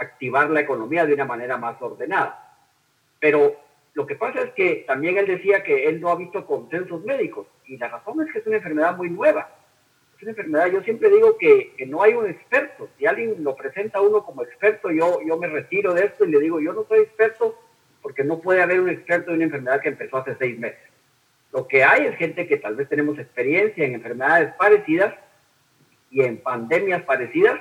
activar 0.00 0.48
la 0.50 0.60
economía 0.60 1.04
de 1.04 1.14
una 1.14 1.24
manera 1.24 1.56
más 1.56 1.80
ordenada. 1.82 2.56
Pero 3.18 3.56
lo 3.94 4.06
que 4.06 4.14
pasa 4.14 4.42
es 4.42 4.52
que 4.52 4.84
también 4.86 5.18
él 5.18 5.26
decía 5.26 5.64
que 5.64 5.88
él 5.88 6.00
no 6.00 6.10
ha 6.10 6.16
visto 6.16 6.46
consensos 6.46 7.04
médicos 7.04 7.48
y 7.66 7.78
la 7.78 7.88
razón 7.88 8.22
es 8.22 8.32
que 8.32 8.38
es 8.38 8.46
una 8.46 8.56
enfermedad 8.56 8.96
muy 8.96 9.10
nueva 9.10 9.50
enfermedad, 10.30 10.66
yo 10.70 10.82
siempre 10.82 11.10
digo 11.10 11.36
que, 11.38 11.74
no 11.86 12.02
hay 12.02 12.14
un 12.14 12.28
experto. 12.28 12.88
Si 12.98 13.06
alguien 13.06 13.42
lo 13.42 13.56
presenta 13.56 13.98
a 13.98 14.02
uno 14.02 14.24
como 14.24 14.42
experto, 14.42 14.90
yo, 14.90 15.20
yo 15.26 15.36
me 15.36 15.48
retiro 15.48 15.94
de 15.94 16.06
esto 16.06 16.24
y 16.24 16.30
le 16.30 16.40
digo, 16.40 16.60
yo 16.60 16.72
no 16.72 16.84
soy 16.88 17.00
experto 17.00 17.58
porque 18.00 18.24
no 18.24 18.40
puede 18.40 18.62
haber 18.62 18.80
un 18.80 18.88
experto 18.88 19.30
de 19.30 19.36
una 19.36 19.44
enfermedad 19.44 19.80
que 19.80 19.88
empezó 19.88 20.18
hace 20.18 20.36
seis 20.38 20.58
meses. 20.58 20.80
Lo 21.52 21.68
que 21.68 21.84
hay 21.84 22.06
es 22.06 22.16
gente 22.16 22.46
que 22.46 22.56
tal 22.56 22.76
vez 22.76 22.88
tenemos 22.88 23.18
experiencia 23.18 23.84
en 23.84 23.94
enfermedades 23.94 24.54
parecidas 24.54 25.14
y 26.10 26.22
en 26.22 26.38
pandemias 26.38 27.02
parecidas 27.02 27.60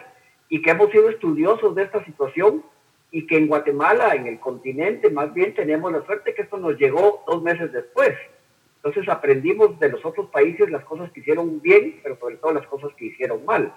y 0.50 0.62
que 0.62 0.72
hemos 0.72 0.92
sido 0.92 1.10
estudiosos 1.10 1.76
de 1.76 1.84
esta 1.84 2.04
situación 2.06 2.64
y 3.12 3.28
que 3.28 3.38
en 3.38 3.48
Guatemala, 3.48 4.16
en 4.16 4.28
el 4.28 4.40
continente, 4.40 5.10
más 5.10 5.34
bien 5.34 5.54
tenemos 5.54 5.92
la 5.92 6.06
suerte 6.06 6.34
que 6.34 6.44
esto 6.44 6.58
nos 6.58 6.78
llegó 6.78 7.24
dos 7.28 7.44
meses 7.44 7.72
después. 7.72 8.14
Entonces 8.84 9.08
aprendimos 9.10 9.80
de 9.80 9.90
los 9.90 10.04
otros 10.04 10.30
países 10.30 10.70
las 10.72 10.84
cosas 10.86 11.12
que 11.12 11.20
hicieron 11.20 11.62
bien, 11.62 12.00
pero 12.02 12.18
sobre 12.18 12.38
todo 12.38 12.54
las 12.54 12.66
cosas 12.66 12.92
que 12.98 13.06
hicieron 13.06 13.46
mal. 13.46 13.74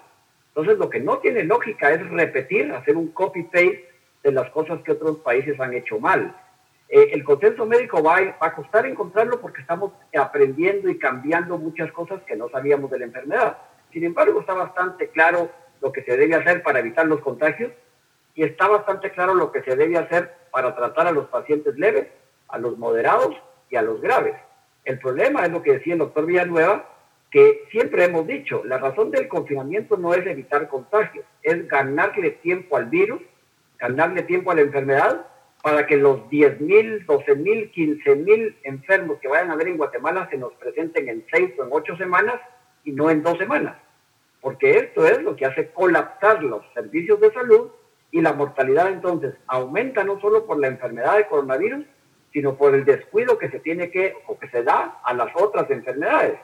Entonces 0.47 0.79
lo 0.79 0.89
que 0.89 0.99
no 0.99 1.19
tiene 1.19 1.43
lógica 1.43 1.91
es 1.91 2.09
repetir, 2.09 2.71
hacer 2.71 2.97
un 2.97 3.09
copy-paste 3.09 3.87
de 4.23 4.31
las 4.31 4.49
cosas 4.49 4.81
que 4.81 4.93
otros 4.93 5.17
países 5.17 5.59
han 5.59 5.73
hecho 5.75 5.99
mal. 5.99 6.35
Eh, 6.89 7.09
el 7.11 7.23
consenso 7.23 7.67
médico 7.67 8.01
va 8.01 8.17
a, 8.17 8.21
va 8.21 8.47
a 8.47 8.55
costar 8.55 8.87
encontrarlo 8.87 9.39
porque 9.39 9.61
estamos 9.61 9.91
aprendiendo 10.17 10.89
y 10.89 10.97
cambiando 10.97 11.57
muchas 11.59 11.91
cosas 11.91 12.23
que 12.23 12.35
no 12.35 12.49
sabíamos 12.49 12.89
de 12.89 12.99
la 12.99 13.05
enfermedad. 13.05 13.57
Sin 13.93 14.03
embargo, 14.03 14.39
está 14.39 14.53
bastante 14.53 15.09
claro 15.09 15.51
lo 15.81 15.91
que 15.91 16.03
se 16.03 16.17
debe 16.17 16.33
hacer 16.33 16.63
para 16.63 16.79
evitar 16.79 17.05
los 17.05 17.21
contagios 17.21 17.71
y 18.33 18.43
está 18.43 18.67
bastante 18.67 19.11
claro 19.11 19.35
lo 19.35 19.51
que 19.51 19.61
se 19.61 19.75
debe 19.75 19.97
hacer 19.97 20.33
para 20.51 20.75
tratar 20.75 21.05
a 21.07 21.11
los 21.11 21.27
pacientes 21.27 21.77
leves, 21.77 22.07
a 22.47 22.57
los 22.57 22.77
moderados 22.77 23.35
y 23.69 23.75
a 23.75 23.81
los 23.81 24.01
graves. 24.01 24.35
El 24.85 24.99
problema 24.99 25.45
es 25.45 25.51
lo 25.51 25.61
que 25.61 25.73
decía 25.73 25.93
el 25.93 25.99
doctor 25.99 26.25
Villanueva, 26.25 26.89
que 27.31 27.63
siempre 27.71 28.05
hemos 28.05 28.25
dicho, 28.27 28.63
la 28.63 28.77
razón 28.77 29.11
del 29.11 29.27
confinamiento 29.27 29.97
no 29.97 30.13
es 30.13 30.25
evitar 30.25 30.69
contagios, 30.69 31.25
es 31.43 31.67
ganarle 31.67 32.31
tiempo 32.31 32.77
al 32.77 32.85
virus, 32.85 33.21
ganarle 33.77 34.23
tiempo 34.23 34.51
a 34.51 34.55
la 34.55 34.61
enfermedad, 34.61 35.25
para 35.65 35.87
que 35.87 35.97
los 35.97 36.19
10.000, 36.29 37.07
12.000, 37.07 37.73
15.000 37.73 38.55
enfermos 38.61 39.17
que 39.19 39.27
vayan 39.27 39.49
a 39.49 39.55
ver 39.55 39.69
en 39.69 39.77
Guatemala 39.77 40.27
se 40.29 40.37
nos 40.37 40.53
presenten 40.53 41.09
en 41.09 41.25
seis 41.31 41.53
o 41.57 41.63
en 41.63 41.69
ocho 41.71 41.97
semanas 41.97 42.35
y 42.83 42.91
no 42.91 43.09
en 43.09 43.23
dos 43.23 43.39
semanas. 43.39 43.75
Porque 44.41 44.77
esto 44.77 45.07
es 45.07 45.23
lo 45.23 45.35
que 45.35 45.47
hace 45.47 45.71
colapsar 45.71 46.43
los 46.43 46.61
servicios 46.75 47.19
de 47.19 47.33
salud 47.33 47.71
y 48.11 48.21
la 48.21 48.33
mortalidad 48.33 48.89
entonces 48.89 49.33
aumenta 49.47 50.03
no 50.03 50.21
solo 50.21 50.45
por 50.45 50.59
la 50.59 50.67
enfermedad 50.67 51.17
de 51.17 51.27
coronavirus, 51.27 51.83
sino 52.35 52.57
por 52.57 52.75
el 52.75 52.83
descuido 52.83 53.37
que 53.37 53.49
se 53.49 53.61
tiene 53.61 53.89
que 53.89 54.13
o 54.27 54.37
que 54.37 54.49
se 54.49 54.61
da 54.61 54.99
a 55.05 55.13
las 55.13 55.33
otras 55.35 55.71
enfermedades 55.71 56.37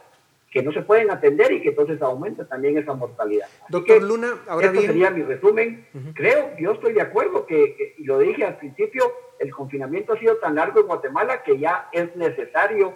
que 0.49 0.63
no 0.63 0.71
se 0.71 0.83
pueden 0.83 1.11
atender 1.11 1.51
y 1.51 1.61
que 1.61 1.67
entonces 1.67 2.01
aumenta 2.01 2.47
también 2.47 2.77
esa 2.77 2.93
mortalidad. 2.93 3.49
Doctor 3.67 4.01
Luna, 4.01 4.37
ahora 4.47 4.67
esto 4.67 4.79
sería 4.79 5.09
mi 5.09 5.23
resumen. 5.23 5.85
Creo, 6.13 6.51
yo 6.57 6.71
estoy 6.71 6.93
de 6.93 7.01
acuerdo 7.01 7.45
que, 7.45 7.95
y 7.97 8.05
lo 8.05 8.19
dije 8.19 8.45
al 8.45 8.55
principio, 8.55 9.03
el 9.37 9.51
confinamiento 9.51 10.13
ha 10.13 10.19
sido 10.19 10.37
tan 10.37 10.55
largo 10.55 10.79
en 10.79 10.87
Guatemala 10.87 11.43
que 11.43 11.59
ya 11.59 11.89
es 11.91 12.15
necesario 12.15 12.93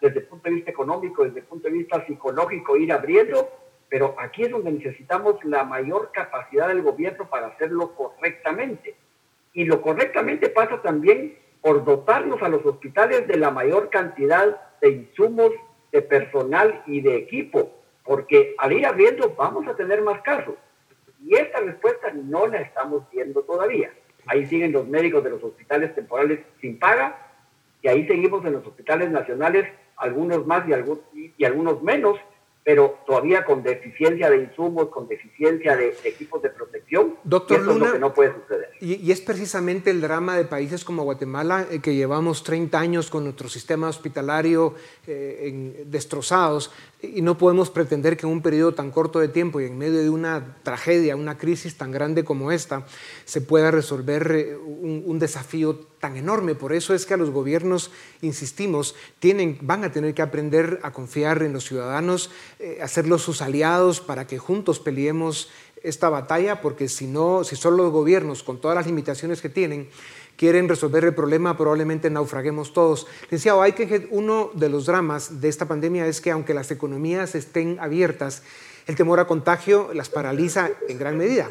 desde 0.00 0.18
el 0.18 0.26
punto 0.26 0.48
de 0.48 0.56
vista 0.56 0.72
económico, 0.72 1.22
desde 1.22 1.38
el 1.38 1.46
punto 1.46 1.68
de 1.68 1.74
vista 1.74 2.04
psicológico, 2.06 2.76
ir 2.76 2.92
abriendo, 2.92 3.50
pero 3.88 4.16
aquí 4.18 4.42
es 4.42 4.50
donde 4.50 4.72
necesitamos 4.72 5.36
la 5.44 5.62
mayor 5.62 6.10
capacidad 6.12 6.66
del 6.66 6.82
gobierno 6.82 7.30
para 7.30 7.46
hacerlo 7.46 7.94
correctamente. 7.94 8.96
Y 9.54 9.64
lo 9.64 9.80
correctamente 9.80 10.48
pasa 10.48 10.82
también 10.82 11.36
por 11.62 11.84
dotarnos 11.84 12.42
a 12.42 12.48
los 12.48 12.66
hospitales 12.66 13.26
de 13.28 13.38
la 13.38 13.50
mayor 13.50 13.88
cantidad 13.88 14.60
de 14.80 14.90
insumos, 14.90 15.52
de 15.92 16.02
personal 16.02 16.82
y 16.86 17.00
de 17.00 17.16
equipo, 17.16 17.70
porque 18.04 18.54
al 18.58 18.72
ir 18.72 18.84
abriendo 18.84 19.34
vamos 19.36 19.66
a 19.68 19.76
tener 19.76 20.02
más 20.02 20.20
casos. 20.22 20.56
Y 21.24 21.36
esta 21.36 21.60
respuesta 21.60 22.12
no 22.12 22.48
la 22.48 22.60
estamos 22.60 23.08
viendo 23.12 23.42
todavía. 23.42 23.92
Ahí 24.26 24.46
siguen 24.46 24.72
los 24.72 24.88
médicos 24.88 25.22
de 25.22 25.30
los 25.30 25.42
hospitales 25.42 25.94
temporales 25.94 26.40
sin 26.60 26.78
paga, 26.78 27.16
y 27.80 27.88
ahí 27.88 28.06
seguimos 28.06 28.44
en 28.44 28.52
los 28.52 28.66
hospitales 28.66 29.10
nacionales, 29.10 29.68
algunos 29.96 30.46
más 30.46 30.64
y, 30.68 31.44
algunos 31.44 31.82
menos, 31.82 32.18
pero 32.64 33.00
todavía 33.06 33.44
con 33.44 33.62
deficiencia 33.62 34.30
de 34.30 34.36
insumos, 34.38 34.88
con 34.88 35.08
deficiencia 35.08 35.76
de, 35.76 35.96
equipos 36.04 36.42
de 36.42 36.50
protección. 36.50 37.16
Doctor 37.24 37.60
eso 37.60 37.72
Luna, 37.72 37.86
es 37.86 37.88
lo 37.88 37.92
que 37.94 37.98
no 37.98 38.14
puede 38.14 38.34
suceder. 38.34 38.68
Y, 38.80 39.10
es 39.10 39.20
precisamente 39.20 39.90
el 39.90 40.00
drama 40.00 40.36
de 40.36 40.44
países 40.44 40.84
como 40.84 41.02
Guatemala, 41.02 41.66
eh, 41.70 41.80
que 41.80 41.94
llevamos 41.94 42.44
30 42.44 42.78
años 42.78 43.10
con 43.10 43.24
nuestro 43.24 43.48
sistema 43.48 43.88
hospitalario 43.88 44.74
eh, 45.06 45.84
destrozados, 45.86 46.70
y 47.02 47.20
no 47.20 47.36
podemos 47.36 47.70
pretender 47.70 48.16
que 48.16 48.26
en 48.26 48.32
un 48.32 48.42
periodo 48.42 48.74
tan 48.74 48.92
corto 48.92 49.18
de 49.18 49.28
tiempo 49.28 49.60
y 49.60 49.64
en 49.64 49.76
medio 49.76 50.00
de 50.00 50.08
una 50.08 50.56
tragedia, 50.62 51.16
una 51.16 51.36
crisis 51.36 51.76
tan 51.76 51.90
grande 51.90 52.22
como 52.22 52.52
esta, 52.52 52.86
se 53.24 53.40
pueda 53.40 53.72
resolver 53.72 54.30
eh, 54.30 54.56
un, 54.56 55.18
desafío 55.18 55.74
tan 55.98 56.16
enorme. 56.16 56.54
Por 56.54 56.72
eso 56.72 56.94
es 56.94 57.04
que 57.04 57.14
a 57.14 57.16
los 57.16 57.30
gobiernos, 57.30 57.90
insistimos, 58.20 58.94
tienen, 59.18 59.58
van 59.62 59.82
a 59.82 59.90
tener 59.90 60.14
que 60.14 60.22
aprender 60.22 60.78
a 60.84 60.92
confiar 60.92 61.42
en 61.42 61.52
los 61.52 61.64
ciudadanos, 61.64 62.30
eh, 62.60 62.78
hacerlos 62.80 63.22
sus 63.22 63.42
aliados 63.42 64.00
para 64.00 64.26
que 64.26 64.38
juntos 64.38 64.78
peleemos 64.78 65.50
esta 65.82 66.08
batalla, 66.08 66.60
porque 66.60 66.88
si 66.88 67.06
no, 67.06 67.42
si 67.42 67.56
son 67.56 67.76
los 67.76 67.90
gobiernos 67.90 68.44
con 68.44 68.60
todas 68.60 68.76
las 68.76 68.86
limitaciones 68.86 69.42
que 69.42 69.48
tienen, 69.48 69.88
quieren 70.42 70.68
resolver 70.68 71.04
el 71.04 71.14
problema, 71.14 71.56
probablemente 71.56 72.10
naufraguemos 72.10 72.72
todos. 72.72 73.06
Licenciado, 73.30 73.62
que 73.76 74.08
uno 74.10 74.50
de 74.54 74.68
los 74.68 74.86
dramas 74.86 75.40
de 75.40 75.48
esta 75.48 75.68
pandemia 75.68 76.08
es 76.08 76.20
que 76.20 76.32
aunque 76.32 76.52
las 76.52 76.72
economías 76.72 77.36
estén 77.36 77.78
abiertas, 77.78 78.42
el 78.88 78.96
temor 78.96 79.20
a 79.20 79.28
contagio 79.28 79.94
las 79.94 80.08
paraliza 80.08 80.70
en 80.88 80.98
gran 80.98 81.16
medida. 81.16 81.48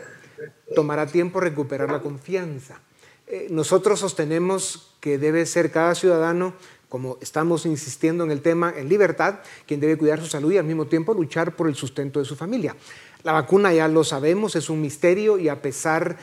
tomará 0.76 1.08
tiempo 1.08 1.40
recuperar 1.40 1.90
la 1.90 2.02
confianza. 2.02 2.82
Eh, 3.28 3.48
nosotros 3.50 3.98
sostenemos 3.98 4.94
que 5.00 5.18
debe 5.18 5.46
ser 5.46 5.72
cada 5.72 5.96
ciudadano, 5.96 6.54
como 6.90 7.18
estamos 7.22 7.66
insistiendo 7.66 8.26
en 8.26 8.32
el 8.32 8.42
tema, 8.42 8.74
en 8.76 8.90
libertad, 8.90 9.40
quien 9.66 9.80
debe 9.80 9.98
cuidar 9.98 10.20
su 10.20 10.28
salud 10.28 10.52
y 10.52 10.58
al 10.58 10.66
mismo 10.66 10.88
tiempo 10.88 11.14
luchar 11.14 11.56
por 11.56 11.70
el 11.70 11.76
sustento 11.76 12.20
de 12.20 12.26
su 12.26 12.36
familia. 12.36 12.76
La 13.24 13.34
vacuna 13.34 13.74
ya 13.74 13.88
lo 13.88 14.04
sabemos, 14.04 14.56
es 14.56 14.70
un 14.70 14.82
misterio 14.82 15.38
y, 15.38 15.50
a 15.50 15.62
pesar, 15.62 16.18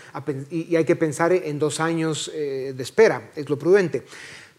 y 0.51 0.75
hay 0.75 0.85
que 0.85 0.97
pensar 0.97 1.33
en 1.33 1.59
dos 1.59 1.81
años 1.81 2.31
eh, 2.35 2.73
de 2.77 2.83
espera, 2.83 3.31
es 3.37 3.49
lo 3.49 3.59
prudente. 3.59 4.05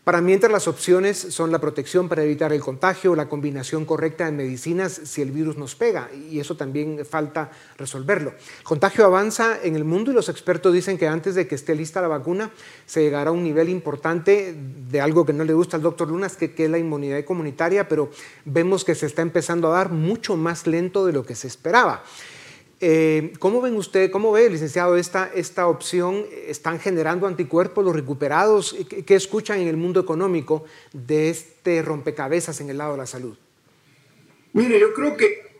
Para 0.10 0.22
mientras 0.22 0.52
las 0.52 0.68
opciones 0.68 1.20
son 1.20 1.52
la 1.52 1.62
protección 1.62 2.10
para 2.10 2.24
evitar 2.24 2.52
el 2.52 2.62
contagio, 2.62 3.16
la 3.16 3.30
combinación 3.30 3.86
correcta 3.86 4.26
de 4.26 4.32
medicinas 4.32 4.92
si 5.04 5.22
el 5.22 5.30
virus 5.30 5.56
nos 5.56 5.76
pega, 5.76 6.10
y 6.12 6.40
eso 6.40 6.58
también 6.58 7.06
falta 7.06 7.52
resolverlo. 7.78 8.34
El 8.58 8.64
contagio 8.64 9.06
avanza 9.06 9.60
en 9.62 9.76
el 9.76 9.84
mundo 9.84 10.10
y 10.10 10.16
los 10.16 10.28
expertos 10.28 10.74
dicen 10.74 10.98
que 10.98 11.08
antes 11.08 11.36
de 11.36 11.48
que 11.48 11.54
esté 11.54 11.76
lista 11.76 12.02
la 12.02 12.08
vacuna 12.08 12.50
se 12.88 13.04
llegará 13.04 13.30
a 13.30 13.34
un 13.34 13.44
nivel 13.44 13.70
importante 13.70 14.56
de 14.90 15.00
algo 15.00 15.28
que 15.28 15.34
no 15.34 15.44
le 15.44 15.54
gusta 15.54 15.78
al 15.78 15.84
doctor 15.84 16.08
Lunas, 16.08 16.36
que, 16.36 16.56
que 16.56 16.66
es 16.66 16.72
la 16.72 16.80
inmunidad 16.80 17.24
comunitaria, 17.24 17.88
pero 17.88 18.10
vemos 18.46 18.84
que 18.84 18.96
se 18.96 19.06
está 19.06 19.22
empezando 19.22 19.68
a 19.68 19.78
dar 19.78 19.92
mucho 19.92 20.36
más 20.36 20.66
lento 20.66 21.06
de 21.06 21.14
lo 21.14 21.24
que 21.24 21.36
se 21.36 21.46
esperaba. 21.46 22.04
Eh, 22.82 23.34
¿Cómo 23.40 23.60
ven 23.60 23.76
usted, 23.76 24.10
cómo 24.10 24.32
ve, 24.32 24.50
licenciado, 24.50 24.96
esta, 24.96 25.30
esta 25.34 25.68
opción? 25.68 26.26
¿Están 26.48 26.80
generando 26.80 27.28
anticuerpos 27.28 27.84
los 27.84 27.94
recuperados? 27.94 28.76
¿Qué, 29.06 29.16
escuchan 29.16 29.60
en 29.60 29.68
el 29.68 29.76
mundo 29.76 30.00
económico 30.00 30.64
de 30.94 31.30
este 31.30 31.82
rompecabezas 31.82 32.62
en 32.62 32.70
el 32.70 32.78
lado 32.78 32.94
de 32.94 33.00
la 33.00 33.06
salud? 33.06 33.38
Mire, 34.54 34.80
yo 34.80 34.94
creo 34.94 35.18
que, 35.18 35.60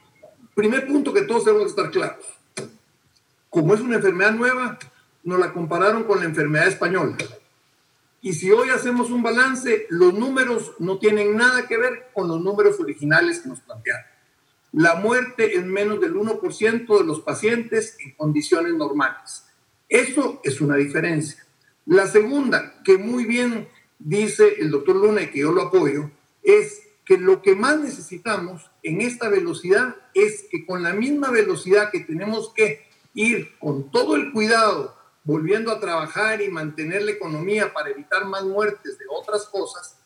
primer 0.56 0.88
punto 0.88 1.14
que 1.14 1.24
todos 1.24 1.44
debemos 1.44 1.70
estar 1.70 1.92
claros, 1.92 2.26
como 3.50 3.74
es 3.74 3.82
una 3.82 3.98
enfermedad 3.98 4.32
nueva, 4.32 4.80
nos 5.24 5.40
la 5.40 5.52
compararon 5.52 6.06
con 6.06 6.20
la 6.20 6.26
enfermedad 6.26 6.70
española. 6.70 7.18
Y 8.22 8.34
si 8.34 8.52
hoy 8.52 8.70
hacemos 8.70 9.12
un 9.12 9.24
balance, 9.24 9.88
los 9.90 10.14
números 10.14 10.74
no 10.80 11.00
tienen 11.00 11.36
nada 11.36 11.68
que 11.68 11.78
ver 11.78 12.10
con 12.14 12.28
los 12.28 12.42
números 12.42 12.80
originales 12.80 13.40
que 13.40 13.50
nos 13.50 13.60
plantearon. 13.60 14.09
La 14.72 14.96
muerte 14.96 15.58
es 15.58 15.66
menos 15.66 16.00
del 16.00 16.16
1% 16.16 16.98
de 16.98 17.04
los 17.04 17.22
pacientes 17.22 17.98
en 18.00 18.14
condiciones 18.16 18.74
normales. 18.74 19.46
Eso 19.88 20.40
es 20.44 20.62
una 20.62 20.76
diferencia. 20.76 21.44
La 21.86 22.08
segunda, 22.08 22.82
que 22.84 22.98
muy 22.98 23.26
bien 23.26 23.68
dice 23.98 24.56
el 24.60 24.70
doctor 24.70 24.96
Luna 24.96 25.24
y 25.24 25.32
que 25.32 25.40
yo 25.40 25.52
lo 25.52 25.64
apoyo, 25.64 26.12
es 26.44 26.84
que 27.04 27.18
lo 27.18 27.42
que 27.42 27.56
más 27.56 27.80
necesitamos 27.80 28.70
en 28.84 29.02
esta 29.02 29.30
velocidad 29.30 29.96
es 30.14 30.46
que 30.52 30.66
con 30.68 30.84
la 30.84 30.94
misma 30.94 31.32
velocidad 31.32 31.90
que 31.90 32.02
tenemos 32.02 32.54
que 32.54 32.88
ir 33.16 33.58
con 33.58 33.90
todo 33.90 34.16
el 34.16 34.32
cuidado, 34.32 34.96
volviendo 35.24 35.72
a 35.72 35.80
trabajar 35.80 36.42
y 36.42 36.50
mantener 36.50 37.02
la 37.02 37.12
economía 37.12 37.74
para 37.74 37.90
evitar 37.90 38.26
más 38.26 38.44
muertes 38.44 39.00
de 39.00 39.06
otras 39.10 39.46
cosas, 39.48 39.98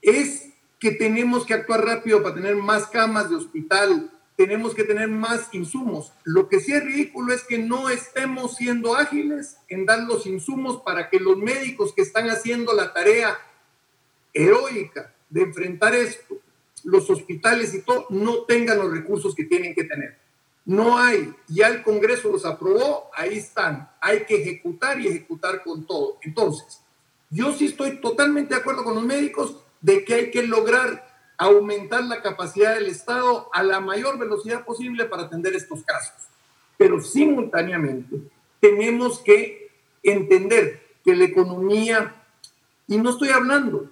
es 0.00 0.48
que 0.78 0.92
tenemos 0.92 1.44
que 1.44 1.54
actuar 1.54 1.84
rápido 1.84 2.22
para 2.22 2.34
tener 2.34 2.56
más 2.56 2.86
camas 2.86 3.30
de 3.30 3.36
hospital, 3.36 4.10
tenemos 4.36 4.74
que 4.74 4.84
tener 4.84 5.08
más 5.08 5.48
insumos. 5.52 6.12
Lo 6.22 6.48
que 6.48 6.60
sí 6.60 6.72
es 6.72 6.84
ridículo 6.84 7.34
es 7.34 7.42
que 7.42 7.58
no 7.58 7.88
estemos 7.88 8.54
siendo 8.54 8.94
ágiles 8.94 9.56
en 9.68 9.84
dar 9.84 10.04
los 10.04 10.26
insumos 10.26 10.80
para 10.82 11.10
que 11.10 11.18
los 11.18 11.36
médicos 11.36 11.92
que 11.92 12.02
están 12.02 12.30
haciendo 12.30 12.72
la 12.72 12.92
tarea 12.92 13.36
heroica 14.32 15.12
de 15.28 15.42
enfrentar 15.42 15.94
esto, 15.94 16.36
los 16.84 17.10
hospitales 17.10 17.74
y 17.74 17.82
todo, 17.82 18.06
no 18.10 18.42
tengan 18.42 18.78
los 18.78 18.92
recursos 18.92 19.34
que 19.34 19.44
tienen 19.44 19.74
que 19.74 19.84
tener. 19.84 20.16
No 20.64 20.98
hay, 20.98 21.34
ya 21.48 21.68
el 21.68 21.82
Congreso 21.82 22.30
los 22.30 22.44
aprobó, 22.44 23.10
ahí 23.16 23.38
están. 23.38 23.90
Hay 24.00 24.24
que 24.24 24.40
ejecutar 24.40 25.00
y 25.00 25.08
ejecutar 25.08 25.64
con 25.64 25.84
todo. 25.84 26.18
Entonces, 26.22 26.80
yo 27.30 27.52
sí 27.54 27.66
estoy 27.66 28.00
totalmente 28.00 28.54
de 28.54 28.60
acuerdo 28.60 28.84
con 28.84 28.94
los 28.94 29.04
médicos 29.04 29.56
de 29.80 30.04
que 30.04 30.14
hay 30.14 30.30
que 30.30 30.42
lograr 30.42 31.08
aumentar 31.38 32.04
la 32.04 32.20
capacidad 32.20 32.74
del 32.74 32.88
Estado 32.88 33.48
a 33.52 33.62
la 33.62 33.80
mayor 33.80 34.18
velocidad 34.18 34.64
posible 34.64 35.04
para 35.04 35.24
atender 35.24 35.54
estos 35.54 35.84
casos. 35.84 36.26
Pero 36.76 37.00
simultáneamente 37.00 38.16
tenemos 38.60 39.20
que 39.20 39.70
entender 40.02 40.82
que 41.04 41.14
la 41.14 41.24
economía, 41.24 42.14
y 42.88 42.98
no 42.98 43.10
estoy 43.10 43.28
hablando, 43.30 43.88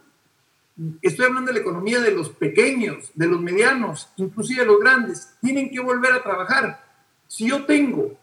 estoy 1.01 1.27
hablando 1.27 1.53
de 1.53 1.55
la 1.55 1.61
economía 1.61 2.01
de 2.01 2.11
los 2.11 2.31
pequeños, 2.31 3.11
de 3.15 3.27
los 3.27 3.41
medianos, 3.41 4.09
inclusive 4.17 4.63
de 4.63 4.67
los 4.67 4.81
grandes, 4.81 5.31
tienen 5.41 5.71
que 5.71 5.81
volver 5.81 6.13
a 6.13 6.23
trabajar. 6.23 6.85
Si 7.29 7.49
yo 7.49 7.65
tengo 7.65 8.19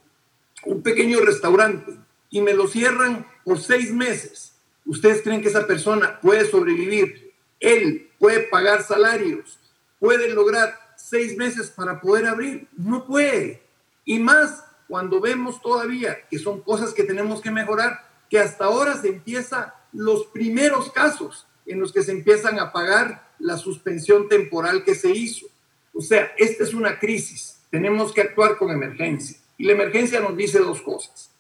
un 0.66 0.84
pequeño 0.84 1.20
restaurante 1.22 1.93
y 2.30 2.41
me 2.41 2.53
lo 2.53 2.68
cierran 2.68 3.26
por 3.45 3.59
seis 3.59 3.93
meses, 3.93 4.53
¿ustedes 4.86 5.22
creen 5.22 5.41
que 5.41 5.47
esa 5.47 5.66
persona 5.66 6.20
puede 6.22 6.45
sobrevivir 6.45 7.32
él 7.64 8.11
puede 8.20 8.41
pagar 8.41 8.84
salarios, 8.84 9.57
puede 9.97 10.30
lograr 10.30 10.78
seis 10.97 11.38
meses 11.38 11.70
para 11.70 12.01
poder 12.01 12.28
abrir, 12.28 12.68
no 12.78 13.07
puede. 13.07 13.64
Y 14.05 14.20
más 14.20 14.66
cuando 14.88 15.22
vemos 15.22 15.61
todavía 15.61 16.28
que 16.30 16.38
son 16.38 16.61
cosas 16.61 16.93
que 16.93 17.05
tenemos 17.05 17.41
que 17.41 17.51
mejorar, 17.51 18.05
que 18.30 18.38
hasta 18.38 18.66
ahora 18.66 18.97
se 18.97 19.07
empieza 19.07 19.76
los 19.93 20.26
primeros 20.28 20.91
casos 20.91 21.47
en 21.66 21.80
los 21.80 21.93
que 21.93 22.03
se 22.03 22.11
empiezan 22.11 22.59
a 22.59 22.74
pagar 22.74 23.32
la 23.39 23.57
suspensión 23.57 24.28
temporal 24.28 24.84
que 24.84 24.93
se 24.93 25.11
hizo. 25.11 25.47
O 25.93 26.01
sea, 26.01 26.34
esta 26.38 26.64
es 26.64 26.74
una 26.74 26.99
crisis, 26.99 27.59
tenemos 27.70 28.14
que 28.14 28.22
actuar 28.22 28.57
con 28.57 28.72
emergencia. 28.72 29.38
Y 29.57 29.66
la 29.66 29.74
emergencia 29.74 30.20
nos 30.20 30.36
dice 30.36 30.59
dos 30.59 30.82
cosas. 30.82 31.32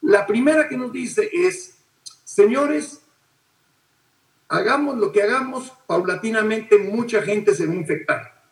La 0.00 0.26
primera 0.26 0.68
que 0.68 0.76
nos 0.76 0.92
dice 0.92 1.28
es, 1.32 1.78
señores, 2.24 3.01
hagamos 4.52 4.98
lo 4.98 5.12
que 5.12 5.22
hagamos, 5.22 5.72
paulatinamente 5.86 6.76
mucha 6.76 7.22
gente 7.22 7.54
se 7.54 7.66
va 7.66 7.72
a 7.72 7.76
infectar. 7.76 8.42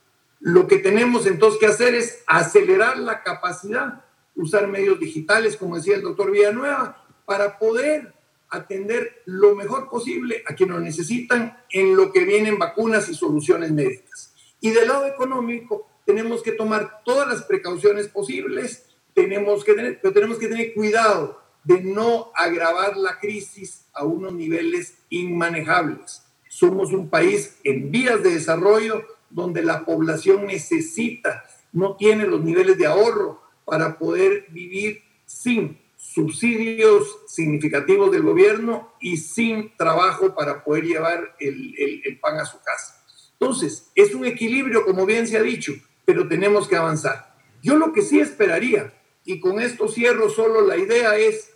Lo 0.41 0.67
que 0.67 0.79
tenemos 0.79 1.27
entonces 1.27 1.61
que 1.61 1.67
hacer 1.67 1.95
es 1.95 2.25
acelerar 2.27 2.99
la 2.99 3.23
capacidad, 3.23 4.03
usar 4.35 4.67
medios 4.67 4.99
digitales, 4.99 5.59
como 5.59 5.77
decía 5.77 5.97
el 5.97 6.03
doctor 6.03 6.31
Villanueva, 6.31 7.05
para 7.27 7.59
poder 7.59 8.15
atender 8.49 9.21
lo 9.27 9.55
mejor 9.55 9.91
posible 9.91 10.43
a 10.47 10.55
quienes 10.55 10.77
lo 10.77 10.81
necesitan 10.81 11.59
en 11.69 11.95
lo 11.95 12.13
que 12.13 12.25
vienen 12.25 12.59
vacunas 12.59 13.11
y 13.11 13.15
soluciones 13.15 13.71
médicas. 13.71 14.35
Y 14.59 14.71
del 14.71 14.89
lado 14.89 15.07
económico, 15.07 15.87
tenemos 16.07 16.43
que 16.43 16.53
tomar 16.53 17.03
todas 17.05 17.29
las 17.29 17.43
precauciones 17.43 18.09
posibles, 18.09 18.87
tenemos 19.13 19.65
que 19.65 19.75
tener, 19.75 20.01
pero 20.01 20.15
tenemos 20.15 20.39
que 20.39 20.49
tener 20.49 20.73
cuidado 20.73 21.40
de 21.65 21.83
no 21.83 22.31
agravar 22.35 22.97
la 22.97 23.19
crisis 23.19 23.87
a 23.93 24.05
unos 24.05 24.33
niveles 24.33 24.99
inmanejables. 25.11 26.23
Somos 26.49 26.93
un 26.93 27.09
país 27.09 27.59
en 27.65 27.91
vías 27.91 28.23
de 28.23 28.35
desarrollo 28.35 29.05
donde 29.31 29.63
la 29.63 29.85
población 29.85 30.47
necesita, 30.47 31.45
no 31.73 31.97
tiene 31.97 32.27
los 32.27 32.43
niveles 32.43 32.77
de 32.79 32.87
ahorro 32.87 33.41
para 33.65 33.99
poder 33.99 34.47
vivir 34.51 35.03
sin 35.27 35.79
subsidios 35.97 37.19
significativos 37.29 38.11
del 38.11 38.23
gobierno 38.23 38.93
y 39.01 39.19
sin 39.19 39.77
trabajo 39.77 40.35
para 40.35 40.65
poder 40.65 40.85
llevar 40.85 41.37
el, 41.39 41.75
el, 42.05 42.19
pan 42.19 42.39
a 42.39 42.47
su 42.47 42.59
casa. 42.63 43.05
Entonces, 43.39 43.91
es 43.95 44.15
un 44.15 44.25
equilibrio, 44.25 44.85
como 44.85 45.07
bien 45.07 45.29
se 45.29 45.39
ha 45.39 45.43
dicho, 45.43 45.73
pero 46.05 46.27
tenemos 46.27 46.67
que 46.67 46.77
avanzar. 46.77 47.37
Yo 47.63 47.77
lo 47.77 47.93
que 47.93 48.03
sí 48.03 48.19
esperaría, 48.19 48.93
y 49.25 49.39
con 49.39 49.61
esto 49.61 49.87
cierro 49.89 50.31
solo 50.31 50.63
la 50.63 50.77
idea, 50.77 51.17
es 51.17 51.50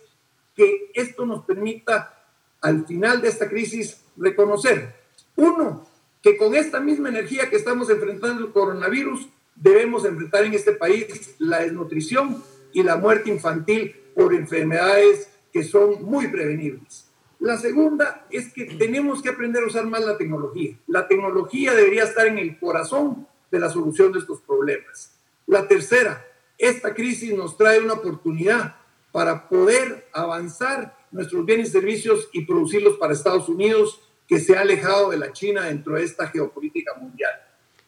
que 0.55 0.91
esto 0.93 1.25
nos 1.25 1.45
permita 1.45 2.25
al 2.61 2.85
final 2.85 3.21
de 3.21 3.29
esta 3.29 3.47
crisis 3.47 4.01
reconocer, 4.17 4.95
uno, 5.35 5.87
que 6.21 6.37
con 6.37 6.55
esta 6.55 6.79
misma 6.79 7.09
energía 7.09 7.49
que 7.49 7.57
estamos 7.57 7.89
enfrentando 7.89 8.45
el 8.45 8.51
coronavirus, 8.51 9.27
debemos 9.55 10.05
enfrentar 10.05 10.43
en 10.45 10.53
este 10.53 10.71
país 10.71 11.35
la 11.37 11.59
desnutrición 11.59 12.43
y 12.73 12.83
la 12.83 12.97
muerte 12.97 13.29
infantil 13.29 13.95
por 14.15 14.33
enfermedades 14.33 15.29
que 15.53 15.63
son 15.63 16.03
muy 16.03 16.27
prevenibles. 16.27 17.05
La 17.39 17.57
segunda 17.57 18.25
es 18.31 18.51
que 18.51 18.65
tenemos 18.65 19.21
que 19.21 19.29
aprender 19.29 19.63
a 19.63 19.67
usar 19.67 19.85
más 19.85 20.03
la 20.03 20.17
tecnología. 20.17 20.77
La 20.87 21.07
tecnología 21.07 21.73
debería 21.73 22.03
estar 22.03 22.27
en 22.27 22.39
el 22.39 22.57
corazón 22.57 23.27
de 23.51 23.59
la 23.59 23.69
solución 23.69 24.11
de 24.11 24.19
estos 24.19 24.41
problemas. 24.41 25.11
La 25.45 25.67
tercera, 25.67 26.25
esta 26.57 26.93
crisis 26.93 27.33
nos 27.33 27.55
trae 27.57 27.81
una 27.81 27.93
oportunidad 27.93 28.77
para 29.15 29.47
poder 29.47 30.09
avanzar 30.11 30.93
nuestros 31.09 31.45
bienes 31.45 31.69
y 31.69 31.71
servicios 31.71 32.27
y 32.33 32.43
producirlos 32.43 32.97
para 32.97 33.13
Estados 33.13 33.47
Unidos, 33.47 34.01
que 34.27 34.41
se 34.41 34.57
ha 34.57 34.59
alejado 34.59 35.09
de 35.09 35.15
la 35.15 35.31
China 35.31 35.61
dentro 35.61 35.95
de 35.95 36.03
esta 36.03 36.27
geopolítica 36.27 36.95
mundial. 36.95 37.31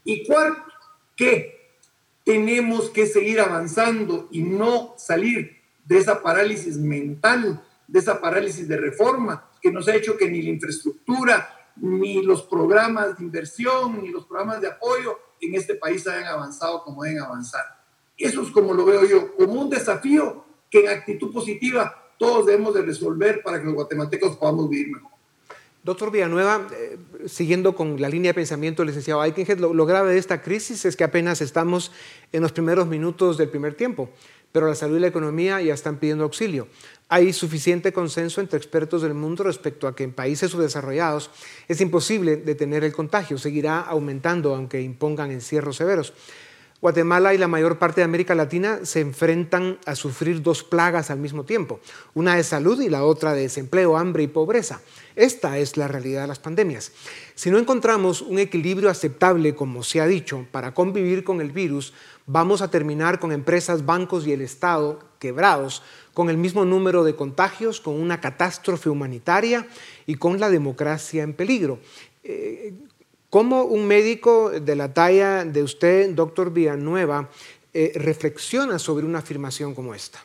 Y 0.05 0.25
cuarto, 0.25 0.71
que 1.17 1.73
tenemos 2.23 2.89
que 2.91 3.07
seguir 3.07 3.41
avanzando 3.41 4.29
y 4.31 4.41
no 4.41 4.95
salir 4.97 5.57
de 5.83 5.97
esa 5.97 6.23
parálisis 6.23 6.77
mental, 6.77 7.61
de 7.89 7.99
esa 7.99 8.21
parálisis 8.21 8.65
de 8.65 8.77
reforma 8.77 9.49
que 9.61 9.69
nos 9.69 9.89
ha 9.89 9.95
hecho 9.95 10.15
que 10.15 10.31
ni 10.31 10.41
la 10.41 10.51
infraestructura, 10.51 11.73
ni 11.75 12.21
los 12.21 12.43
programas 12.43 13.17
de 13.17 13.25
inversión, 13.25 14.01
ni 14.01 14.11
los 14.11 14.25
programas 14.27 14.61
de 14.61 14.69
apoyo 14.69 15.19
en 15.41 15.55
este 15.55 15.75
país 15.75 16.07
hayan 16.07 16.27
avanzado 16.27 16.85
como 16.85 17.03
deben 17.03 17.19
avanzar. 17.19 17.65
Eso 18.17 18.43
es 18.43 18.49
como 18.49 18.73
lo 18.73 18.85
veo 18.85 19.03
yo, 19.03 19.35
como 19.35 19.59
un 19.59 19.69
desafío 19.69 20.46
que 20.69 20.81
en 20.81 20.89
actitud 20.89 21.31
positiva 21.31 22.11
todos 22.17 22.45
debemos 22.45 22.73
de 22.73 22.81
resolver 22.81 23.41
para 23.43 23.59
que 23.59 23.65
los 23.65 23.75
guatemaltecos 23.75 24.37
podamos 24.37 24.69
vivir 24.69 24.93
mejor. 24.93 25.11
Doctor 25.83 26.11
Villanueva, 26.11 26.67
eh, 26.73 26.97
siguiendo 27.27 27.73
con 27.73 28.01
la 28.01 28.09
línea 28.09 28.31
de 28.31 28.33
pensamiento 28.33 28.81
del 28.81 28.87
licenciado 28.87 29.21
Aikenhead, 29.21 29.59
lo, 29.59 29.73
lo, 29.73 29.85
grave 29.85 30.11
de 30.11 30.17
esta 30.17 30.41
crisis 30.41 30.83
es 30.83 30.97
que 30.97 31.05
apenas 31.05 31.39
estamos 31.39 31.93
en 32.33 32.41
los 32.41 32.51
primeros 32.51 32.87
minutos 32.87 33.37
del 33.37 33.47
primer 33.47 33.73
tiempo, 33.73 34.09
pero 34.51 34.67
la 34.67 34.75
salud 34.75 34.97
y 34.97 34.99
la 34.99 35.07
economía 35.07 35.61
ya 35.61 35.73
están 35.73 35.97
pidiendo 35.97 36.25
auxilio. 36.25 36.67
Hay 37.07 37.31
suficiente 37.31 37.93
consenso 37.93 38.41
entre 38.41 38.57
expertos 38.57 39.01
del 39.01 39.13
mundo 39.13 39.43
respecto 39.43 39.87
a 39.87 39.95
que 39.95 40.03
en 40.03 40.11
países 40.11 40.51
subdesarrollados 40.51 41.31
es 41.69 41.79
imposible 41.79 42.35
detener 42.35 42.83
el 42.83 42.91
contagio, 42.91 43.37
seguirá 43.37 43.79
aumentando 43.79 44.53
aunque 44.53 44.81
impongan 44.81 45.31
encierros 45.31 45.77
severos. 45.77 46.13
Guatemala 46.79 47.33
y 47.33 47.39
la 47.39 47.47
mayor 47.47 47.79
parte 47.79 48.01
de 48.01 48.05
América 48.05 48.35
Latina 48.35 48.81
se 48.83 48.99
enfrentan 48.99 49.79
a 49.85 49.95
sufrir 49.95 50.43
dos 50.43 50.63
plagas 50.63 51.09
al 51.09 51.17
mismo 51.17 51.43
tiempo, 51.43 51.79
una 52.13 52.35
de 52.35 52.43
salud 52.43 52.79
y 52.79 52.89
la 52.89 53.03
otra 53.03 53.33
de 53.33 53.41
desempleo, 53.41 53.97
hambre 53.97 54.23
y 54.23 54.27
pobreza. 54.27 54.81
Esta 55.15 55.57
es 55.57 55.75
la 55.75 55.87
realidad 55.87 56.21
de 56.21 56.27
las 56.27 56.37
pandemias. 56.37 56.91
Si 57.33 57.49
no 57.49 57.57
encontramos 57.57 58.21
un 58.21 58.37
equilibrio 58.37 58.91
aceptable, 58.91 59.55
como 59.55 59.81
se 59.81 60.01
ha 60.01 60.05
dicho, 60.05 60.45
para 60.51 60.75
convivir 60.75 61.23
con 61.23 61.41
el 61.41 61.51
virus, 61.51 61.93
vamos 62.27 62.61
a 62.61 62.69
terminar 62.69 63.19
con 63.19 63.31
empresas, 63.31 63.83
bancos 63.83 64.27
y 64.27 64.33
el 64.33 64.41
Estado 64.41 64.99
quebrados, 65.17 65.81
con 66.13 66.29
el 66.29 66.37
mismo 66.37 66.63
número 66.63 67.03
de 67.03 67.15
contagios, 67.15 67.81
con 67.81 67.95
una 67.95 68.21
catástrofe 68.21 68.89
humanitaria 68.89 69.67
y 70.05 70.15
con 70.15 70.39
la 70.39 70.49
democracia 70.49 71.23
en 71.23 71.33
peligro. 71.33 71.79
Eh, 72.23 72.73
¿Cómo 73.29 73.63
un 73.63 73.87
médico 73.87 74.51
de 74.51 74.75
la 74.77 74.93
talla 74.93 75.43
de 75.43 75.61
usted, 75.61 76.11
doctor 76.15 76.53
Villanueva, 76.53 77.29
eh, 77.73 77.91
reflexiona 77.95 78.79
sobre 78.79 79.05
una 79.05 79.19
afirmación 79.19 79.75
como 79.75 79.93
esta? 79.93 80.19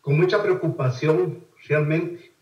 Con 0.00 0.16
mucha 0.16 0.40
preocupación, 0.40 1.44
realmente. 1.66 2.32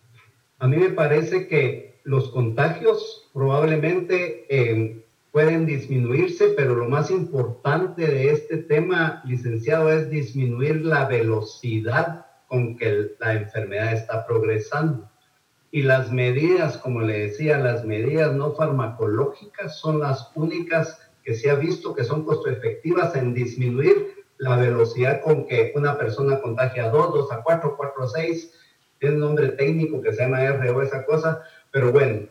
A 0.59 0.68
mí 0.68 0.76
me 0.76 0.90
parece 0.90 1.49
que 1.49 2.01
los 2.05 2.30
contagios 2.32 3.30
probablemente 3.32 4.45
eh, 4.51 5.07
pueden 5.30 5.64
disminuirse, 5.64 6.49
pero 6.49 6.74
lo 6.74 6.86
más 6.86 7.11
importante 7.11 8.07
de 8.07 8.30
este 8.30 8.59
tema, 8.59 9.22
licenciado, 9.24 9.90
es 9.90 10.11
disminuir 10.11 10.84
la 10.84 11.07
velocidad 11.07 12.26
con 12.47 12.76
que 12.76 13.12
la 13.18 13.32
enfermedad 13.32 13.95
está 13.95 14.26
progresando. 14.26 15.09
Y 15.72 15.82
las 15.82 16.12
medidas, 16.12 16.76
como 16.76 17.00
le 17.00 17.18
decía, 17.18 17.58
las 17.58 17.84
medidas 17.84 18.32
no 18.34 18.52
farmacológicas 18.52 19.78
son 19.78 20.00
las 20.00 20.30
únicas 20.34 21.00
que 21.24 21.34
se 21.34 21.50
ha 21.50 21.54
visto 21.54 21.94
que 21.94 22.04
son 22.04 22.24
costo 22.24 22.50
efectivas 22.50 23.16
en 23.16 23.32
disminuir 23.32 24.22
la 24.36 24.56
velocidad 24.56 25.22
con 25.22 25.46
que 25.46 25.72
una 25.74 25.96
persona 25.96 26.40
contagia 26.40 26.84
a 26.84 26.90
2, 26.90 27.14
2 27.14 27.32
a 27.32 27.42
4, 27.42 27.74
4 27.76 28.04
a 28.04 28.08
6. 28.08 28.54
Tiene 28.98 29.14
un 29.14 29.20
nombre 29.22 29.48
técnico 29.48 30.02
que 30.02 30.12
se 30.12 30.22
llama 30.22 30.44
R 30.44 30.70
o 30.70 30.82
esa 30.82 31.06
cosa, 31.06 31.42
pero 31.70 31.90
bueno, 31.90 32.28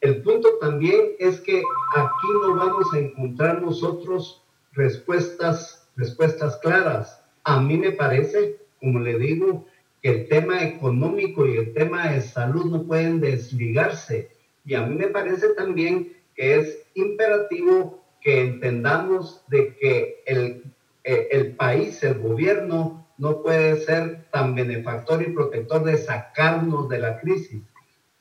el 0.00 0.22
punto 0.22 0.48
también 0.60 1.12
es 1.18 1.40
que 1.40 1.62
aquí 1.94 2.26
no 2.42 2.56
vamos 2.56 2.92
a 2.92 2.98
encontrar 2.98 3.62
nosotros 3.62 4.42
respuestas, 4.72 5.88
respuestas 5.96 6.56
claras. 6.56 7.22
A 7.44 7.60
mí 7.60 7.76
me 7.76 7.92
parece, 7.92 8.56
como 8.80 8.98
le 8.98 9.16
digo, 9.16 9.66
que 10.02 10.10
el 10.10 10.28
tema 10.28 10.62
económico 10.62 11.46
y 11.46 11.56
el 11.56 11.74
tema 11.74 12.10
de 12.10 12.20
salud 12.20 12.66
no 12.66 12.84
pueden 12.84 13.20
desligarse. 13.20 14.30
Y 14.64 14.74
a 14.74 14.86
mí 14.86 14.94
me 14.94 15.08
parece 15.08 15.48
también 15.50 16.12
que 16.34 16.58
es 16.58 16.78
imperativo 16.94 18.02
que 18.20 18.42
entendamos 18.42 19.42
de 19.48 19.76
que 19.76 20.22
el, 20.26 20.64
el 21.04 21.56
país, 21.56 22.02
el 22.02 22.18
gobierno, 22.18 23.00
no 23.20 23.42
puede 23.42 23.76
ser 23.76 24.26
tan 24.30 24.54
benefactor 24.54 25.22
y 25.22 25.32
protector 25.32 25.84
de 25.84 25.98
sacarnos 25.98 26.88
de 26.88 26.98
la 26.98 27.20
crisis. 27.20 27.62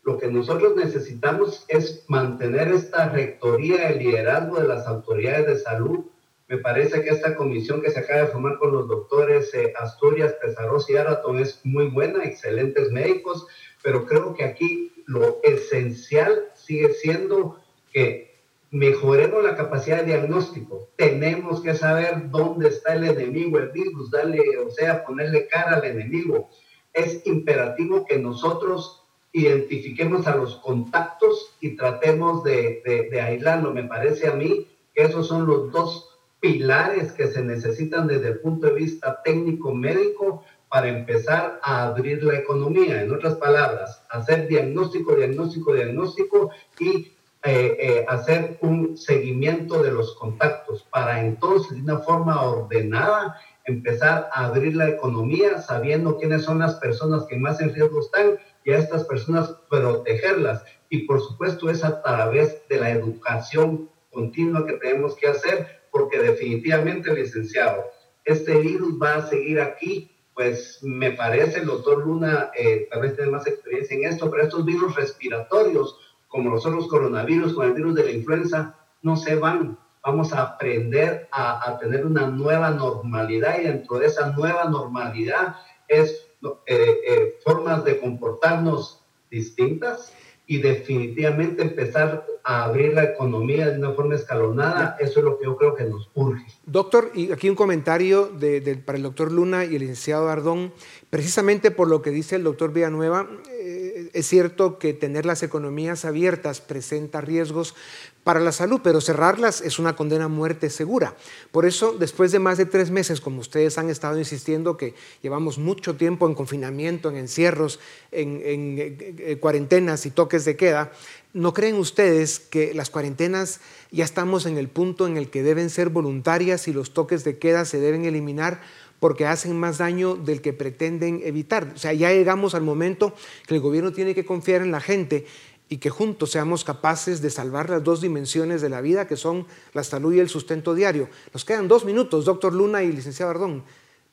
Lo 0.04 0.18
que 0.18 0.28
nosotros 0.28 0.76
necesitamos 0.76 1.66
es 1.70 2.04
mantener 2.10 2.68
esta 2.70 3.10
rectoría, 3.10 3.90
el 3.90 4.00
liderazgo 4.00 4.60
de 4.60 4.68
las 4.68 4.88
autoridades 4.88 5.48
de 5.48 5.60
salud. 5.60 6.06
Me 6.50 6.58
parece 6.58 7.04
que 7.04 7.12
esta 7.12 7.36
comisión 7.36 7.80
que 7.80 7.92
se 7.92 8.00
acaba 8.00 8.22
de 8.22 8.28
formar 8.28 8.58
con 8.58 8.72
los 8.72 8.88
doctores 8.88 9.54
eh, 9.54 9.72
Asturias, 9.80 10.36
Pesaros 10.42 10.90
y 10.90 10.98
Araton 10.98 11.38
es 11.38 11.62
muy 11.64 11.90
buena, 11.90 12.24
excelentes 12.24 12.92
médicos, 12.92 13.46
pero 13.84 14.08
creo 14.08 14.34
que 14.34 14.44
aquí 14.44 14.92
lo 15.06 15.40
esencial 15.44 16.50
sigue 16.56 16.90
siendo 16.96 17.60
que 17.94 18.40
mejoremos 18.72 19.44
la 19.44 19.56
capacidad 19.56 20.00
de 20.00 20.06
diagnóstico. 20.06 20.90
Tenemos 20.96 21.62
que 21.62 21.76
saber 21.76 22.32
dónde 22.32 22.70
está 22.70 22.96
el 22.96 23.04
enemigo, 23.04 23.60
el 23.60 23.70
virus, 23.70 24.10
darle, 24.10 24.42
o 24.66 24.72
sea, 24.72 25.06
ponerle 25.06 25.48
cara 25.48 25.76
al 25.76 25.86
enemigo. 25.86 26.50
Es 26.94 27.26
imperativo 27.28 28.06
que 28.06 28.18
nosotros 28.18 29.04
identifiquemos 29.34 30.26
a 30.26 30.36
los 30.36 30.56
contactos 30.56 31.56
y 31.60 31.76
tratemos 31.76 32.44
de, 32.44 33.08
de, 33.12 33.22
aislarlo. 33.22 33.72
Me 33.72 33.84
parece 33.84 34.28
a 34.28 34.34
mí 34.34 34.68
que 34.96 35.04
esos 35.04 35.28
son 35.28 35.46
los 35.46 35.72
dos 35.72 36.09
pilares 36.40 37.12
que 37.12 37.28
se 37.28 37.44
necesitan 37.44 38.08
desde 38.08 38.30
el 38.30 38.40
punto 38.40 38.68
de 38.68 38.74
vista 38.74 39.22
técnico 39.24 39.74
médico 39.74 40.44
para 40.70 40.88
empezar 40.88 41.60
a 41.64 41.88
abrir 41.88 42.24
la 42.24 42.36
economía. 42.36 43.02
En 43.02 43.12
otras 43.12 43.36
palabras, 43.36 44.04
hacer 44.10 44.48
diagnóstico, 44.48 45.16
diagnóstico, 45.16 45.74
diagnóstico 45.74 46.52
y 46.80 47.14
eh, 47.44 47.78
eh, 47.80 48.06
hacer 48.08 48.58
un 48.62 48.98
seguimiento 48.98 49.82
de 49.82 49.92
los 49.92 50.16
contactos 50.16 50.86
para 50.92 51.22
entonces 51.22 51.78
de 51.78 51.84
una 51.84 52.00
forma 52.00 52.42
ordenada 52.42 53.38
empezar 53.66 54.30
a 54.34 54.46
abrir 54.48 54.76
la 54.76 54.90
economía 54.90 55.62
sabiendo 55.62 56.18
quiénes 56.18 56.44
son 56.44 56.60
las 56.60 56.76
personas 56.76 57.24
que 57.26 57.38
más 57.38 57.62
en 57.62 57.74
riesgo 57.74 58.02
están 58.02 58.40
y 58.66 58.72
a 58.72 58.78
estas 58.78 59.06
personas 59.06 59.56
protegerlas. 59.70 60.66
Y 60.90 61.08
por 61.08 61.22
supuesto 61.22 61.70
es 61.70 61.84
a 61.84 62.02
través 62.02 62.68
de 62.68 62.80
la 62.80 62.90
educación 62.92 63.90
continua 64.12 64.66
que 64.66 64.74
tenemos 64.74 65.16
que 65.16 65.28
hacer, 65.28 65.79
porque 65.92 66.20
definitivamente, 66.20 67.14
licenciado, 67.14 67.86
este 68.26 68.60
virus 68.60 69.02
va 69.02 69.16
a 69.16 69.28
seguir 69.28 69.60
aquí. 69.60 70.16
Pues 70.34 70.80
me 70.84 71.12
parece, 71.12 71.60
el 71.60 71.66
doctor 71.66 72.06
Luna 72.06 72.52
eh, 72.58 72.88
tal 72.90 73.02
vez 73.02 73.16
tiene 73.16 73.32
más 73.32 73.46
experiencia 73.46 73.98
en 73.98 74.06
esto, 74.06 74.32
pero 74.32 74.44
estos 74.44 74.64
virus 74.64 74.96
respiratorios, 74.96 75.98
como 76.30 76.52
los 76.52 76.66
otros 76.66 76.88
coronavirus, 76.88 77.54
con 77.54 77.66
el 77.68 77.74
virus 77.74 77.96
de 77.96 78.06
la 78.06 78.12
influenza, 78.12 78.76
no 79.02 79.18
se 79.18 79.36
van. 79.36 79.78
Vamos 80.02 80.32
a 80.32 80.44
aprender 80.44 81.28
a, 81.32 81.78
tener 81.80 82.06
una 82.06 82.28
nueva 82.28 82.72
normalidad 82.72 83.60
y 83.60 83.64
dentro 83.64 84.00
de 84.00 84.06
esa 84.06 84.32
nueva 84.32 84.66
normalidad 84.70 85.58
es 85.90 86.28
eh, 86.68 87.02
eh, 87.06 87.40
formas 87.44 87.84
de 87.84 88.00
comportarnos 88.00 89.04
distintas 89.30 90.14
y 90.50 90.58
definitivamente 90.58 91.62
empezar 91.62 92.26
a 92.44 92.64
abrir 92.64 92.96
la 92.96 93.04
economía 93.04 93.70
de 93.70 93.78
una 93.78 93.92
forma 93.92 94.16
escalonada, 94.16 94.98
eso 95.00 95.20
es 95.20 95.26
lo 95.26 95.38
que 95.38 95.46
yo 95.46 95.56
creo 95.56 95.76
que 95.76 95.84
nos 95.84 96.10
urge. 96.16 96.44
Doctor, 96.66 97.12
y 97.14 97.32
aquí 97.32 97.48
un 97.48 97.56
comentario 97.56 98.26
de, 98.26 98.60
para 98.84 98.98
el 98.98 99.04
doctor 99.04 99.32
Luna 99.32 99.66
y 99.66 99.76
el 99.76 99.82
licenciado 99.82 100.28
Ardón, 100.28 100.74
precisamente 101.12 101.70
por 101.70 101.88
lo 101.88 102.02
que 102.02 102.10
dice 102.10 102.36
el 102.36 102.44
doctor 102.44 102.74
Villanueva, 102.74 103.30
eh, 103.52 103.79
es 104.14 104.28
cierto 104.28 104.80
que 104.80 104.94
tener 104.94 105.26
las 105.26 105.44
economías 105.44 106.06
abiertas 106.06 106.62
presenta 106.62 107.22
riesgos 107.22 107.76
para 108.24 108.40
la 108.40 108.52
salud, 108.52 108.82
pero 108.84 109.02
cerrarlas 109.02 109.62
es 109.62 109.80
una 109.80 109.96
condena 109.96 110.26
a 110.26 110.28
muerte 110.28 110.70
segura. 110.70 111.16
Por 111.52 111.66
eso, 111.66 111.94
después 111.94 112.32
de 112.32 112.40
más 112.40 112.58
de 112.58 112.66
tres 112.66 112.92
meses, 112.92 113.22
como 113.22 113.40
ustedes 113.40 113.78
han 113.78 113.90
estado 113.90 114.20
insistiendo, 114.20 114.78
que 114.78 114.94
llevamos 115.22 115.58
mucho 115.58 115.96
tiempo 115.96 116.28
en 116.28 116.36
confinamiento, 116.36 117.10
en 117.10 117.16
encierros, 117.16 117.80
en, 118.12 118.42
en 118.44 119.40
cuarentenas 119.40 120.06
y 120.06 120.12
toques 120.12 120.46
de 120.46 120.56
queda, 120.58 120.92
¿no 121.34 121.54
creen 121.54 121.76
ustedes 121.76 122.40
que 122.40 122.74
las 122.74 122.90
cuarentenas 122.90 123.62
ya 123.92 124.04
estamos 124.04 124.46
en 124.46 124.58
el 124.58 124.68
punto 124.68 125.08
en 125.08 125.18
el 125.18 125.30
que 125.30 125.42
deben 125.42 125.70
ser 125.70 125.90
voluntarias 125.90 126.68
y 126.68 126.74
los 126.74 126.94
toques 126.94 127.24
de 127.24 127.40
queda 127.40 127.66
se 127.66 127.80
deben 127.80 128.06
eliminar? 128.06 128.62
Porque 129.00 129.26
hacen 129.26 129.60
más 129.60 129.78
daño 129.78 130.16
del 130.16 130.42
que 130.42 130.54
pretenden 130.54 131.22
evitar. 131.24 131.68
O 131.76 131.78
sea, 131.78 131.94
ya 131.94 132.12
llegamos 132.12 132.56
al 132.56 132.62
momento 132.62 133.14
que 133.48 133.56
el 133.56 133.62
gobierno 133.62 133.92
tiene 133.92 134.14
que 134.14 134.26
confiar 134.26 134.62
en 134.62 134.72
la 134.72 134.82
gente 134.82 135.26
y 135.70 135.78
que 135.78 135.90
juntos 135.90 136.32
seamos 136.32 136.64
capaces 136.64 137.22
de 137.22 137.30
salvar 137.30 137.70
las 137.70 137.84
dos 137.84 138.02
dimensiones 138.02 138.62
de 138.62 138.70
la 138.70 138.82
vida, 138.82 139.08
que 139.08 139.16
son 139.16 139.46
la 139.74 139.84
salud 139.84 140.14
y 140.14 140.20
el 140.20 140.28
sustento 140.28 140.74
diario. 140.74 141.10
Nos 141.32 141.46
quedan 141.46 141.68
dos 141.68 141.86
minutos, 141.86 142.26
doctor 142.26 142.54
Luna 142.54 142.84
y 142.84 142.92
licenciado 142.92 143.32
Ardón. 143.32 143.64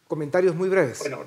Comentarios 0.07 0.55
muy 0.55 0.69
breves. 0.69 0.99
Bueno, 1.01 1.25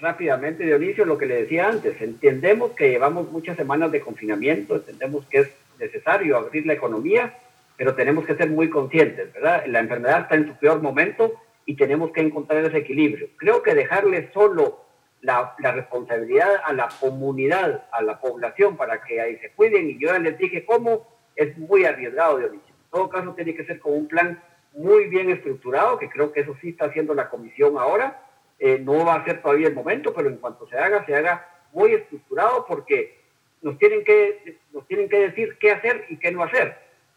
rápidamente, 0.00 0.64
Dionisio, 0.64 1.04
lo 1.04 1.16
que 1.16 1.26
le 1.26 1.42
decía 1.42 1.68
antes, 1.68 2.00
entendemos 2.02 2.72
que 2.72 2.90
llevamos 2.90 3.30
muchas 3.30 3.56
semanas 3.56 3.92
de 3.92 4.00
confinamiento, 4.00 4.74
entendemos 4.76 5.24
que 5.26 5.38
es 5.38 5.48
necesario 5.78 6.36
abrir 6.36 6.66
la 6.66 6.74
economía, 6.74 7.38
pero 7.76 7.94
tenemos 7.94 8.26
que 8.26 8.34
ser 8.34 8.50
muy 8.50 8.68
conscientes, 8.68 9.32
¿verdad? 9.32 9.64
La 9.66 9.80
enfermedad 9.80 10.22
está 10.22 10.34
en 10.34 10.48
su 10.48 10.56
peor 10.56 10.82
momento 10.82 11.34
y 11.66 11.74
tenemos 11.74 12.12
que 12.12 12.20
encontrar 12.20 12.64
ese 12.64 12.78
equilibrio. 12.78 13.28
Creo 13.36 13.62
que 13.62 13.74
dejarle 13.74 14.30
solo 14.32 14.86
la, 15.20 15.56
responsabilidad 15.58 16.62
a 16.64 16.72
la 16.72 16.88
comunidad, 17.00 17.86
a 17.90 18.02
la 18.02 18.20
población, 18.20 18.76
para 18.76 19.02
que 19.02 19.20
ahí 19.20 19.36
se 19.38 19.50
cuiden. 19.50 19.90
Y 19.90 19.98
yo 19.98 20.08
ya 20.08 20.20
les 20.20 20.38
dije 20.38 20.64
cómo, 20.64 21.06
es 21.34 21.58
muy 21.58 21.84
arriesgado, 21.84 22.38
En 22.40 22.60
todo 22.90 23.10
caso, 23.10 23.34
tiene 23.34 23.54
que 23.54 23.66
ser 23.66 23.80
con 23.80 23.94
un 23.94 24.06
plan 24.06 24.40
muy 24.72 25.08
bien 25.08 25.28
estructurado, 25.30 25.98
que 25.98 26.08
creo 26.08 26.32
que 26.32 26.40
eso 26.40 26.56
sí 26.60 26.70
está 26.70 26.86
haciendo 26.86 27.14
la 27.14 27.28
comisión 27.28 27.76
ahora, 27.78 28.22
Eh, 28.58 28.78
no 28.78 29.04
va 29.04 29.16
a 29.16 29.24
ser 29.26 29.42
todavía 29.42 29.68
el 29.68 29.74
momento, 29.74 30.14
pero 30.14 30.30
en 30.30 30.38
cuanto 30.38 30.66
se 30.66 30.78
haga, 30.78 31.04
se 31.04 31.14
haga 31.14 31.46
muy 31.74 31.92
estructurado 31.92 32.64
porque 32.66 33.20
nos 33.60 33.76
tienen 33.76 34.02
que, 34.02 34.56
nos 34.72 34.86
tienen 34.88 35.10
que 35.10 35.28
decir 35.28 35.58
qué 35.60 35.72
hacer 35.72 36.06
y 36.08 36.16
qué 36.16 36.32
no 36.32 36.42
hacer. 36.42 36.74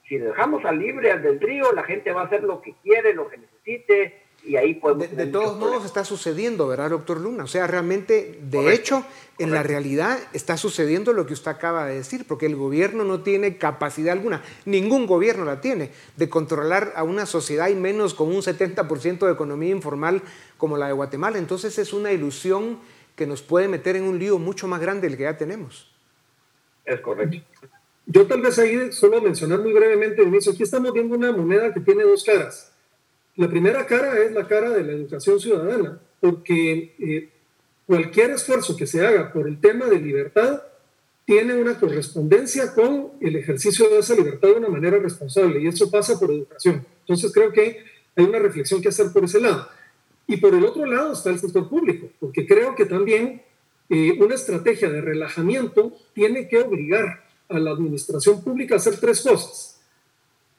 Si 0.10 0.18
dejamos 0.18 0.66
al 0.66 0.80
libre 0.80 1.12
al 1.14 1.40
río, 1.40 1.72
la 1.72 1.84
gente 1.84 2.12
va 2.12 2.24
a 2.24 2.26
hacer 2.26 2.44
lo 2.44 2.62
que 2.62 2.74
quiere, 2.84 3.14
lo 3.14 3.30
que 3.30 3.38
necesite, 3.38 4.22
y 4.44 4.56
ahí 4.56 4.76
podemos... 4.76 5.16
De, 5.16 5.28
todos 5.28 5.58
modos 5.58 5.86
está 5.86 6.04
sucediendo, 6.06 6.68
¿verdad, 6.68 6.90
doctor 6.90 7.20
Luna? 7.20 7.44
O 7.44 7.48
sea, 7.48 7.68
realmente, 7.68 8.40
de 8.42 8.74
hecho, 8.74 9.06
en 9.38 9.52
la 9.52 9.64
realidad 9.64 10.20
está 10.34 10.58
sucediendo 10.58 11.14
lo 11.14 11.26
que 11.26 11.34
usted 11.34 11.52
acaba 11.52 11.86
de 11.86 11.96
decir, 11.96 12.26
porque 12.28 12.46
el 12.46 12.56
gobierno 12.56 13.04
no 13.04 13.22
tiene 13.22 13.58
capacidad 13.58 14.14
alguna, 14.14 14.42
ningún 14.66 15.06
gobierno 15.08 15.46
la 15.46 15.62
tiene, 15.62 15.92
de 16.16 16.30
controlar 16.30 16.94
a 16.96 17.04
una 17.04 17.26
sociedad 17.26 17.70
y 17.70 17.76
menos 17.76 18.14
con 18.14 18.30
un 18.30 18.42
70% 18.42 19.26
de 19.26 19.32
economía 19.32 19.72
informal 19.72 20.22
como 20.58 20.78
la 20.78 20.88
de 20.88 20.94
Guatemala. 20.94 21.38
Entonces 21.38 21.78
es 21.78 21.94
una 21.94 22.12
ilusión 22.12 22.80
que 23.16 23.28
nos 23.28 23.42
puede 23.42 23.68
meter 23.68 23.96
en 23.96 24.04
un 24.04 24.18
lío 24.18 24.40
mucho 24.40 24.68
más 24.68 24.80
grande 24.80 25.08
del 25.08 25.18
que 25.18 25.24
ya 25.24 25.38
tenemos. 25.38 25.92
Es 26.86 27.02
correcto. 27.02 27.38
Yo 28.06 28.26
tal 28.26 28.42
vez 28.42 28.58
ahí 28.58 28.92
solo 28.92 29.22
mencionar 29.22 29.60
muy 29.60 29.72
brevemente, 29.72 30.24
inicio, 30.24 30.52
aquí 30.52 30.64
estamos 30.64 30.92
viendo 30.94 31.16
una 31.16 31.32
moneda 31.32 31.72
que 31.72 31.80
tiene 31.80 32.04
dos 32.04 32.24
caras. 32.24 32.69
La 33.40 33.48
primera 33.48 33.86
cara 33.86 34.22
es 34.22 34.34
la 34.34 34.46
cara 34.46 34.70
de 34.72 34.84
la 34.84 34.92
educación 34.92 35.40
ciudadana, 35.40 35.98
porque 36.20 36.94
eh, 37.00 37.30
cualquier 37.88 38.32
esfuerzo 38.32 38.76
que 38.76 38.86
se 38.86 39.08
haga 39.08 39.32
por 39.32 39.48
el 39.48 39.62
tema 39.62 39.86
de 39.86 39.98
libertad 39.98 40.62
tiene 41.24 41.54
una 41.54 41.80
correspondencia 41.80 42.74
con 42.74 43.12
el 43.22 43.38
ejercicio 43.38 43.88
de 43.88 44.00
esa 44.00 44.14
libertad 44.14 44.50
de 44.50 44.56
una 44.56 44.68
manera 44.68 45.00
responsable, 45.00 45.62
y 45.62 45.68
eso 45.68 45.90
pasa 45.90 46.20
por 46.20 46.32
educación. 46.32 46.86
Entonces 47.00 47.32
creo 47.32 47.54
que 47.54 47.78
hay 48.18 48.26
una 48.26 48.40
reflexión 48.40 48.82
que 48.82 48.90
hacer 48.90 49.14
por 49.14 49.24
ese 49.24 49.40
lado. 49.40 49.70
Y 50.28 50.36
por 50.36 50.54
el 50.54 50.66
otro 50.66 50.86
lado 50.86 51.14
está 51.14 51.30
el 51.30 51.40
sector 51.40 51.70
público, 51.70 52.10
porque 52.20 52.46
creo 52.46 52.76
que 52.76 52.88
también 52.88 53.42
eh, 53.90 54.18
una 54.20 54.36
estrategia 54.36 54.90
de 54.90 55.00
relajamiento 55.00 55.94
tiene 56.14 56.50
que 56.50 56.58
obligar 56.58 57.24
a 57.48 57.58
la 57.58 57.72
administración 57.72 58.44
pública 58.44 58.76
a 58.76 58.80
hacer 58.80 59.00
tres 59.00 59.22
cosas 59.22 59.69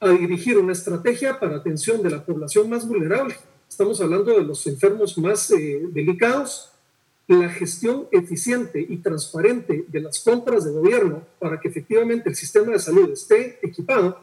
a 0.01 0.09
dirigir 0.09 0.57
una 0.57 0.73
estrategia 0.73 1.39
para 1.39 1.57
atención 1.57 2.01
de 2.01 2.09
la 2.09 2.25
población 2.25 2.67
más 2.69 2.87
vulnerable. 2.87 3.35
Estamos 3.69 4.01
hablando 4.01 4.33
de 4.33 4.43
los 4.43 4.65
enfermos 4.65 5.15
más 5.19 5.51
eh, 5.51 5.79
delicados, 5.91 6.71
la 7.27 7.47
gestión 7.49 8.07
eficiente 8.11 8.83
y 8.89 8.97
transparente 8.97 9.85
de 9.87 10.01
las 10.01 10.19
compras 10.19 10.65
de 10.65 10.71
gobierno 10.71 11.21
para 11.39 11.59
que 11.59 11.67
efectivamente 11.67 12.29
el 12.29 12.35
sistema 12.35 12.71
de 12.71 12.79
salud 12.79 13.11
esté 13.11 13.59
equipado 13.61 14.19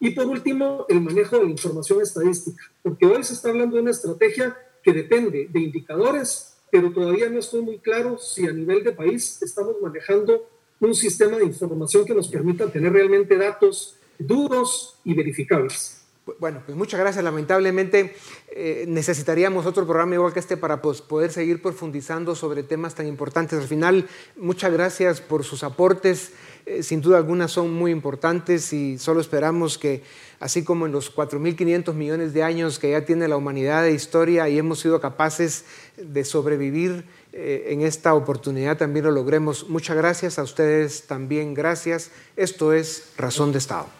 y 0.00 0.10
por 0.10 0.26
último 0.26 0.86
el 0.88 1.02
manejo 1.02 1.36
de 1.36 1.44
la 1.44 1.50
información 1.50 2.00
estadística, 2.00 2.64
porque 2.82 3.04
hoy 3.04 3.22
se 3.22 3.34
está 3.34 3.50
hablando 3.50 3.76
de 3.76 3.82
una 3.82 3.90
estrategia 3.90 4.56
que 4.82 4.94
depende 4.94 5.48
de 5.52 5.60
indicadores, 5.60 6.56
pero 6.72 6.90
todavía 6.90 7.28
no 7.28 7.38
estoy 7.38 7.60
muy 7.60 7.78
claro 7.78 8.18
si 8.18 8.46
a 8.48 8.52
nivel 8.52 8.82
de 8.82 8.92
país 8.92 9.40
estamos 9.42 9.76
manejando 9.82 10.48
un 10.80 10.94
sistema 10.94 11.36
de 11.36 11.44
información 11.44 12.06
que 12.06 12.14
nos 12.14 12.28
permita 12.28 12.72
tener 12.72 12.90
realmente 12.90 13.36
datos 13.36 13.99
duros 14.20 15.00
y 15.04 15.14
verificables. 15.14 16.00
Bueno, 16.38 16.62
pues 16.64 16.76
muchas 16.76 17.00
gracias. 17.00 17.24
Lamentablemente 17.24 18.14
eh, 18.50 18.84
necesitaríamos 18.86 19.66
otro 19.66 19.84
programa 19.84 20.14
igual 20.14 20.32
que 20.32 20.38
este 20.38 20.56
para 20.56 20.80
pues, 20.80 21.00
poder 21.00 21.32
seguir 21.32 21.60
profundizando 21.60 22.36
sobre 22.36 22.62
temas 22.62 22.94
tan 22.94 23.06
importantes. 23.06 23.58
Al 23.58 23.66
final, 23.66 24.06
muchas 24.36 24.72
gracias 24.72 25.20
por 25.20 25.44
sus 25.44 25.64
aportes. 25.64 26.32
Eh, 26.66 26.82
sin 26.82 27.00
duda 27.00 27.16
alguna 27.16 27.48
son 27.48 27.72
muy 27.72 27.90
importantes 27.90 28.72
y 28.72 28.98
solo 28.98 29.20
esperamos 29.20 29.78
que, 29.78 30.02
así 30.40 30.62
como 30.62 30.86
en 30.86 30.92
los 30.92 31.14
4.500 31.14 31.94
millones 31.94 32.34
de 32.34 32.42
años 32.42 32.78
que 32.78 32.90
ya 32.90 33.04
tiene 33.04 33.26
la 33.26 33.36
humanidad 33.36 33.82
de 33.82 33.92
historia 33.92 34.48
y 34.48 34.58
hemos 34.58 34.80
sido 34.80 35.00
capaces 35.00 35.64
de 35.96 36.24
sobrevivir 36.24 37.04
eh, 37.32 37.68
en 37.68 37.80
esta 37.80 38.14
oportunidad, 38.14 38.76
también 38.76 39.06
lo 39.06 39.10
logremos. 39.10 39.68
Muchas 39.68 39.96
gracias 39.96 40.38
a 40.38 40.42
ustedes 40.42 41.06
también. 41.06 41.54
Gracias. 41.54 42.10
Esto 42.36 42.72
es 42.72 43.12
Razón 43.16 43.52
de 43.52 43.58
Estado. 43.58 43.99